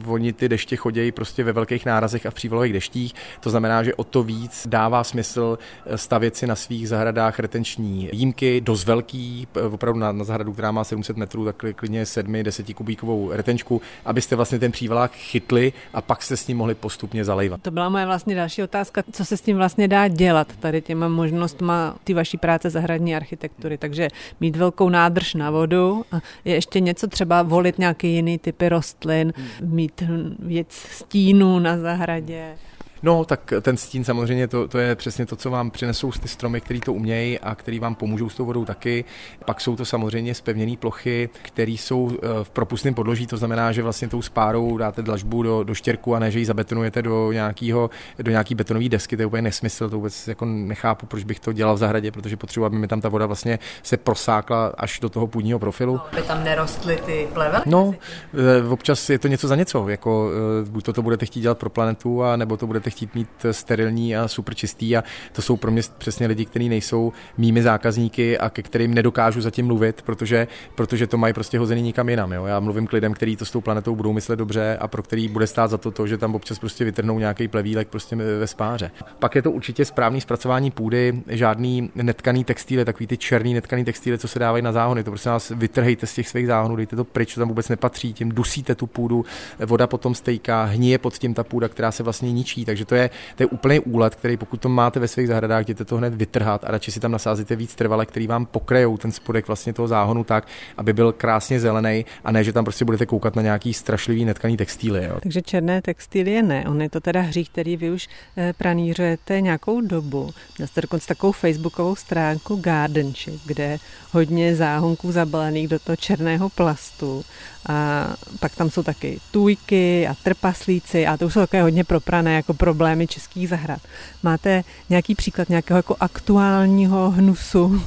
oni 0.07 0.33
ty 0.33 0.49
deště 0.49 0.75
chodějí 0.75 1.11
prostě 1.11 1.40
prostě 1.41 1.53
ve 1.53 1.53
velkých 1.53 1.85
nárazech 1.85 2.25
a 2.25 2.31
v 2.31 2.33
přívalových 2.33 2.73
deštích. 2.73 3.13
To 3.39 3.49
znamená, 3.49 3.83
že 3.83 3.95
o 3.95 4.03
to 4.03 4.23
víc 4.23 4.67
dává 4.69 5.03
smysl 5.03 5.57
eh, 5.85 5.97
stavět 5.97 6.35
si 6.35 6.47
na 6.47 6.55
svých 6.55 6.89
zahradách 6.89 7.39
retenční 7.39 8.09
jímky, 8.11 8.61
dost 8.61 8.85
velký, 8.85 9.47
eh, 9.55 9.61
opravdu 9.61 9.99
na, 9.99 10.11
na 10.11 10.23
zahradu, 10.23 10.53
která 10.53 10.71
má 10.71 10.83
700 10.83 11.17
metrů, 11.17 11.45
tak 11.45 11.65
klidně 11.75 12.05
7-10 12.05 12.73
kubíkovou 12.73 13.31
retenčku, 13.31 13.81
abyste 14.05 14.35
vlastně 14.35 14.59
ten 14.59 14.71
přívalák 14.71 15.11
chytli 15.11 15.73
a 15.93 16.01
pak 16.01 16.23
se 16.23 16.37
s 16.37 16.47
ním 16.47 16.57
mohli 16.57 16.75
postupně 16.75 17.25
zalejvat. 17.25 17.61
To 17.61 17.71
byla 17.71 17.89
moje 17.89 18.05
vlastně 18.05 18.35
další 18.35 18.63
otázka, 18.63 19.03
co 19.11 19.25
se 19.25 19.37
s 19.37 19.41
tím 19.41 19.57
vlastně 19.57 19.87
dá 19.87 20.07
dělat 20.07 20.47
tady 20.59 20.81
těma 20.81 21.07
možnostma 21.07 21.95
ty 22.03 22.13
vaší 22.13 22.37
práce 22.37 22.69
zahradní 22.69 23.15
architektury. 23.15 23.77
Takže 23.77 24.07
mít 24.39 24.55
velkou 24.55 24.89
nádrž 24.89 25.33
na 25.33 25.51
vodu 25.51 26.05
a 26.11 26.19
je 26.45 26.53
ještě 26.53 26.79
něco 26.79 27.07
třeba 27.07 27.43
volit 27.43 27.79
nějaký 27.79 28.13
jiný 28.13 28.37
typy 28.37 28.69
rostlin, 28.69 29.33
mít 29.61 30.03
věc 30.39 30.71
stín 30.91 31.30
stínu 31.31 31.59
na 31.59 31.77
zahradě. 31.77 32.57
No, 33.03 33.25
tak 33.25 33.53
ten 33.61 33.77
stín 33.77 34.03
samozřejmě 34.03 34.47
to, 34.47 34.67
to 34.67 34.77
je 34.77 34.95
přesně 34.95 35.25
to, 35.25 35.35
co 35.35 35.49
vám 35.49 35.71
přinesou 35.71 36.11
ty 36.11 36.27
stromy, 36.27 36.61
který 36.61 36.79
to 36.79 36.93
umějí 36.93 37.39
a 37.39 37.55
který 37.55 37.79
vám 37.79 37.95
pomůžou 37.95 38.29
s 38.29 38.35
tou 38.35 38.45
vodou 38.45 38.65
taky. 38.65 39.05
Pak 39.45 39.61
jsou 39.61 39.75
to 39.75 39.85
samozřejmě 39.85 40.35
spevněné 40.35 40.77
plochy, 40.77 41.29
které 41.41 41.71
jsou 41.71 42.11
eh, 42.11 42.27
v 42.43 42.49
propustném 42.49 42.93
podloží, 42.93 43.27
to 43.27 43.37
znamená, 43.37 43.71
že 43.71 43.83
vlastně 43.83 44.07
tou 44.07 44.21
spárou 44.21 44.77
dáte 44.77 45.01
dlažbu 45.01 45.43
do, 45.43 45.63
do 45.63 45.73
štěrku 45.73 46.15
a 46.15 46.19
ne, 46.19 46.31
že 46.31 46.39
ji 46.39 46.45
zabetonujete 46.45 47.01
do, 47.01 47.31
nějakého, 47.31 47.89
do 48.19 48.31
nějaký 48.31 48.55
betonové 48.55 48.89
desky, 48.89 49.15
to 49.15 49.21
je 49.21 49.25
úplně 49.25 49.41
nesmysl, 49.41 49.89
to 49.89 49.95
vůbec 49.95 50.27
jako 50.27 50.45
nechápu, 50.45 51.05
proč 51.05 51.23
bych 51.23 51.39
to 51.39 51.53
dělal 51.53 51.75
v 51.75 51.77
zahradě, 51.77 52.11
protože 52.11 52.37
potřebuji, 52.37 52.65
aby 52.65 52.77
mi 52.77 52.87
tam 52.87 53.01
ta 53.01 53.09
voda 53.09 53.25
vlastně 53.25 53.59
se 53.83 53.97
prosákla 53.97 54.73
až 54.77 54.99
do 54.99 55.09
toho 55.09 55.27
půdního 55.27 55.59
profilu. 55.59 55.93
No, 55.93 56.05
aby 56.11 56.21
tam 56.21 56.43
nerostly 56.43 56.97
ty 57.05 57.27
plevely? 57.33 57.63
No, 57.65 57.95
eh, 58.33 58.67
občas 58.69 59.09
je 59.09 59.19
to 59.19 59.27
něco 59.27 59.47
za 59.47 59.55
něco, 59.55 59.89
jako 59.89 60.29
eh, 60.65 60.69
buď 60.69 60.83
to, 60.83 60.93
to 60.93 61.01
budete 61.01 61.25
chtít 61.25 61.41
dělat 61.41 61.57
pro 61.57 61.69
planetu, 61.69 62.23
a 62.23 62.35
nebo 62.35 62.57
to 62.57 62.67
budete 62.67 62.90
chtít 62.91 63.15
mít 63.15 63.29
sterilní 63.51 64.15
a 64.15 64.27
super 64.27 64.55
čistý 64.55 64.97
a 64.97 65.03
to 65.31 65.41
jsou 65.41 65.57
pro 65.57 65.71
mě 65.71 65.81
přesně 65.97 66.27
lidi, 66.27 66.45
kteří 66.45 66.69
nejsou 66.69 67.13
mými 67.37 67.61
zákazníky 67.61 68.37
a 68.37 68.49
ke 68.49 68.61
kterým 68.61 68.93
nedokážu 68.93 69.41
zatím 69.41 69.65
mluvit, 69.65 70.01
protože, 70.01 70.47
protože 70.75 71.07
to 71.07 71.17
mají 71.17 71.33
prostě 71.33 71.59
hozený 71.59 71.81
nikam 71.81 72.09
jinam. 72.09 72.31
Jo? 72.31 72.45
Já 72.45 72.59
mluvím 72.59 72.87
k 72.87 72.93
lidem, 72.93 73.13
kteří 73.13 73.35
to 73.35 73.45
s 73.45 73.51
tou 73.51 73.61
planetou 73.61 73.95
budou 73.95 74.13
myslet 74.13 74.35
dobře 74.35 74.77
a 74.79 74.87
pro 74.87 75.03
který 75.03 75.27
bude 75.27 75.47
stát 75.47 75.67
za 75.67 75.77
to, 75.77 75.91
to 75.91 76.07
že 76.07 76.17
tam 76.17 76.35
občas 76.35 76.59
prostě 76.59 76.85
vytrhnou 76.85 77.19
nějaký 77.19 77.47
plevílek 77.47 77.87
prostě 77.87 78.15
ve 78.15 78.47
spáře. 78.47 78.91
Pak 79.19 79.35
je 79.35 79.41
to 79.41 79.51
určitě 79.51 79.85
správný 79.85 80.21
zpracování 80.21 80.71
půdy, 80.71 81.21
žádný 81.27 81.91
netkaný 81.95 82.43
textíly, 82.43 82.85
takový 82.85 83.07
ty 83.07 83.17
černý 83.17 83.53
netkaný 83.53 83.85
textíly, 83.85 84.17
co 84.17 84.27
se 84.27 84.39
dávají 84.39 84.63
na 84.63 84.71
záhony. 84.71 85.03
To 85.03 85.11
prostě 85.11 85.29
nás 85.29 85.49
vytrhejte 85.49 86.07
z 86.07 86.13
těch 86.13 86.27
svých 86.27 86.47
záhonů, 86.47 86.75
dejte 86.75 86.95
to 86.95 87.03
pryč, 87.03 87.33
to 87.33 87.41
tam 87.41 87.47
vůbec 87.47 87.69
nepatří, 87.69 88.13
tím 88.13 88.29
dusíte 88.31 88.75
tu 88.75 88.87
půdu, 88.87 89.25
voda 89.59 89.87
potom 89.87 90.15
stejká, 90.15 90.63
hníje 90.63 90.97
pod 90.97 91.17
tím 91.17 91.33
ta 91.33 91.43
půda, 91.43 91.67
která 91.67 91.91
se 91.91 92.03
vlastně 92.03 92.31
ničí. 92.31 92.65
Takže 92.65 92.80
to 92.85 92.95
je 92.95 93.09
to 93.35 93.43
je 93.43 93.47
úplný 93.47 93.79
úlet, 93.79 94.15
který 94.15 94.37
pokud 94.37 94.61
to 94.61 94.69
máte 94.69 94.99
ve 94.99 95.07
svých 95.07 95.27
zahradách, 95.27 95.63
jděte 95.63 95.85
to 95.85 95.97
hned 95.97 96.15
vytrhat 96.15 96.63
a 96.63 96.71
radši 96.71 96.91
si 96.91 96.99
tam 96.99 97.11
nasázíte 97.11 97.55
víc 97.55 97.75
trvale, 97.75 98.05
který 98.05 98.27
vám 98.27 98.45
pokrajou 98.45 98.97
ten 98.97 99.11
spodek 99.11 99.47
vlastně 99.47 99.73
toho 99.73 99.87
záhonu 99.87 100.23
tak, 100.23 100.47
aby 100.77 100.93
byl 100.93 101.11
krásně 101.11 101.59
zelený 101.59 102.05
a 102.23 102.31
ne, 102.31 102.43
že 102.43 102.53
tam 102.53 102.63
prostě 102.63 102.85
budete 102.85 103.05
koukat 103.05 103.35
na 103.35 103.41
nějaký 103.41 103.73
strašlivý 103.73 104.25
netkaný 104.25 104.57
textíly. 104.57 105.05
Jo. 105.05 105.19
Takže 105.21 105.41
černé 105.41 105.81
textílie 105.81 106.43
ne, 106.43 106.65
on 106.67 106.81
je 106.81 106.89
to 106.89 106.99
teda 106.99 107.21
hřích, 107.21 107.49
který 107.49 107.77
vy 107.77 107.91
už 107.91 108.07
eh, 108.37 108.53
pranířujete 108.57 109.41
nějakou 109.41 109.81
dobu. 109.81 110.29
Měl 110.57 110.67
jste 110.67 110.81
dokonce 110.81 111.07
takovou 111.07 111.31
facebookovou 111.31 111.95
stránku 111.95 112.55
Gardenship, 112.55 113.41
kde 113.45 113.77
hodně 114.11 114.55
záhonků 114.55 115.11
zabalených 115.11 115.67
do 115.67 115.79
toho 115.79 115.95
černého 115.95 116.49
plastu 116.49 117.23
a 117.69 118.07
pak 118.39 118.55
tam 118.55 118.69
jsou 118.69 118.83
taky 118.83 119.19
tůjky 119.31 120.07
a 120.07 120.15
trpaslíci 120.23 121.07
a 121.07 121.17
to 121.17 121.25
už 121.25 121.33
jsou 121.33 121.39
také 121.39 121.61
hodně 121.61 121.83
proprané 121.83 122.35
jako 122.35 122.53
problémy 122.53 123.07
českých 123.07 123.49
zahrad. 123.49 123.81
Máte 124.23 124.63
nějaký 124.89 125.15
příklad 125.15 125.49
nějakého 125.49 125.77
jako 125.77 125.95
aktuálního 125.99 127.11
hnusu, 127.11 127.83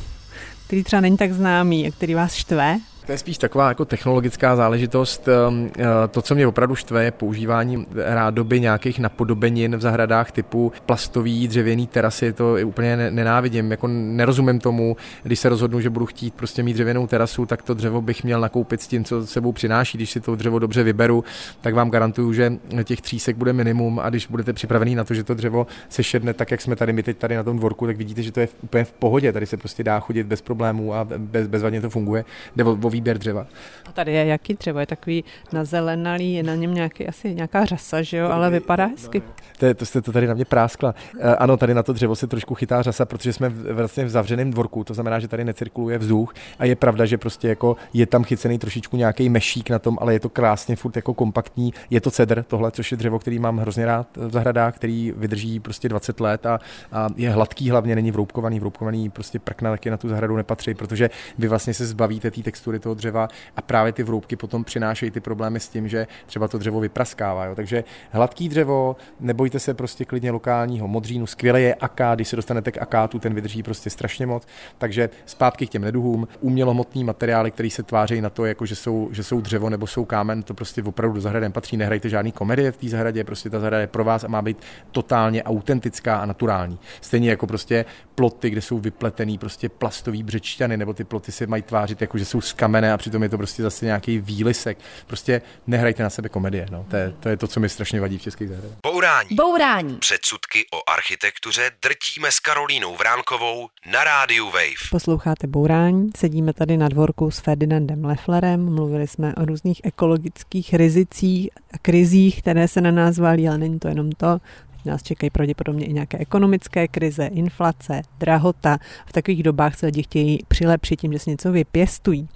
který 0.66 0.84
třeba 0.84 1.00
není 1.00 1.16
tak 1.16 1.32
známý 1.32 1.86
a 1.86 1.90
který 1.90 2.14
vás 2.14 2.34
štve? 2.34 2.78
To 3.06 3.12
je 3.12 3.18
spíš 3.18 3.38
taková 3.38 3.68
jako 3.68 3.84
technologická 3.84 4.56
záležitost. 4.56 5.28
Ehm, 5.28 5.70
eh, 5.78 5.84
to, 6.10 6.22
co 6.22 6.34
mě 6.34 6.46
opravdu 6.46 6.74
štve, 6.74 7.04
je 7.04 7.10
používání 7.10 7.86
rádoby 7.94 8.60
nějakých 8.60 8.98
napodobenin 8.98 9.76
v 9.76 9.80
zahradách 9.80 10.32
typu 10.32 10.72
plastový, 10.86 11.48
dřevěný 11.48 11.86
terasy. 11.86 12.32
To 12.32 12.56
úplně 12.64 13.10
nenávidím. 13.10 13.70
Jako 13.70 13.88
nerozumím 13.88 14.60
tomu, 14.60 14.96
když 15.22 15.38
se 15.38 15.48
rozhodnu, 15.48 15.80
že 15.80 15.90
budu 15.90 16.06
chtít 16.06 16.34
prostě 16.34 16.62
mít 16.62 16.72
dřevěnou 16.72 17.06
terasu, 17.06 17.46
tak 17.46 17.62
to 17.62 17.74
dřevo 17.74 18.02
bych 18.02 18.24
měl 18.24 18.40
nakoupit 18.40 18.82
s 18.82 18.86
tím, 18.86 19.04
co 19.04 19.26
sebou 19.26 19.52
přináší. 19.52 19.98
Když 19.98 20.10
si 20.10 20.20
to 20.20 20.36
dřevo 20.36 20.58
dobře 20.58 20.82
vyberu, 20.82 21.24
tak 21.60 21.74
vám 21.74 21.90
garantuju, 21.90 22.32
že 22.32 22.52
těch 22.84 23.00
třísek 23.00 23.36
bude 23.36 23.52
minimum 23.52 24.00
a 24.00 24.10
když 24.10 24.26
budete 24.26 24.52
připravený 24.52 24.94
na 24.94 25.04
to, 25.04 25.14
že 25.14 25.24
to 25.24 25.34
dřevo 25.34 25.66
se 25.88 26.02
šedne 26.02 26.34
tak, 26.34 26.50
jak 26.50 26.60
jsme 26.60 26.76
tady 26.76 26.92
my 26.92 27.02
teď 27.02 27.18
tady 27.18 27.36
na 27.36 27.42
tom 27.42 27.58
dvorku, 27.58 27.86
tak 27.86 27.96
vidíte, 27.96 28.22
že 28.22 28.32
to 28.32 28.40
je 28.40 28.48
úplně 28.62 28.84
v 28.84 28.92
pohodě. 28.92 29.32
Tady 29.32 29.46
se 29.46 29.56
prostě 29.56 29.84
dá 29.84 30.00
chodit 30.00 30.26
bez 30.26 30.40
problémů 30.40 30.94
a 30.94 31.06
bez, 31.18 31.46
bezvadně 31.46 31.80
to 31.80 31.90
funguje. 31.90 32.24
Jde 32.56 32.64
výběr 32.94 33.18
dřeva. 33.18 33.46
A 33.86 33.92
tady 33.92 34.12
je 34.12 34.26
jaký 34.26 34.54
dřevo? 34.54 34.78
Je 34.78 34.86
takový 34.86 35.24
nazelenalý, 35.52 36.34
je 36.34 36.42
na 36.42 36.54
něm 36.54 36.74
nějaký, 36.74 37.06
asi 37.06 37.34
nějaká 37.34 37.64
řasa, 37.64 38.02
že 38.02 38.16
jo, 38.16 38.28
ale 38.28 38.50
vypadá 38.50 38.86
hezky. 38.86 39.22
To, 39.58 39.74
to 39.74 39.86
jste 39.86 40.02
to 40.02 40.12
tady 40.12 40.26
na 40.26 40.34
mě 40.34 40.44
práskla. 40.44 40.94
Eh, 41.20 41.36
ano, 41.36 41.56
tady 41.56 41.74
na 41.74 41.82
to 41.82 41.92
dřevo 41.92 42.16
se 42.16 42.26
trošku 42.26 42.54
chytá 42.54 42.82
řasa, 42.82 43.04
protože 43.04 43.32
jsme 43.32 43.48
vlastně 43.48 44.04
v 44.04 44.08
zavřeném 44.08 44.50
dvorku, 44.50 44.84
to 44.84 44.94
znamená, 44.94 45.20
že 45.20 45.28
tady 45.28 45.44
necirkuluje 45.44 45.98
vzduch 45.98 46.34
a 46.58 46.64
je 46.64 46.76
pravda, 46.76 47.06
že 47.06 47.18
prostě 47.18 47.48
jako 47.48 47.76
je 47.92 48.06
tam 48.06 48.24
chycený 48.24 48.58
trošičku 48.58 48.96
nějaký 48.96 49.28
mešík 49.28 49.70
na 49.70 49.78
tom, 49.78 49.98
ale 50.00 50.12
je 50.12 50.20
to 50.20 50.28
krásně 50.28 50.76
furt 50.76 50.96
jako 50.96 51.14
kompaktní. 51.14 51.74
Je 51.90 52.00
to 52.00 52.10
cedr, 52.10 52.42
tohle, 52.42 52.70
což 52.70 52.90
je 52.90 52.96
dřevo, 52.96 53.18
který 53.18 53.38
mám 53.38 53.58
hrozně 53.58 53.86
rád 53.86 54.06
v 54.16 54.30
zahradách, 54.30 54.74
který 54.74 55.12
vydrží 55.16 55.60
prostě 55.60 55.88
20 55.88 56.20
let 56.20 56.46
a, 56.46 56.60
a 56.92 57.08
je 57.16 57.30
hladký 57.30 57.70
hlavně, 57.70 57.94
není 57.94 58.10
vroubkovaný, 58.10 58.60
vroubkovaný 58.60 59.10
prostě 59.10 59.38
prkna 59.38 59.70
taky 59.70 59.90
na 59.90 59.96
tu 59.96 60.08
zahradu 60.08 60.36
nepatří, 60.36 60.74
protože 60.74 61.10
vy 61.38 61.48
vlastně 61.48 61.74
se 61.74 61.86
zbavíte 61.86 62.30
té 62.30 62.42
textury 62.42 62.78
toho 62.84 62.94
dřeva 62.94 63.28
a 63.56 63.62
právě 63.62 63.92
ty 63.92 64.02
vroubky 64.02 64.36
potom 64.36 64.64
přinášejí 64.64 65.10
ty 65.10 65.20
problémy 65.20 65.60
s 65.60 65.68
tím, 65.68 65.88
že 65.88 66.06
třeba 66.26 66.48
to 66.48 66.58
dřevo 66.58 66.80
vypraskává. 66.80 67.44
Jo. 67.44 67.54
Takže 67.54 67.84
hladký 68.10 68.48
dřevo, 68.48 68.96
nebojte 69.20 69.58
se 69.58 69.74
prostě 69.74 70.04
klidně 70.04 70.30
lokálního 70.30 70.88
modřínu, 70.88 71.26
skvěle 71.26 71.60
je 71.60 71.74
aká, 71.74 72.14
když 72.14 72.28
se 72.28 72.36
dostanete 72.36 72.72
k 72.72 72.82
akátu, 72.82 73.18
ten 73.18 73.34
vydrží 73.34 73.62
prostě 73.62 73.90
strašně 73.90 74.26
moc. 74.26 74.46
Takže 74.78 75.10
zpátky 75.26 75.66
k 75.66 75.70
těm 75.70 75.82
neduhům, 75.82 76.28
umělohmotní 76.40 77.04
materiály, 77.04 77.50
které 77.50 77.70
se 77.70 77.82
tváří 77.82 78.20
na 78.20 78.30
to, 78.30 78.44
jako 78.44 78.66
že 78.66 78.76
jsou, 78.76 79.08
že 79.12 79.22
jsou 79.22 79.40
dřevo 79.40 79.70
nebo 79.70 79.86
jsou 79.86 80.04
kámen, 80.04 80.42
to 80.42 80.54
prostě 80.54 80.82
opravdu 80.82 81.14
do 81.14 81.20
zahrady 81.20 81.48
patří. 81.48 81.76
Nehrajte 81.76 82.08
žádný 82.08 82.32
komedie 82.32 82.72
v 82.72 82.76
té 82.76 82.88
zahradě, 82.88 83.24
prostě 83.24 83.50
ta 83.50 83.58
zahrada 83.58 83.80
je 83.80 83.86
pro 83.86 84.04
vás 84.04 84.24
a 84.24 84.28
má 84.28 84.42
být 84.42 84.58
totálně 84.90 85.42
autentická 85.42 86.16
a 86.16 86.26
naturální. 86.26 86.78
Stejně 87.00 87.30
jako 87.30 87.46
prostě 87.46 87.84
ploty, 88.14 88.50
kde 88.50 88.60
jsou 88.60 88.78
vypletený 88.78 89.38
prostě 89.38 89.68
plastový 89.68 90.22
břečťany, 90.22 90.76
nebo 90.76 90.92
ty 90.92 91.04
ploty 91.04 91.32
se 91.32 91.46
mají 91.46 91.62
tvářit 91.62 92.00
jako, 92.00 92.18
že 92.18 92.24
jsou 92.24 92.40
z 92.40 92.52
kamene 92.52 92.73
a 92.74 92.96
přitom 92.96 93.22
je 93.22 93.28
to 93.28 93.36
prostě 93.36 93.62
zase 93.62 93.84
nějaký 93.84 94.18
výlisek. 94.18 94.78
Prostě 95.06 95.42
nehrajte 95.66 96.02
na 96.02 96.10
sebe 96.10 96.28
komedie. 96.28 96.66
No. 96.70 96.86
To, 96.90 96.96
je, 96.96 97.14
to 97.20 97.28
je 97.28 97.36
to, 97.36 97.46
co 97.46 97.60
mi 97.60 97.68
strašně 97.68 98.00
vadí 98.00 98.18
v 98.18 98.22
českých 98.22 98.48
zahradách. 98.48 98.76
Bourání. 98.82 99.28
Bourání. 99.32 99.96
Předsudky 99.96 100.66
o 100.74 100.90
architektuře 100.90 101.70
drtíme 101.82 102.32
s 102.32 102.38
Karolínou 102.38 102.96
Vránkovou 102.96 103.68
na 103.92 104.04
rádiu 104.04 104.46
Wave. 104.46 104.90
Posloucháte 104.90 105.46
Bourání, 105.46 106.10
sedíme 106.16 106.52
tady 106.52 106.76
na 106.76 106.88
dvorku 106.88 107.30
s 107.30 107.38
Ferdinandem 107.38 108.04
Lefflerem, 108.04 108.74
mluvili 108.74 109.06
jsme 109.06 109.34
o 109.34 109.44
různých 109.44 109.80
ekologických 109.84 110.74
rizicích 110.74 111.50
a 111.72 111.78
krizích, 111.78 112.42
které 112.42 112.68
se 112.68 112.80
na 112.80 112.90
nás 112.90 113.18
valí, 113.18 113.48
ale 113.48 113.58
není 113.58 113.78
to 113.78 113.88
jenom 113.88 114.12
to, 114.12 114.40
nás 114.84 115.02
čekají 115.02 115.30
pravděpodobně 115.30 115.86
i 115.86 115.92
nějaké 115.92 116.18
ekonomické 116.18 116.88
krize, 116.88 117.26
inflace, 117.26 118.02
drahota. 118.18 118.78
V 119.06 119.12
takových 119.12 119.42
dobách 119.42 119.78
se 119.78 119.86
lidi 119.86 120.02
chtějí 120.02 120.38
přilepšit 120.48 121.00
tím, 121.00 121.12
že 121.12 121.18
si 121.18 121.30
něco 121.30 121.52
vypěstují. 121.52 122.28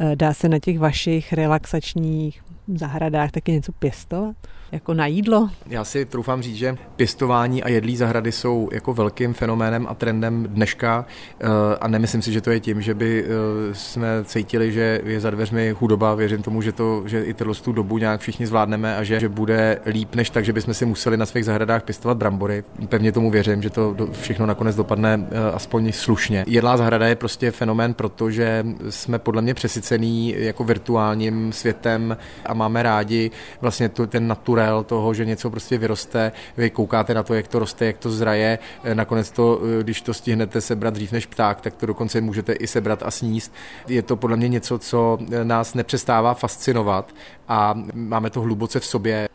Eh, 0.00 0.16
dá 0.16 0.34
se 0.34 0.48
na 0.48 0.58
těch 0.58 0.78
vašich 0.78 1.32
relaxačních 1.32 2.44
zahradách 2.74 3.30
taky 3.30 3.52
něco 3.52 3.72
pěstovat? 3.72 4.36
Jako 4.72 4.94
na 4.94 5.06
jídlo? 5.06 5.50
Já 5.66 5.84
si 5.84 6.04
troufám 6.04 6.42
říct, 6.42 6.56
že 6.56 6.76
pěstování 6.96 7.62
a 7.62 7.68
jedlí 7.68 7.96
zahrady 7.96 8.32
jsou 8.32 8.68
jako 8.72 8.94
velkým 8.94 9.34
fenoménem 9.34 9.86
a 9.90 9.94
trendem 9.94 10.44
dneška 10.44 11.06
eh, 11.40 11.46
a 11.80 11.88
nemyslím 11.88 12.22
si, 12.22 12.32
že 12.32 12.40
to 12.40 12.50
je 12.50 12.60
tím, 12.60 12.82
že 12.82 12.94
by 12.94 13.24
eh, 13.24 13.28
jsme 13.74 14.24
cítili, 14.24 14.72
že 14.72 15.00
je 15.04 15.20
za 15.20 15.30
dveřmi 15.30 15.74
chudoba. 15.74 16.14
Věřím 16.14 16.42
tomu, 16.42 16.62
že, 16.62 16.72
to, 16.72 17.02
že 17.06 17.24
i 17.24 17.34
tuhle 17.34 17.54
tu 17.54 17.72
dobu 17.72 17.98
nějak 17.98 18.20
všichni 18.20 18.46
zvládneme 18.46 18.96
a 18.96 19.04
že, 19.04 19.20
že 19.20 19.28
bude 19.28 19.78
líp, 19.86 20.14
než 20.14 20.30
tak, 20.30 20.44
že 20.44 20.52
bychom 20.52 20.74
si 20.74 20.86
museli 20.86 21.16
na 21.16 21.26
svých 21.26 21.44
zahradách 21.44 21.82
pěstovat 21.82 22.18
brambory. 22.18 22.64
Pevně 22.88 23.12
tomu 23.12 23.30
věřím, 23.30 23.62
že 23.62 23.70
to 23.70 23.96
všechno 24.12 24.46
nakonec 24.46 24.76
dopadne 24.76 25.28
eh, 25.30 25.50
aspoň 25.54 25.92
slušně. 25.92 26.44
Jedlá 26.48 26.76
zahrada 26.76 27.06
je 27.06 27.16
prostě 27.16 27.50
fenomén, 27.50 27.94
protože 27.94 28.64
jsme 28.90 29.18
podle 29.18 29.42
mě 29.42 29.54
přesycený 29.54 30.34
jako 30.38 30.64
virtuálním 30.64 31.52
světem 31.52 32.16
a 32.46 32.54
máme 32.54 32.82
rádi 32.82 33.30
vlastně 33.60 33.88
tu, 33.88 34.06
ten 34.06 34.28
naturel 34.58 34.84
toho, 34.84 35.14
že 35.14 35.24
něco 35.24 35.50
prostě 35.50 35.78
vyroste, 35.78 36.32
vy 36.56 36.70
koukáte 36.70 37.14
na 37.14 37.22
to, 37.22 37.34
jak 37.34 37.48
to 37.48 37.58
roste, 37.58 37.86
jak 37.86 37.98
to 37.98 38.10
zraje, 38.10 38.58
eh, 38.84 38.94
nakonec 38.94 39.30
to, 39.30 39.60
eh, 39.62 39.82
když 39.82 40.02
to 40.02 40.14
stihnete 40.14 40.60
sebrat 40.60 40.94
dřív 40.94 41.12
než 41.12 41.26
pták, 41.26 41.60
tak 41.60 41.74
to 41.74 41.86
dokonce 41.86 42.20
můžete 42.20 42.52
i 42.52 42.66
sebrat 42.66 43.02
a 43.02 43.10
sníst. 43.10 43.52
Je 43.88 44.02
to 44.02 44.16
podle 44.16 44.36
mě 44.36 44.48
něco, 44.48 44.78
co 44.78 45.18
eh, 45.20 45.44
nás 45.44 45.74
nepřestává 45.74 46.34
fascinovat 46.34 47.14
a 47.48 47.74
máme 47.94 48.30
to 48.30 48.40
hluboce 48.40 48.80
v 48.80 48.86
sobě. 48.86 49.28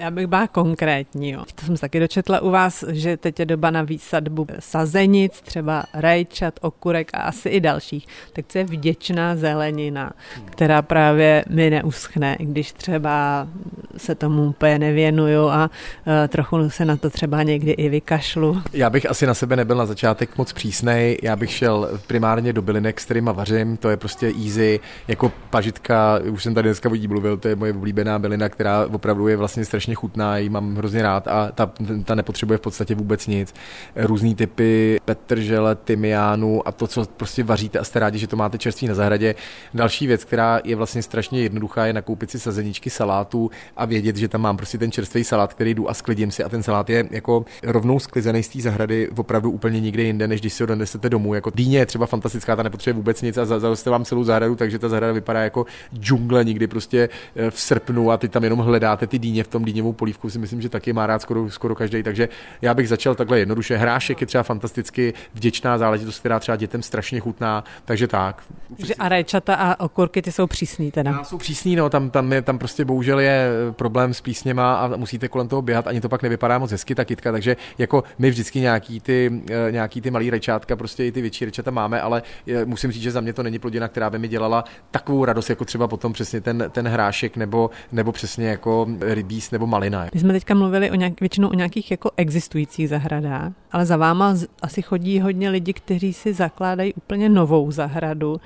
Já 0.00 0.10
bych 0.10 0.26
byla 0.26 0.46
konkrétní. 0.46 1.30
Jo. 1.30 1.44
To 1.54 1.66
jsem 1.66 1.76
se 1.76 1.80
taky 1.80 2.00
dočetla 2.00 2.40
u 2.40 2.50
vás, 2.50 2.84
že 2.88 3.16
teď 3.16 3.40
je 3.40 3.46
doba 3.46 3.70
na 3.70 3.82
výsadbu 3.82 4.46
sazenic, 4.58 5.40
třeba 5.40 5.84
rajčat, 5.94 6.54
okurek 6.60 7.10
a 7.14 7.18
asi 7.18 7.48
i 7.48 7.60
dalších. 7.60 8.06
Tak 8.32 8.44
co 8.48 8.58
je 8.58 8.64
vděčná 8.64 9.36
zelenina, 9.36 10.12
která 10.44 10.82
právě 10.82 11.44
mi 11.48 11.70
neuschne, 11.70 12.36
když 12.40 12.72
třeba 12.72 13.48
se 13.96 14.14
tomu 14.14 14.48
úplně 14.48 14.78
nevěnuju 14.78 15.48
a 15.48 15.70
uh, 16.06 16.12
trochu 16.28 16.70
se 16.70 16.84
na 16.84 16.96
to 16.96 17.10
třeba 17.10 17.42
někdy 17.42 17.70
i 17.70 17.88
vykašlu. 17.88 18.62
Já 18.72 18.90
bych 18.90 19.10
asi 19.10 19.26
na 19.26 19.34
sebe 19.34 19.56
nebyl 19.56 19.76
na 19.76 19.86
začátek 19.86 20.38
moc 20.38 20.52
přísnej, 20.52 21.18
já 21.22 21.36
bych 21.36 21.50
šel 21.50 22.00
primárně 22.06 22.52
do 22.52 22.62
bylinek, 22.62 23.00
s 23.00 23.04
kterýma 23.04 23.32
vařím, 23.32 23.76
to 23.76 23.90
je 23.90 23.96
prostě 23.96 24.32
easy, 24.44 24.80
jako 25.08 25.32
pažitka, 25.50 26.20
už 26.30 26.42
jsem 26.42 26.54
tady 26.54 26.68
dneska 26.68 26.88
vodí 26.88 27.08
mluvil, 27.08 27.36
to 27.36 27.48
je 27.48 27.56
moje 27.56 27.72
oblíbená 27.72 28.18
bylina, 28.18 28.48
která 28.48 28.86
opravdu 28.86 29.28
je 29.28 29.36
vlastně 29.36 29.64
strašně 29.64 29.87
chutná, 29.94 30.38
ji 30.38 30.48
mám 30.48 30.76
hrozně 30.76 31.02
rád 31.02 31.28
a 31.28 31.50
ta, 31.54 31.70
ta 32.04 32.14
nepotřebuje 32.14 32.58
v 32.58 32.60
podstatě 32.60 32.94
vůbec 32.94 33.26
nic. 33.26 33.54
Různý 33.96 34.34
typy 34.34 35.00
petržele, 35.04 35.74
tymiánu 35.74 36.68
a 36.68 36.72
to, 36.72 36.86
co 36.86 37.04
prostě 37.16 37.44
vaříte 37.44 37.78
a 37.78 37.84
jste 37.84 37.98
rádi, 37.98 38.18
že 38.18 38.26
to 38.26 38.36
máte 38.36 38.58
čerstvý 38.58 38.88
na 38.88 38.94
zahradě. 38.94 39.34
Další 39.74 40.06
věc, 40.06 40.24
která 40.24 40.60
je 40.64 40.76
vlastně 40.76 41.02
strašně 41.02 41.42
jednoduchá, 41.42 41.86
je 41.86 41.92
nakoupit 41.92 42.30
si 42.30 42.38
sazeničky 42.38 42.90
salátu 42.90 43.50
a 43.76 43.84
vědět, 43.84 44.16
že 44.16 44.28
tam 44.28 44.40
mám 44.40 44.56
prostě 44.56 44.78
ten 44.78 44.92
čerstvý 44.92 45.24
salát, 45.24 45.54
který 45.54 45.74
jdu 45.74 45.90
a 45.90 45.94
sklidím 45.94 46.30
si 46.30 46.44
a 46.44 46.48
ten 46.48 46.62
salát 46.62 46.90
je 46.90 47.08
jako 47.10 47.44
rovnou 47.62 47.98
sklizený 47.98 48.42
z 48.42 48.48
té 48.48 48.60
zahrady 48.60 49.08
opravdu 49.16 49.50
úplně 49.50 49.80
nikde 49.80 50.02
jinde, 50.02 50.28
než 50.28 50.40
když 50.40 50.52
si 50.52 50.62
ho 50.62 50.66
donesete 50.66 51.08
domů. 51.08 51.34
Jako 51.34 51.50
dýně 51.54 51.78
je 51.78 51.86
třeba 51.86 52.06
fantastická, 52.06 52.56
ta 52.56 52.62
nepotřebuje 52.62 52.98
vůbec 52.98 53.22
nic 53.22 53.38
a 53.38 53.44
zaroste 53.44 53.90
vám 53.90 54.04
celou 54.04 54.24
zahradu, 54.24 54.54
takže 54.54 54.78
ta 54.78 54.88
zahrada 54.88 55.12
vypadá 55.12 55.42
jako 55.42 55.66
džungle 55.94 56.44
někdy 56.44 56.66
prostě 56.66 57.08
eh, 57.36 57.50
v 57.50 57.60
srpnu 57.60 58.10
a 58.10 58.16
ty 58.16 58.28
tam 58.28 58.44
jenom 58.44 58.58
hledáte 58.58 59.06
ty 59.06 59.18
dýně 59.18 59.44
v 59.44 59.48
tom 59.48 59.64
dýněvou 59.78 59.92
polívku 59.92 60.30
si 60.30 60.38
myslím, 60.38 60.60
že 60.60 60.68
taky 60.68 60.92
má 60.92 61.06
rád 61.06 61.22
skoro, 61.22 61.50
skoro 61.50 61.74
každý, 61.74 62.02
takže 62.02 62.28
já 62.62 62.74
bych 62.74 62.88
začal 62.88 63.14
takhle 63.14 63.38
jednoduše. 63.38 63.76
Hrášek 63.76 64.20
je 64.20 64.26
třeba 64.26 64.42
fantasticky 64.42 65.14
vděčná 65.34 65.78
záležitost, 65.78 66.18
která 66.18 66.40
třeba 66.40 66.56
dětem 66.56 66.82
strašně 66.82 67.20
chutná, 67.20 67.64
takže 67.84 68.06
tak. 68.08 68.42
Že 68.78 68.94
a 68.94 69.08
rajčata 69.08 69.54
a 69.54 69.80
okurky 69.80 70.22
ty 70.22 70.32
jsou 70.32 70.46
přísný 70.46 70.90
teda. 70.90 71.10
Já, 71.10 71.24
jsou 71.24 71.38
přísný, 71.38 71.76
no, 71.76 71.90
tam, 71.90 72.10
tam, 72.10 72.32
je, 72.32 72.42
tam 72.42 72.58
prostě 72.58 72.84
bohužel 72.84 73.20
je 73.20 73.50
problém 73.72 74.14
s 74.14 74.20
plísněma 74.20 74.74
a 74.74 74.96
musíte 74.96 75.28
kolem 75.28 75.48
toho 75.48 75.62
běhat, 75.62 75.86
ani 75.86 76.00
to 76.00 76.08
pak 76.08 76.22
nevypadá 76.22 76.58
moc 76.58 76.70
hezky 76.70 76.94
ta 76.94 77.04
kytka, 77.04 77.32
takže 77.32 77.56
jako 77.78 78.04
my 78.18 78.30
vždycky 78.30 78.60
nějaký 78.60 79.00
ty, 79.00 79.42
eh, 79.50 79.72
nějaký 79.72 80.00
ty 80.00 80.10
malý 80.10 80.30
rajčátka, 80.30 80.76
prostě 80.76 81.06
i 81.06 81.12
ty 81.12 81.20
větší 81.20 81.44
rajčata 81.44 81.70
máme, 81.70 82.00
ale 82.00 82.22
eh, 82.46 82.64
musím 82.64 82.92
říct, 82.92 83.02
že 83.02 83.10
za 83.10 83.20
mě 83.20 83.32
to 83.32 83.42
není 83.42 83.58
plodina, 83.58 83.88
která 83.88 84.10
by 84.10 84.18
mi 84.18 84.28
dělala 84.28 84.64
takovou 84.90 85.24
radost, 85.24 85.50
jako 85.50 85.64
třeba 85.64 85.88
potom 85.88 86.12
přesně 86.12 86.40
ten, 86.40 86.64
ten 86.70 86.88
hrášek 86.88 87.36
nebo, 87.36 87.70
nebo 87.92 88.12
přesně 88.12 88.48
jako 88.48 88.86
rybíz 89.00 89.50
nebo 89.50 89.66
malina. 89.68 90.06
My 90.14 90.20
jsme 90.20 90.32
teďka 90.32 90.54
mluvili 90.54 90.90
o 90.90 90.94
nějak, 90.94 91.20
většinou 91.20 91.48
o 91.48 91.54
nějakých 91.54 91.90
jako 91.90 92.10
existujících 92.16 92.88
zahradách, 92.88 93.52
ale 93.72 93.86
za 93.86 93.96
váma 93.96 94.34
asi 94.62 94.82
chodí 94.82 95.20
hodně 95.20 95.50
lidí, 95.50 95.72
kteří 95.72 96.12
si 96.12 96.34
zakládají 96.34 96.94
úplně 96.94 97.28
novou 97.28 97.70
zahradu, 97.70 98.40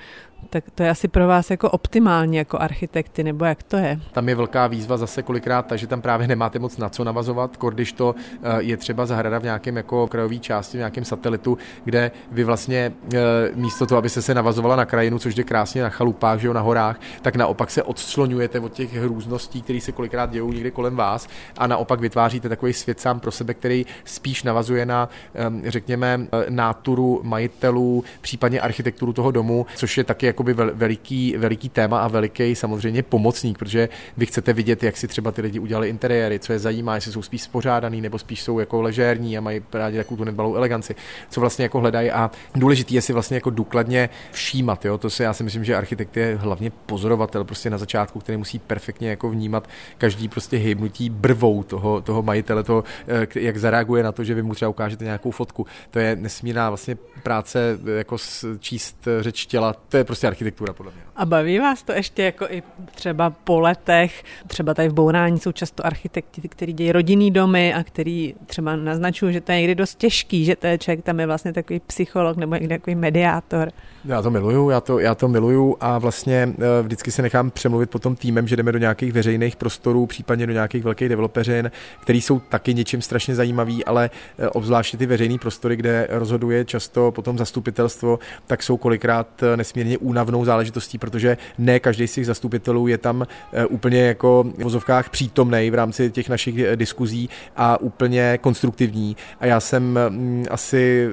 tak 0.49 0.63
to 0.75 0.83
je 0.83 0.89
asi 0.89 1.07
pro 1.07 1.27
vás 1.27 1.51
jako 1.51 1.69
optimální 1.69 2.37
jako 2.37 2.59
architekty, 2.59 3.23
nebo 3.23 3.45
jak 3.45 3.63
to 3.63 3.77
je? 3.77 3.99
Tam 4.11 4.29
je 4.29 4.35
velká 4.35 4.67
výzva 4.67 4.97
zase 4.97 5.23
kolikrát, 5.23 5.65
takže 5.65 5.87
tam 5.87 6.01
právě 6.01 6.27
nemáte 6.27 6.59
moc 6.59 6.77
na 6.77 6.89
co 6.89 7.03
navazovat, 7.03 7.57
když 7.69 7.93
to 7.93 8.15
eh, 8.43 8.61
je 8.63 8.77
třeba 8.77 9.05
zahrada 9.05 9.39
v 9.39 9.43
nějakém 9.43 9.77
jako 9.77 10.07
krajové 10.07 10.37
části, 10.37 10.77
v 10.77 10.79
nějakém 10.79 11.05
satelitu, 11.05 11.57
kde 11.83 12.11
vy 12.31 12.43
vlastně 12.43 12.93
eh, 13.13 13.17
místo 13.55 13.85
toho, 13.85 13.99
aby 13.99 14.09
se 14.09 14.21
se 14.21 14.33
navazovala 14.33 14.75
na 14.75 14.85
krajinu, 14.85 15.19
což 15.19 15.37
je 15.37 15.43
krásně 15.43 15.83
na 15.83 15.89
chalupách, 15.89 16.39
že 16.39 16.47
jo, 16.47 16.53
na 16.53 16.61
horách, 16.61 16.99
tak 17.21 17.35
naopak 17.35 17.71
se 17.71 17.83
odčlonujete 17.83 18.59
od 18.59 18.73
těch 18.73 18.93
hrůzností, 18.93 19.61
které 19.61 19.81
se 19.81 19.91
kolikrát 19.91 20.31
dějou 20.31 20.51
někde 20.51 20.71
kolem 20.71 20.95
vás 20.95 21.27
a 21.57 21.67
naopak 21.67 21.99
vytváříte 21.99 22.49
takový 22.49 22.73
svět 22.73 22.99
sám 22.99 23.19
pro 23.19 23.31
sebe, 23.31 23.53
který 23.53 23.85
spíš 24.05 24.43
navazuje 24.43 24.85
na, 24.85 25.09
ehm, 25.33 25.61
řekněme, 25.65 26.27
eh, 26.31 26.45
náturu 26.49 27.21
majitelů, 27.23 28.03
případně 28.21 28.61
architekturu 28.61 29.13
toho 29.13 29.31
domu, 29.31 29.65
což 29.75 29.97
je 29.97 30.03
taky 30.03 30.25
jakoby 30.33 30.53
veliký, 30.53 31.35
veliký 31.37 31.69
téma 31.69 31.99
a 32.01 32.07
veliký 32.07 32.55
samozřejmě 32.55 33.03
pomocník, 33.03 33.57
protože 33.57 33.89
vy 34.17 34.25
chcete 34.25 34.53
vidět, 34.53 34.83
jak 34.83 34.97
si 34.97 35.07
třeba 35.07 35.31
ty 35.31 35.41
lidi 35.41 35.59
udělali 35.59 35.89
interiéry, 35.89 36.39
co 36.39 36.53
je 36.53 36.59
zajímá, 36.59 36.95
jestli 36.95 37.11
jsou 37.11 37.21
spíš 37.21 37.41
spořádaný 37.41 38.01
nebo 38.01 38.19
spíš 38.19 38.41
jsou 38.43 38.59
jako 38.59 38.81
ležérní 38.81 39.37
a 39.37 39.41
mají 39.41 39.61
rádi 39.73 39.97
takovou 39.97 40.17
tu 40.17 40.23
nedbalou 40.23 40.55
eleganci, 40.55 40.95
co 41.29 41.39
vlastně 41.39 41.63
jako 41.65 41.79
hledají 41.79 42.11
a 42.11 42.31
důležitý 42.55 42.95
je 42.95 43.01
si 43.01 43.13
vlastně 43.13 43.37
jako 43.37 43.49
důkladně 43.49 44.09
všímat, 44.31 44.85
jo? 44.85 44.97
to 44.97 45.09
si 45.09 45.23
já 45.23 45.33
si 45.33 45.43
myslím, 45.43 45.63
že 45.63 45.75
architekt 45.75 46.17
je 46.17 46.37
hlavně 46.41 46.71
pozorovatel 46.85 47.43
prostě 47.43 47.69
na 47.69 47.77
začátku, 47.77 48.19
který 48.19 48.37
musí 48.37 48.59
perfektně 48.59 49.09
jako 49.09 49.29
vnímat 49.29 49.69
každý 49.97 50.27
prostě 50.27 50.57
hybnutí 50.57 51.09
brvou 51.09 51.63
toho, 51.63 52.01
toho 52.01 52.21
majitele, 52.23 52.63
to, 52.63 52.83
eh, 53.07 53.27
jak 53.39 53.57
zareaguje 53.57 54.03
na 54.03 54.11
to, 54.11 54.23
že 54.23 54.33
vy 54.33 54.43
mu 54.43 54.55
třeba 54.55 54.69
ukážete 54.69 55.05
nějakou 55.05 55.31
fotku. 55.31 55.67
To 55.91 55.99
je 55.99 56.15
nesmírná 56.15 56.69
vlastně 56.69 56.97
práce 57.23 57.79
jako 57.97 58.17
číst 58.59 59.07
řeč 59.19 59.45
těla, 59.45 59.73
to 59.89 59.97
je 59.97 60.03
prostě 60.03 60.22
prostě 60.23 60.27
architektura, 60.27 60.73
podle 60.73 60.91
mě. 60.91 61.01
A 61.15 61.25
baví 61.25 61.59
vás 61.59 61.83
to 61.83 61.91
ještě 61.91 62.23
jako 62.23 62.45
i 62.49 62.63
třeba 62.95 63.29
po 63.29 63.59
letech, 63.59 64.23
třeba 64.47 64.73
tady 64.73 64.89
v 64.89 64.93
Bourání 64.93 65.39
jsou 65.39 65.51
často 65.51 65.85
architekti, 65.85 66.41
kteří 66.41 66.73
dějí 66.73 66.91
rodinný 66.91 67.31
domy 67.31 67.73
a 67.73 67.83
který 67.83 68.35
třeba 68.45 68.75
naznačují, 68.75 69.33
že 69.33 69.41
to 69.41 69.51
je 69.51 69.57
někdy 69.57 69.75
dost 69.75 69.97
těžký, 69.97 70.45
že 70.45 70.55
to 70.55 70.67
je 70.67 70.77
člověk 70.77 71.05
tam 71.05 71.19
je 71.19 71.25
vlastně 71.25 71.53
takový 71.53 71.79
psycholog 71.79 72.37
nebo 72.37 72.55
někdy 72.55 72.67
takový 72.67 72.95
mediátor. 72.95 73.71
Já 74.05 74.21
to 74.21 74.31
miluju, 74.31 74.69
já 74.69 74.81
to, 74.81 74.99
já 74.99 75.15
to 75.15 75.27
miluju 75.27 75.77
a 75.79 75.97
vlastně 75.97 76.53
eh, 76.57 76.83
vždycky 76.83 77.11
se 77.11 77.21
nechám 77.21 77.51
přemluvit 77.51 77.89
potom 77.89 78.15
týmem, 78.15 78.47
že 78.47 78.55
jdeme 78.55 78.71
do 78.71 78.77
nějakých 78.77 79.13
veřejných 79.13 79.55
prostorů, 79.55 80.05
případně 80.05 80.47
do 80.47 80.53
nějakých 80.53 80.83
velkých 80.83 81.09
developeřin, 81.09 81.71
který 82.01 82.21
jsou 82.21 82.39
taky 82.39 82.73
něčím 82.73 83.01
strašně 83.01 83.35
zajímavý, 83.35 83.85
ale 83.85 84.09
eh, 84.39 84.49
obzvláště 84.49 84.97
ty 84.97 85.05
veřejné 85.05 85.37
prostory, 85.37 85.75
kde 85.75 86.07
rozhoduje 86.09 86.65
často 86.65 87.11
potom 87.11 87.37
zastupitelstvo, 87.37 88.19
tak 88.47 88.63
jsou 88.63 88.77
kolikrát 88.77 89.43
eh, 89.43 89.57
nesmírně 89.57 89.97
únavnou 89.97 90.45
záležitostí, 90.45 90.97
protože 90.97 91.37
ne 91.57 91.79
každý 91.79 92.07
z 92.07 92.13
těch 92.13 92.25
zastupitelů 92.25 92.87
je 92.87 92.97
tam 92.97 93.27
úplně 93.69 94.01
jako 94.01 94.43
v 94.57 94.63
vozovkách 94.63 95.09
přítomný 95.09 95.69
v 95.71 95.73
rámci 95.73 96.11
těch 96.11 96.29
našich 96.29 96.75
diskuzí 96.75 97.29
a 97.55 97.81
úplně 97.81 98.37
konstruktivní. 98.41 99.17
A 99.39 99.45
já 99.45 99.59
jsem 99.59 99.99
mm, 100.09 100.45
asi 100.51 101.09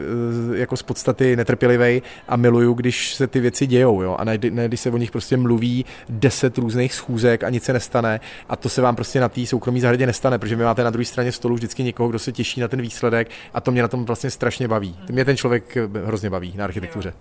jako 0.55 0.77
z 0.77 0.83
podstaty 0.83 1.37
netrpělivý 1.37 2.03
a 2.29 2.37
miluju, 2.37 2.75
když 2.81 3.15
se 3.15 3.27
ty 3.27 3.41
věci 3.41 3.67
dějou, 3.67 4.03
jo, 4.03 4.17
a 4.19 4.25
ne, 4.25 4.39
ne 4.51 4.69
když 4.69 4.81
se 4.81 4.91
o 4.91 4.97
nich 4.97 5.11
prostě 5.11 5.37
mluví 5.37 5.85
deset 6.09 6.59
různých 6.59 6.95
schůzek 6.95 7.45
a 7.45 7.51
nic 7.51 7.65
se 7.65 7.73
nestane 7.73 8.21
a 8.49 8.57
to 8.57 8.69
se 8.69 8.83
vám 8.83 8.97
prostě 8.97 9.21
na 9.21 9.29
té 9.29 9.47
soukromí 9.47 9.81
zahradě 9.81 10.07
nestane, 10.07 10.39
protože 10.39 10.57
vy 10.57 10.65
máte 10.65 10.85
na 10.85 10.91
druhé 10.91 11.05
straně 11.05 11.33
stolu 11.33 11.55
vždycky 11.55 11.83
někoho, 11.83 12.09
kdo 12.09 12.19
se 12.19 12.33
těší 12.33 12.61
na 12.61 12.69
ten 12.69 12.83
výsledek 12.83 13.31
a 13.55 13.61
to 13.61 13.71
mě 13.71 13.83
na 13.83 13.89
tom 13.89 14.05
vlastně 14.05 14.31
strašně 14.31 14.69
baví. 14.69 14.97
Mě 15.11 15.25
ten 15.25 15.37
člověk 15.37 15.77
hrozně 16.05 16.31
baví 16.31 16.55
na 16.57 16.65
architektuře. 16.65 17.13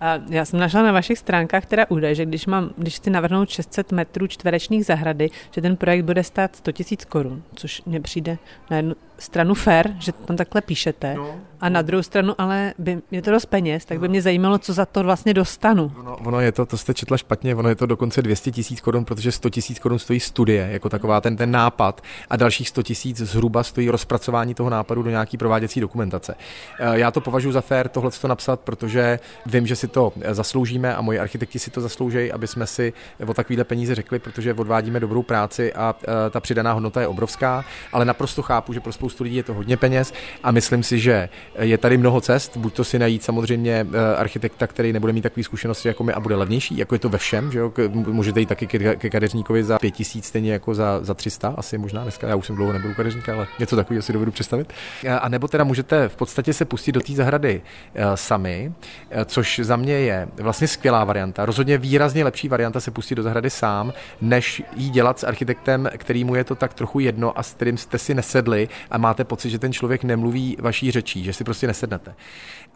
A 0.00 0.20
já 0.28 0.44
jsem 0.44 0.60
našla 0.60 0.82
na 0.82 0.92
vašich 0.92 1.18
stránkách 1.18 1.66
teda 1.66 1.86
údaj, 1.88 2.14
že 2.14 2.26
když, 2.26 2.46
mám, 2.46 2.70
když 2.76 2.96
chci 2.96 3.10
navrhnout 3.10 3.48
600 3.48 3.92
metrů 3.92 4.26
čtverečních 4.26 4.86
zahrady, 4.86 5.30
že 5.50 5.60
ten 5.60 5.76
projekt 5.76 6.04
bude 6.04 6.24
stát 6.24 6.56
100 6.56 6.70
000 6.70 6.84
korun, 7.08 7.42
což 7.54 7.82
mně 7.86 8.00
přijde 8.00 8.38
na 8.70 8.76
jednu 8.76 8.94
stranu 9.18 9.54
fair, 9.54 9.90
že 9.98 10.12
tam 10.12 10.36
takhle 10.36 10.60
píšete, 10.60 11.14
no, 11.14 11.40
a 11.64 11.68
na 11.68 11.82
druhou 11.82 12.02
stranu 12.02 12.34
ale 12.38 12.74
by, 12.78 13.02
je 13.10 13.22
to 13.22 13.30
dost 13.30 13.46
peněz, 13.46 13.84
tak 13.84 14.00
by 14.00 14.08
mě 14.08 14.22
zajímalo, 14.22 14.58
co 14.58 14.72
za 14.72 14.86
to 14.86 15.02
vlastně 15.02 15.34
dostanu. 15.34 15.92
Ono, 16.00 16.16
ono 16.16 16.40
je 16.40 16.52
to, 16.52 16.66
to 16.66 16.78
jste 16.78 16.94
četla 16.94 17.16
špatně, 17.16 17.54
ono 17.54 17.68
je 17.68 17.74
to 17.74 17.86
dokonce 17.86 18.22
200 18.22 18.50
tisíc 18.50 18.80
korun, 18.80 19.04
protože 19.04 19.32
100 19.32 19.50
tisíc 19.50 19.78
korun 19.78 19.98
stojí 19.98 20.20
studie, 20.20 20.68
jako 20.70 20.88
taková 20.88 21.20
ten, 21.20 21.36
ten 21.36 21.50
nápad. 21.50 22.00
A 22.30 22.36
dalších 22.36 22.68
100 22.68 22.82
tisíc 22.82 23.16
zhruba 23.16 23.62
stojí 23.62 23.90
rozpracování 23.90 24.54
toho 24.54 24.70
nápadu 24.70 25.02
do 25.02 25.10
nějaký 25.10 25.36
prováděcí 25.36 25.80
dokumentace. 25.80 26.34
Eh, 26.80 26.98
já 26.98 27.10
to 27.10 27.20
považuji 27.20 27.52
za 27.52 27.60
fér 27.60 27.88
tohle 27.88 28.10
to 28.10 28.28
napsat, 28.28 28.60
protože 28.60 29.18
vím, 29.46 29.66
že 29.66 29.76
si 29.76 29.88
to 29.88 30.12
zasloužíme 30.30 30.94
a 30.94 31.00
moji 31.00 31.18
architekti 31.18 31.58
si 31.58 31.70
to 31.70 31.80
zaslouží, 31.80 32.32
aby 32.32 32.46
jsme 32.46 32.66
si 32.66 32.92
o 33.26 33.34
takovýhle 33.34 33.64
peníze 33.64 33.94
řekli, 33.94 34.18
protože 34.18 34.54
odvádíme 34.54 35.00
dobrou 35.00 35.22
práci 35.22 35.72
a 35.72 35.94
eh, 36.02 36.30
ta 36.30 36.40
přidaná 36.40 36.72
hodnota 36.72 37.00
je 37.00 37.08
obrovská, 37.08 37.64
ale 37.92 38.04
naprosto 38.04 38.42
chápu, 38.42 38.72
že 38.72 38.80
pro 38.80 38.92
spoustu 39.04 39.24
lidí 39.24 39.36
je 39.36 39.42
to 39.42 39.54
hodně 39.54 39.76
peněz 39.76 40.12
a 40.42 40.50
myslím 40.50 40.82
si, 40.82 40.98
že 40.98 41.28
je 41.60 41.78
tady 41.78 41.96
mnoho 41.96 42.20
cest, 42.20 42.56
buď 42.56 42.74
to 42.74 42.84
si 42.84 42.98
najít 42.98 43.22
samozřejmě 43.22 43.86
eh, 43.92 44.16
architekta, 44.16 44.66
který 44.66 44.92
nebude 44.92 45.12
mít 45.12 45.20
takové 45.20 45.44
zkušenosti 45.44 45.88
jako 45.88 46.04
my 46.04 46.12
a 46.12 46.20
bude 46.20 46.34
levnější, 46.34 46.78
jako 46.78 46.94
je 46.94 46.98
to 46.98 47.08
ve 47.08 47.18
všem, 47.18 47.52
že 47.52 47.58
jo? 47.58 47.72
můžete 47.94 48.40
jít 48.40 48.48
taky 48.48 48.66
ke, 48.66 49.10
kadeřníkovi 49.10 49.64
za 49.64 49.78
5000, 49.78 50.24
stejně 50.26 50.52
jako 50.52 50.74
za, 50.74 50.98
za 51.02 51.14
300, 51.14 51.54
asi 51.56 51.78
možná 51.78 52.02
dneska, 52.02 52.28
já 52.28 52.36
už 52.36 52.46
jsem 52.46 52.56
dlouho 52.56 52.72
nebyl 52.72 52.94
kadeřníka, 52.94 53.34
ale 53.34 53.46
něco 53.58 53.76
takového 53.76 54.02
si 54.02 54.12
dovedu 54.12 54.32
představit. 54.32 54.72
A 55.20 55.28
nebo 55.28 55.48
teda 55.48 55.64
můžete 55.64 56.08
v 56.08 56.16
podstatě 56.16 56.52
se 56.52 56.64
pustit 56.64 56.92
do 56.92 57.00
té 57.00 57.12
zahrady 57.12 57.62
eh, 57.94 58.04
sami, 58.14 58.72
eh, 59.10 59.24
což 59.24 59.60
za 59.62 59.76
mě 59.76 59.94
je 59.94 60.28
vlastně 60.36 60.68
skvělá 60.68 61.04
varianta. 61.04 61.46
Rozhodně 61.46 61.78
výrazně 61.78 62.24
lepší 62.24 62.48
varianta 62.48 62.80
se 62.80 62.90
pustit 62.90 63.14
do 63.14 63.22
zahrady 63.22 63.50
sám, 63.50 63.92
než 64.20 64.62
jí 64.76 64.90
dělat 64.90 65.18
s 65.18 65.24
architektem, 65.24 65.90
který 65.96 66.24
mu 66.24 66.34
je 66.34 66.44
to 66.44 66.54
tak 66.54 66.74
trochu 66.74 67.00
jedno 67.00 67.38
a 67.38 67.42
s 67.42 67.54
kterým 67.54 67.76
jste 67.76 67.98
si 67.98 68.14
nesedli 68.14 68.68
a 68.94 68.98
máte 68.98 69.24
pocit, 69.24 69.50
že 69.50 69.58
ten 69.58 69.72
člověk 69.72 70.04
nemluví 70.04 70.56
vaší 70.60 70.90
řečí, 70.90 71.24
že 71.24 71.32
si 71.32 71.44
prostě 71.44 71.66
nesednete. 71.66 72.14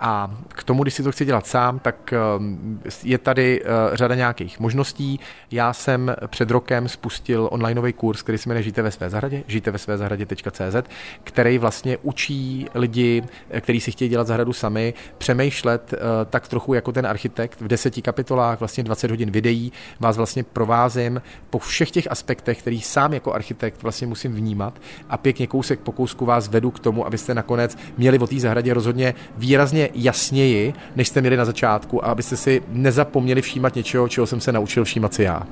A 0.00 0.36
k 0.48 0.64
tomu, 0.64 0.82
když 0.82 0.94
si 0.94 1.02
to 1.02 1.12
chci 1.12 1.24
dělat 1.24 1.46
sám, 1.46 1.78
tak 1.78 2.14
um, 2.38 2.80
je 3.02 3.18
tady 3.18 3.62
uh, 3.62 3.68
řada 3.92 4.14
nějakých 4.14 4.60
možností. 4.60 5.20
Já 5.50 5.72
jsem 5.72 6.16
před 6.26 6.50
rokem 6.50 6.88
spustil 6.88 7.48
onlineový 7.52 7.92
kurz, 7.92 8.22
který 8.22 8.38
se 8.38 8.48
jmenuje 8.48 8.62
Žijte 8.62 8.82
ve 8.82 8.90
své 8.90 9.10
zahradě, 9.10 9.42
žijte 9.46 9.70
ve 9.70 9.78
své 9.78 9.98
zahradě.cz, 9.98 10.90
který 11.24 11.58
vlastně 11.58 11.98
učí 12.02 12.66
lidi, 12.74 13.22
kteří 13.60 13.80
si 13.80 13.90
chtějí 13.90 14.08
dělat 14.08 14.26
zahradu 14.26 14.52
sami, 14.52 14.94
přemýšlet 15.18 15.92
uh, 15.92 15.98
tak 16.30 16.48
trochu 16.48 16.74
jako 16.74 16.92
ten 16.92 17.06
architekt. 17.06 17.60
V 17.60 17.68
deseti 17.68 18.02
kapitolách, 18.02 18.60
vlastně 18.60 18.84
20 18.84 19.10
hodin 19.10 19.30
videí, 19.30 19.72
vás 20.00 20.16
vlastně 20.16 20.44
provázím 20.44 21.22
po 21.50 21.58
všech 21.58 21.90
těch 21.90 22.10
aspektech, 22.10 22.58
který 22.58 22.80
sám 22.80 23.12
jako 23.14 23.32
architekt 23.32 23.82
vlastně 23.82 24.06
musím 24.06 24.34
vnímat 24.34 24.80
a 25.08 25.16
pěkně 25.16 25.46
kousek 25.46 25.80
po 25.80 25.92
vás 26.20 26.48
vedu 26.48 26.70
k 26.70 26.78
tomu, 26.78 27.06
abyste 27.06 27.34
nakonec 27.34 27.78
měli 27.98 28.18
o 28.18 28.26
té 28.26 28.40
zahradě 28.40 28.74
rozhodně 28.74 29.14
výrazně 29.36 29.88
jasněji, 29.94 30.74
než 30.96 31.08
jste 31.08 31.20
měli 31.20 31.36
na 31.36 31.44
začátku 31.44 32.04
a 32.04 32.08
abyste 32.08 32.36
si 32.36 32.62
nezapomněli 32.68 33.42
všímat 33.42 33.74
něčeho, 33.74 34.08
čeho 34.08 34.26
jsem 34.26 34.40
se 34.40 34.52
naučil 34.52 34.84
všímat 34.84 35.14
si 35.14 35.22
já. 35.22 35.42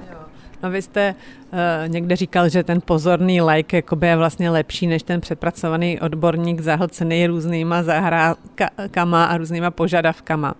No 0.62 0.70
vy 0.70 0.82
jste 0.82 1.14
uh, 1.52 1.59
někde 1.88 2.16
říkal, 2.16 2.48
že 2.48 2.64
ten 2.64 2.80
pozorný 2.84 3.42
like 3.42 3.82
je 4.02 4.16
vlastně 4.16 4.50
lepší 4.50 4.86
než 4.86 5.02
ten 5.02 5.20
přepracovaný 5.20 6.00
odborník 6.00 6.61
zahlcený 6.61 7.26
různýma 7.26 7.82
zahrádkama 7.82 9.24
a 9.24 9.36
různýma 9.36 9.70
požadavkama. 9.70 10.54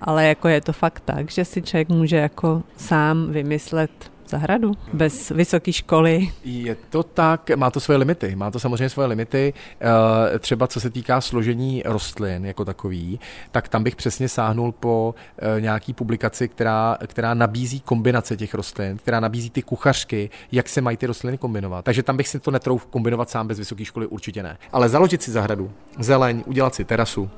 Ale 0.00 0.26
jako 0.26 0.48
je 0.48 0.60
to 0.60 0.72
fakt 0.72 1.02
tak, 1.04 1.30
že 1.30 1.44
si 1.44 1.62
člověk 1.62 1.88
může 1.88 2.16
jako 2.16 2.62
sám 2.76 3.26
vymyslet 3.30 3.90
zahradu 4.28 4.72
bez 4.92 5.30
vysoké 5.30 5.72
školy. 5.72 6.32
Je 6.44 6.76
to 6.90 7.02
tak, 7.02 7.50
má 7.56 7.70
to 7.70 7.80
svoje 7.80 7.98
limity, 7.98 8.36
má 8.36 8.50
to 8.50 8.58
samozřejmě 8.60 8.88
svoje 8.88 9.08
limity, 9.08 9.54
eh, 10.34 10.38
třeba 10.38 10.66
co 10.66 10.80
se 10.80 10.90
týká 10.90 11.20
složení 11.20 11.82
rostlin 11.86 12.46
jako 12.46 12.64
takový, 12.64 13.20
tak 13.50 13.68
tam 13.68 13.84
bych 13.84 13.96
přesně 13.96 14.28
sáhnul 14.28 14.72
po 14.72 15.14
eh, 15.38 15.60
nějaký 15.60 15.92
publikaci, 15.92 16.48
která, 16.48 16.98
která 17.06 17.34
nabízí 17.34 17.80
kombinace 17.80 18.36
těch 18.36 18.54
rostlin, 18.54 18.96
která 18.96 19.20
nabízí 19.20 19.50
ty 19.50 19.62
kuchařky, 19.62 20.30
jak 20.52 20.68
se 20.68 20.80
mají 20.80 20.96
ty 20.96 21.06
rostliny 21.06 21.38
kombinovat. 21.38 21.84
Takže 21.84 22.02
tam 22.02 22.16
bych 22.16 22.28
si 22.28 22.40
to 22.40 22.50
netrouf 22.50 22.86
kombinovat 22.86 23.30
sám 23.30 23.48
bez 23.48 23.58
vysoké 23.58 23.84
školy, 23.84 24.06
určitě 24.06 24.42
ne. 24.42 24.58
Ale 24.72 24.88
založit 24.88 25.22
si 25.22 25.30
zahradu, 25.30 25.70
zeleň, 25.98 26.42
udělat 26.46 26.74
si 26.74 26.84
terasu, 26.84 27.30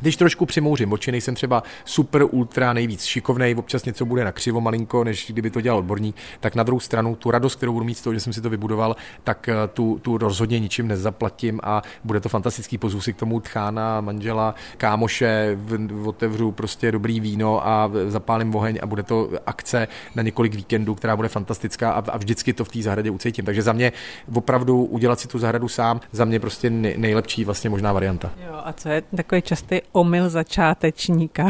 když 0.00 0.16
trošku 0.16 0.46
přimouřím 0.46 0.92
oči, 0.92 1.12
nejsem 1.12 1.34
třeba 1.34 1.62
super, 1.84 2.22
ultra, 2.30 2.72
nejvíc 2.72 3.04
šikovnej, 3.04 3.54
občas 3.58 3.84
něco 3.84 4.04
bude 4.04 4.24
na 4.24 4.32
křivo 4.32 4.60
malinko, 4.60 5.04
než 5.04 5.26
kdyby 5.30 5.50
to 5.50 5.60
dělal 5.60 5.78
odborník, 5.78 6.16
tak 6.40 6.54
na 6.54 6.62
druhou 6.62 6.80
stranu 6.80 7.16
tu 7.16 7.30
radost, 7.30 7.54
kterou 7.54 7.72
budu 7.72 7.84
mít 7.84 7.98
z 7.98 8.02
toho, 8.02 8.14
že 8.14 8.20
jsem 8.20 8.32
si 8.32 8.40
to 8.40 8.50
vybudoval, 8.50 8.96
tak 9.24 9.48
eh, 9.48 9.54
tu, 9.72 9.98
tu 10.02 10.18
rozhodně 10.18 10.58
ničím 10.58 10.88
nezaplatím 10.88 11.60
a 11.62 11.82
bude 12.04 12.20
to 12.20 12.28
fantastický. 12.28 12.78
Pozvu 12.78 13.00
si 13.00 13.12
k 13.12 13.16
tomu 13.16 13.40
tchána, 13.40 14.00
manžela, 14.00 14.54
kámoše, 14.76 15.58
otevřu 16.04 16.52
prostě 16.52 16.92
dobrý 16.92 17.20
víno 17.20 17.66
a 17.66 17.90
zapálím 18.08 18.54
oheň 18.54 18.78
a 18.82 18.86
bude 18.86 19.02
to 19.02 19.30
akce 19.46 19.88
na 20.14 20.22
několik 20.22 20.54
víkendů, 20.54 20.94
která 20.94 21.16
bude 21.16 21.28
fantastická 21.28 21.92
a, 21.92 22.10
a 22.10 22.18
vždycky 22.18 22.52
to 22.52 22.64
v 22.64 22.68
té 22.68 22.82
zahradě 22.82 23.10
ucítím. 23.10 23.44
Takže 23.44 23.62
za 23.62 23.72
mě 23.72 23.92
opravdu 24.34 24.84
udělat 24.84 25.20
si 25.20 25.28
tu 25.28 25.38
zahradu 25.38 25.68
sám, 25.68 26.00
za 26.12 26.24
mě 26.24 26.40
prostě 26.40 26.70
nejlepší 26.70 27.44
vlastně 27.44 27.70
možná 27.70 27.92
varianta. 27.92 28.30
Jo, 28.46 28.60
a 28.64 28.72
co 28.72 28.88
je 28.88 29.02
takový 29.16 29.42
častý 29.42 29.80
omyl 29.92 30.28
začátečníka? 30.28 31.48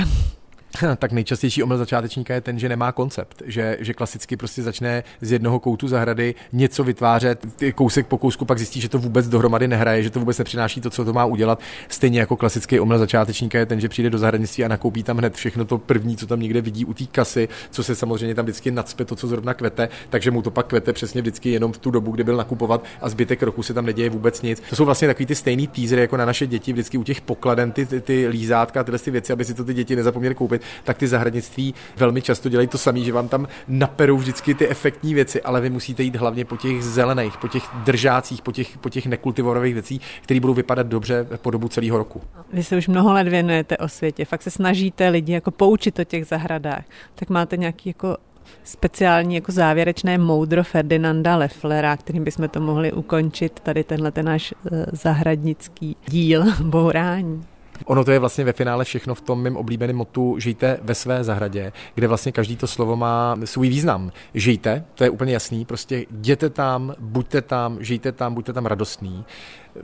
tak 0.99 1.13
nejčastější 1.13 1.63
omyl 1.63 1.79
začátečníka 1.79 2.35
je 2.35 2.41
ten, 2.41 2.59
že 2.59 2.69
nemá 2.69 2.93
koncept, 2.93 3.43
že, 3.47 3.77
že 3.81 3.95
klasicky 3.95 4.37
prostě 4.37 4.63
začne 4.63 5.05
z 5.21 5.33
jednoho 5.33 5.61
koutu 5.61 5.89
zahrady 5.89 6.35
něco 6.53 6.85
vytvářet, 6.85 7.47
kousek 7.75 8.07
po 8.07 8.19
kousku 8.19 8.45
pak 8.45 8.59
zjistí, 8.59 8.81
že 8.81 8.89
to 8.89 8.99
vůbec 8.99 9.29
dohromady 9.29 9.69
nehraje, 9.69 10.03
že 10.03 10.11
to 10.11 10.21
vůbec 10.21 10.39
nepřináší 10.39 10.81
to, 10.81 10.91
co 10.91 11.05
to 11.05 11.13
má 11.13 11.25
udělat. 11.25 11.61
Stejně 11.89 12.21
jako 12.21 12.37
klasický 12.37 12.81
omyl 12.81 12.99
začátečníka 12.99 13.59
je 13.59 13.67
ten, 13.67 13.81
že 13.81 13.89
přijde 13.89 14.11
do 14.11 14.19
zahradnictví 14.19 14.65
a 14.65 14.69
nakoupí 14.69 15.03
tam 15.03 15.19
hned 15.19 15.35
všechno 15.35 15.65
to 15.65 15.79
první, 15.79 16.17
co 16.17 16.27
tam 16.27 16.41
někde 16.41 16.61
vidí 16.61 16.85
u 16.85 16.95
té 16.95 17.05
kasy, 17.05 17.49
co 17.71 17.85
se 17.85 17.95
samozřejmě 17.95 18.35
tam 18.35 18.45
vždycky 18.45 18.71
nadspe 18.71 19.05
to, 19.05 19.17
co 19.17 19.27
zrovna 19.27 19.55
kvete, 19.55 19.89
takže 20.11 20.31
mu 20.31 20.43
to 20.43 20.51
pak 20.51 20.67
kvete 20.67 20.93
přesně 20.93 21.21
vždycky 21.21 21.51
jenom 21.51 21.73
v 21.73 21.79
tu 21.79 21.91
dobu, 21.91 22.11
kdy 22.11 22.25
byl 22.25 22.37
nakupovat 22.37 22.85
a 23.01 23.09
zbytek 23.09 23.43
roku 23.43 23.63
se 23.63 23.75
tam 23.75 23.87
neděje 23.87 24.11
vůbec 24.11 24.43
nic. 24.43 24.63
To 24.71 24.77
jsou 24.77 24.85
vlastně 24.85 25.09
takový 25.09 25.27
ty 25.27 25.35
stejný 25.35 25.67
teasery 25.67 26.01
jako 26.01 26.17
na 26.17 26.25
naše 26.25 26.47
děti 26.47 26.73
vždycky 26.73 26.99
u 26.99 27.05
těch 27.05 27.21
pokladen, 27.21 27.73
ty, 27.73 27.87
ty, 27.87 28.01
ty 28.01 28.29
lízátka, 28.29 28.85
tyhle 28.85 28.99
ty 28.99 29.11
věci, 29.11 29.33
aby 29.33 29.45
si 29.45 29.55
to 29.55 29.65
ty 29.65 29.75
děti 29.75 29.97
nezapomněly 29.97 30.35
koupit 30.35 30.58
tak 30.85 30.99
ty 30.99 31.09
zahradnictví 31.09 31.75
velmi 31.97 32.23
často 32.23 32.49
dělají 32.49 32.69
to 32.69 32.79
samé, 32.79 33.01
že 33.01 33.13
vám 33.13 33.29
tam 33.29 33.49
naperou 33.69 34.17
vždycky 34.17 34.55
ty 34.55 34.69
efektní 34.69 35.15
věci, 35.15 35.43
ale 35.43 35.61
vy 35.61 35.71
musíte 35.71 36.03
jít 36.03 36.17
hlavně 36.17 36.45
po 36.45 36.57
těch 36.57 36.85
zelených, 36.85 37.37
po 37.37 37.49
těch 37.49 37.63
držácích, 37.85 38.43
po 38.43 38.53
těch, 38.53 38.79
po 38.79 38.89
těch 38.89 39.07
nekultivovaných 39.07 39.75
věcí, 39.75 40.01
které 40.23 40.41
budou 40.41 40.55
vypadat 40.55 40.87
dobře 40.87 41.27
po 41.43 41.51
dobu 41.51 41.69
celého 41.69 41.99
roku. 41.99 42.23
Vy 42.53 42.65
se 42.65 42.77
už 42.77 42.89
mnoho 42.89 43.13
let 43.13 43.29
věnujete 43.29 43.77
o 43.77 43.89
světě, 43.89 44.25
fakt 44.25 44.43
se 44.43 44.51
snažíte 44.51 45.09
lidi 45.09 45.33
jako 45.33 45.51
poučit 45.51 45.99
o 45.99 46.05
těch 46.05 46.27
zahradách. 46.27 46.85
Tak 47.15 47.31
máte 47.31 47.57
nějaký 47.57 47.89
jako 47.91 48.17
speciální 48.65 49.35
jako 49.35 49.53
závěrečné 49.53 50.19
moudro 50.19 50.65
Ferdinanda 50.65 51.37
Lefflera, 51.37 51.97
kterým 51.97 52.25
bychom 52.25 52.49
to 52.49 52.61
mohli 52.61 52.93
ukončit, 52.93 53.61
tady 53.61 53.85
tenhle 53.85 54.11
ten 54.11 54.27
náš 54.27 54.55
eh, 54.73 54.87
zahradnický 54.93 55.97
díl 56.09 56.45
bourání. 56.63 57.45
Ono 57.85 58.05
to 58.05 58.11
je 58.11 58.19
vlastně 58.19 58.45
ve 58.45 58.53
finále 58.53 58.85
všechno 58.85 59.15
v 59.15 59.21
tom 59.21 59.43
mém 59.43 59.57
oblíbeném 59.57 59.97
motu 59.97 60.39
žijte 60.39 60.79
ve 60.83 60.95
své 60.95 61.25
zahradě, 61.25 61.73
kde 61.95 62.09
vlastně 62.09 62.33
každý 62.33 62.57
to 62.57 62.67
slovo 62.67 62.97
má 62.97 63.37
svůj 63.45 63.69
význam. 63.69 64.13
Žijte, 64.35 64.85
to 64.95 65.05
je 65.05 65.11
úplně 65.11 65.33
jasný, 65.33 65.65
prostě 65.65 66.07
jděte 66.11 66.51
tam, 66.51 66.95
buďte 66.99 67.43
tam, 67.43 67.77
žijte 67.81 68.13
tam, 68.13 68.35
buďte 68.35 68.53
tam 68.53 68.67
radostný 68.67 69.25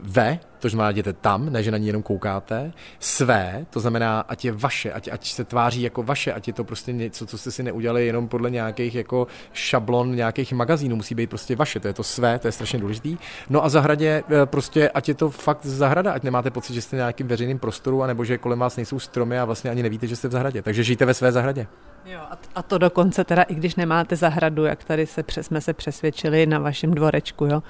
ve, 0.01 0.39
to 0.59 0.69
znamená 0.69 0.91
jděte 0.91 1.13
tam, 1.13 1.53
ne 1.53 1.63
že 1.63 1.71
na 1.71 1.79
ní 1.79 1.87
jenom 1.87 2.03
koukáte, 2.03 2.73
své, 2.99 3.67
to 3.71 3.81
znamená, 3.81 4.21
ať 4.21 4.45
je 4.45 4.53
vaše, 4.53 4.93
ať, 4.93 5.09
ať 5.13 5.27
se 5.27 5.45
tváří 5.45 5.83
jako 5.83 6.03
vaše, 6.03 6.33
ať 6.33 6.49
je 6.49 6.55
to 6.55 6.65
prostě 6.65 6.93
něco, 6.93 7.27
co 7.27 7.39
jste 7.39 7.51
si 7.51 7.63
neudělali 7.63 8.07
jenom 8.07 8.29
podle 8.29 8.51
nějakých 8.51 8.95
jako 8.95 9.27
šablon 9.53 10.17
nějakých 10.17 10.53
magazínů, 10.53 10.97
musí 10.97 11.15
být 11.15 11.31
prostě 11.31 11.57
vaše, 11.57 11.81
to 11.81 11.89
je 11.89 11.95
to 11.95 12.03
své, 12.03 12.39
to 12.39 12.49
je 12.49 12.53
strašně 12.53 12.79
důležitý. 12.79 13.17
No 13.51 13.65
a 13.65 13.69
zahradě 13.69 14.23
eh, 14.29 14.47
prostě, 14.47 14.89
ať 14.89 15.09
je 15.09 15.15
to 15.15 15.31
fakt 15.31 15.67
zahrada, 15.67 16.13
ať 16.13 16.23
nemáte 16.23 16.51
pocit, 16.51 16.75
že 16.75 16.83
jste 16.83 16.97
v 16.97 16.99
nějakým 16.99 17.29
veřejným 17.29 17.59
prostoru, 17.59 18.03
anebo 18.03 18.25
že 18.25 18.39
kolem 18.39 18.59
vás 18.59 18.77
nejsou 18.77 18.99
stromy 18.99 19.39
a 19.39 19.45
vlastně 19.45 19.71
ani 19.71 19.83
nevíte, 19.83 20.07
že 20.07 20.17
jste 20.17 20.29
v 20.29 20.33
zahradě. 20.33 20.63
Takže 20.63 20.85
žijte 20.85 21.05
ve 21.05 21.15
své 21.15 21.33
zahradě. 21.33 21.67
Jo, 22.07 22.21
a 22.55 22.63
to 22.63 22.79
dokonce 22.79 23.25
teda, 23.25 23.43
i 23.43 23.55
když 23.55 23.75
nemáte 23.77 24.17
zahradu, 24.17 24.65
jak 24.65 24.85
tady 24.85 25.07
se, 25.07 25.25
jsme 25.41 25.61
se 25.61 25.73
přesvědčili 25.73 26.47
na 26.47 26.59
vašem 26.59 26.95
dvorečku, 26.95 27.47
jo? 27.47 27.63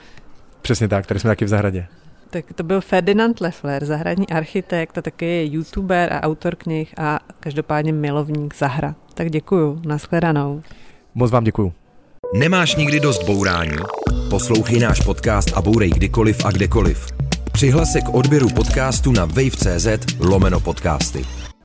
Přesně 0.63 0.89
tak, 0.89 1.07
tady 1.07 1.21
jsme 1.21 1.31
taky 1.31 1.45
v 1.45 1.49
zahradě. 1.49 1.87
Tak 2.35 2.53
to 2.55 2.63
byl 2.63 2.81
Ferdinand 2.81 3.41
Leffler, 3.41 3.85
zahradní 3.85 4.29
architekt 4.29 4.99
a 4.99 5.03
taky 5.03 5.25
je 5.25 5.53
youtuber 5.53 6.13
a 6.13 6.23
autor 6.23 6.57
knih 6.57 6.95
a 6.99 7.19
každopádně 7.41 7.93
milovník 7.93 8.55
zahrad. 8.57 8.97
Tak 9.15 9.31
děkuju, 9.31 9.81
nashledanou. 9.87 10.63
Moc 11.15 11.31
vám 11.31 11.45
děkuju. 11.45 11.73
Nemáš 12.35 12.77
nikdy 12.77 13.01
dost 13.01 13.23
bourání? 13.23 13.77
Poslouchej 14.31 14.81
náš 14.81 15.01
podcast 15.01 15.53
a 15.55 15.63
bourej 15.63 15.91
kdykoliv 15.91 16.45
a 16.45 16.51
kdekoliv. 16.51 17.07
Přihlas 17.53 17.93
se 17.93 18.01
k 18.01 18.09
odběru 18.09 18.49
podcastu 18.49 19.13
na 19.13 19.25
wave.cz 19.25 19.87
lomeno 20.21 20.61
podcasty. 20.61 21.25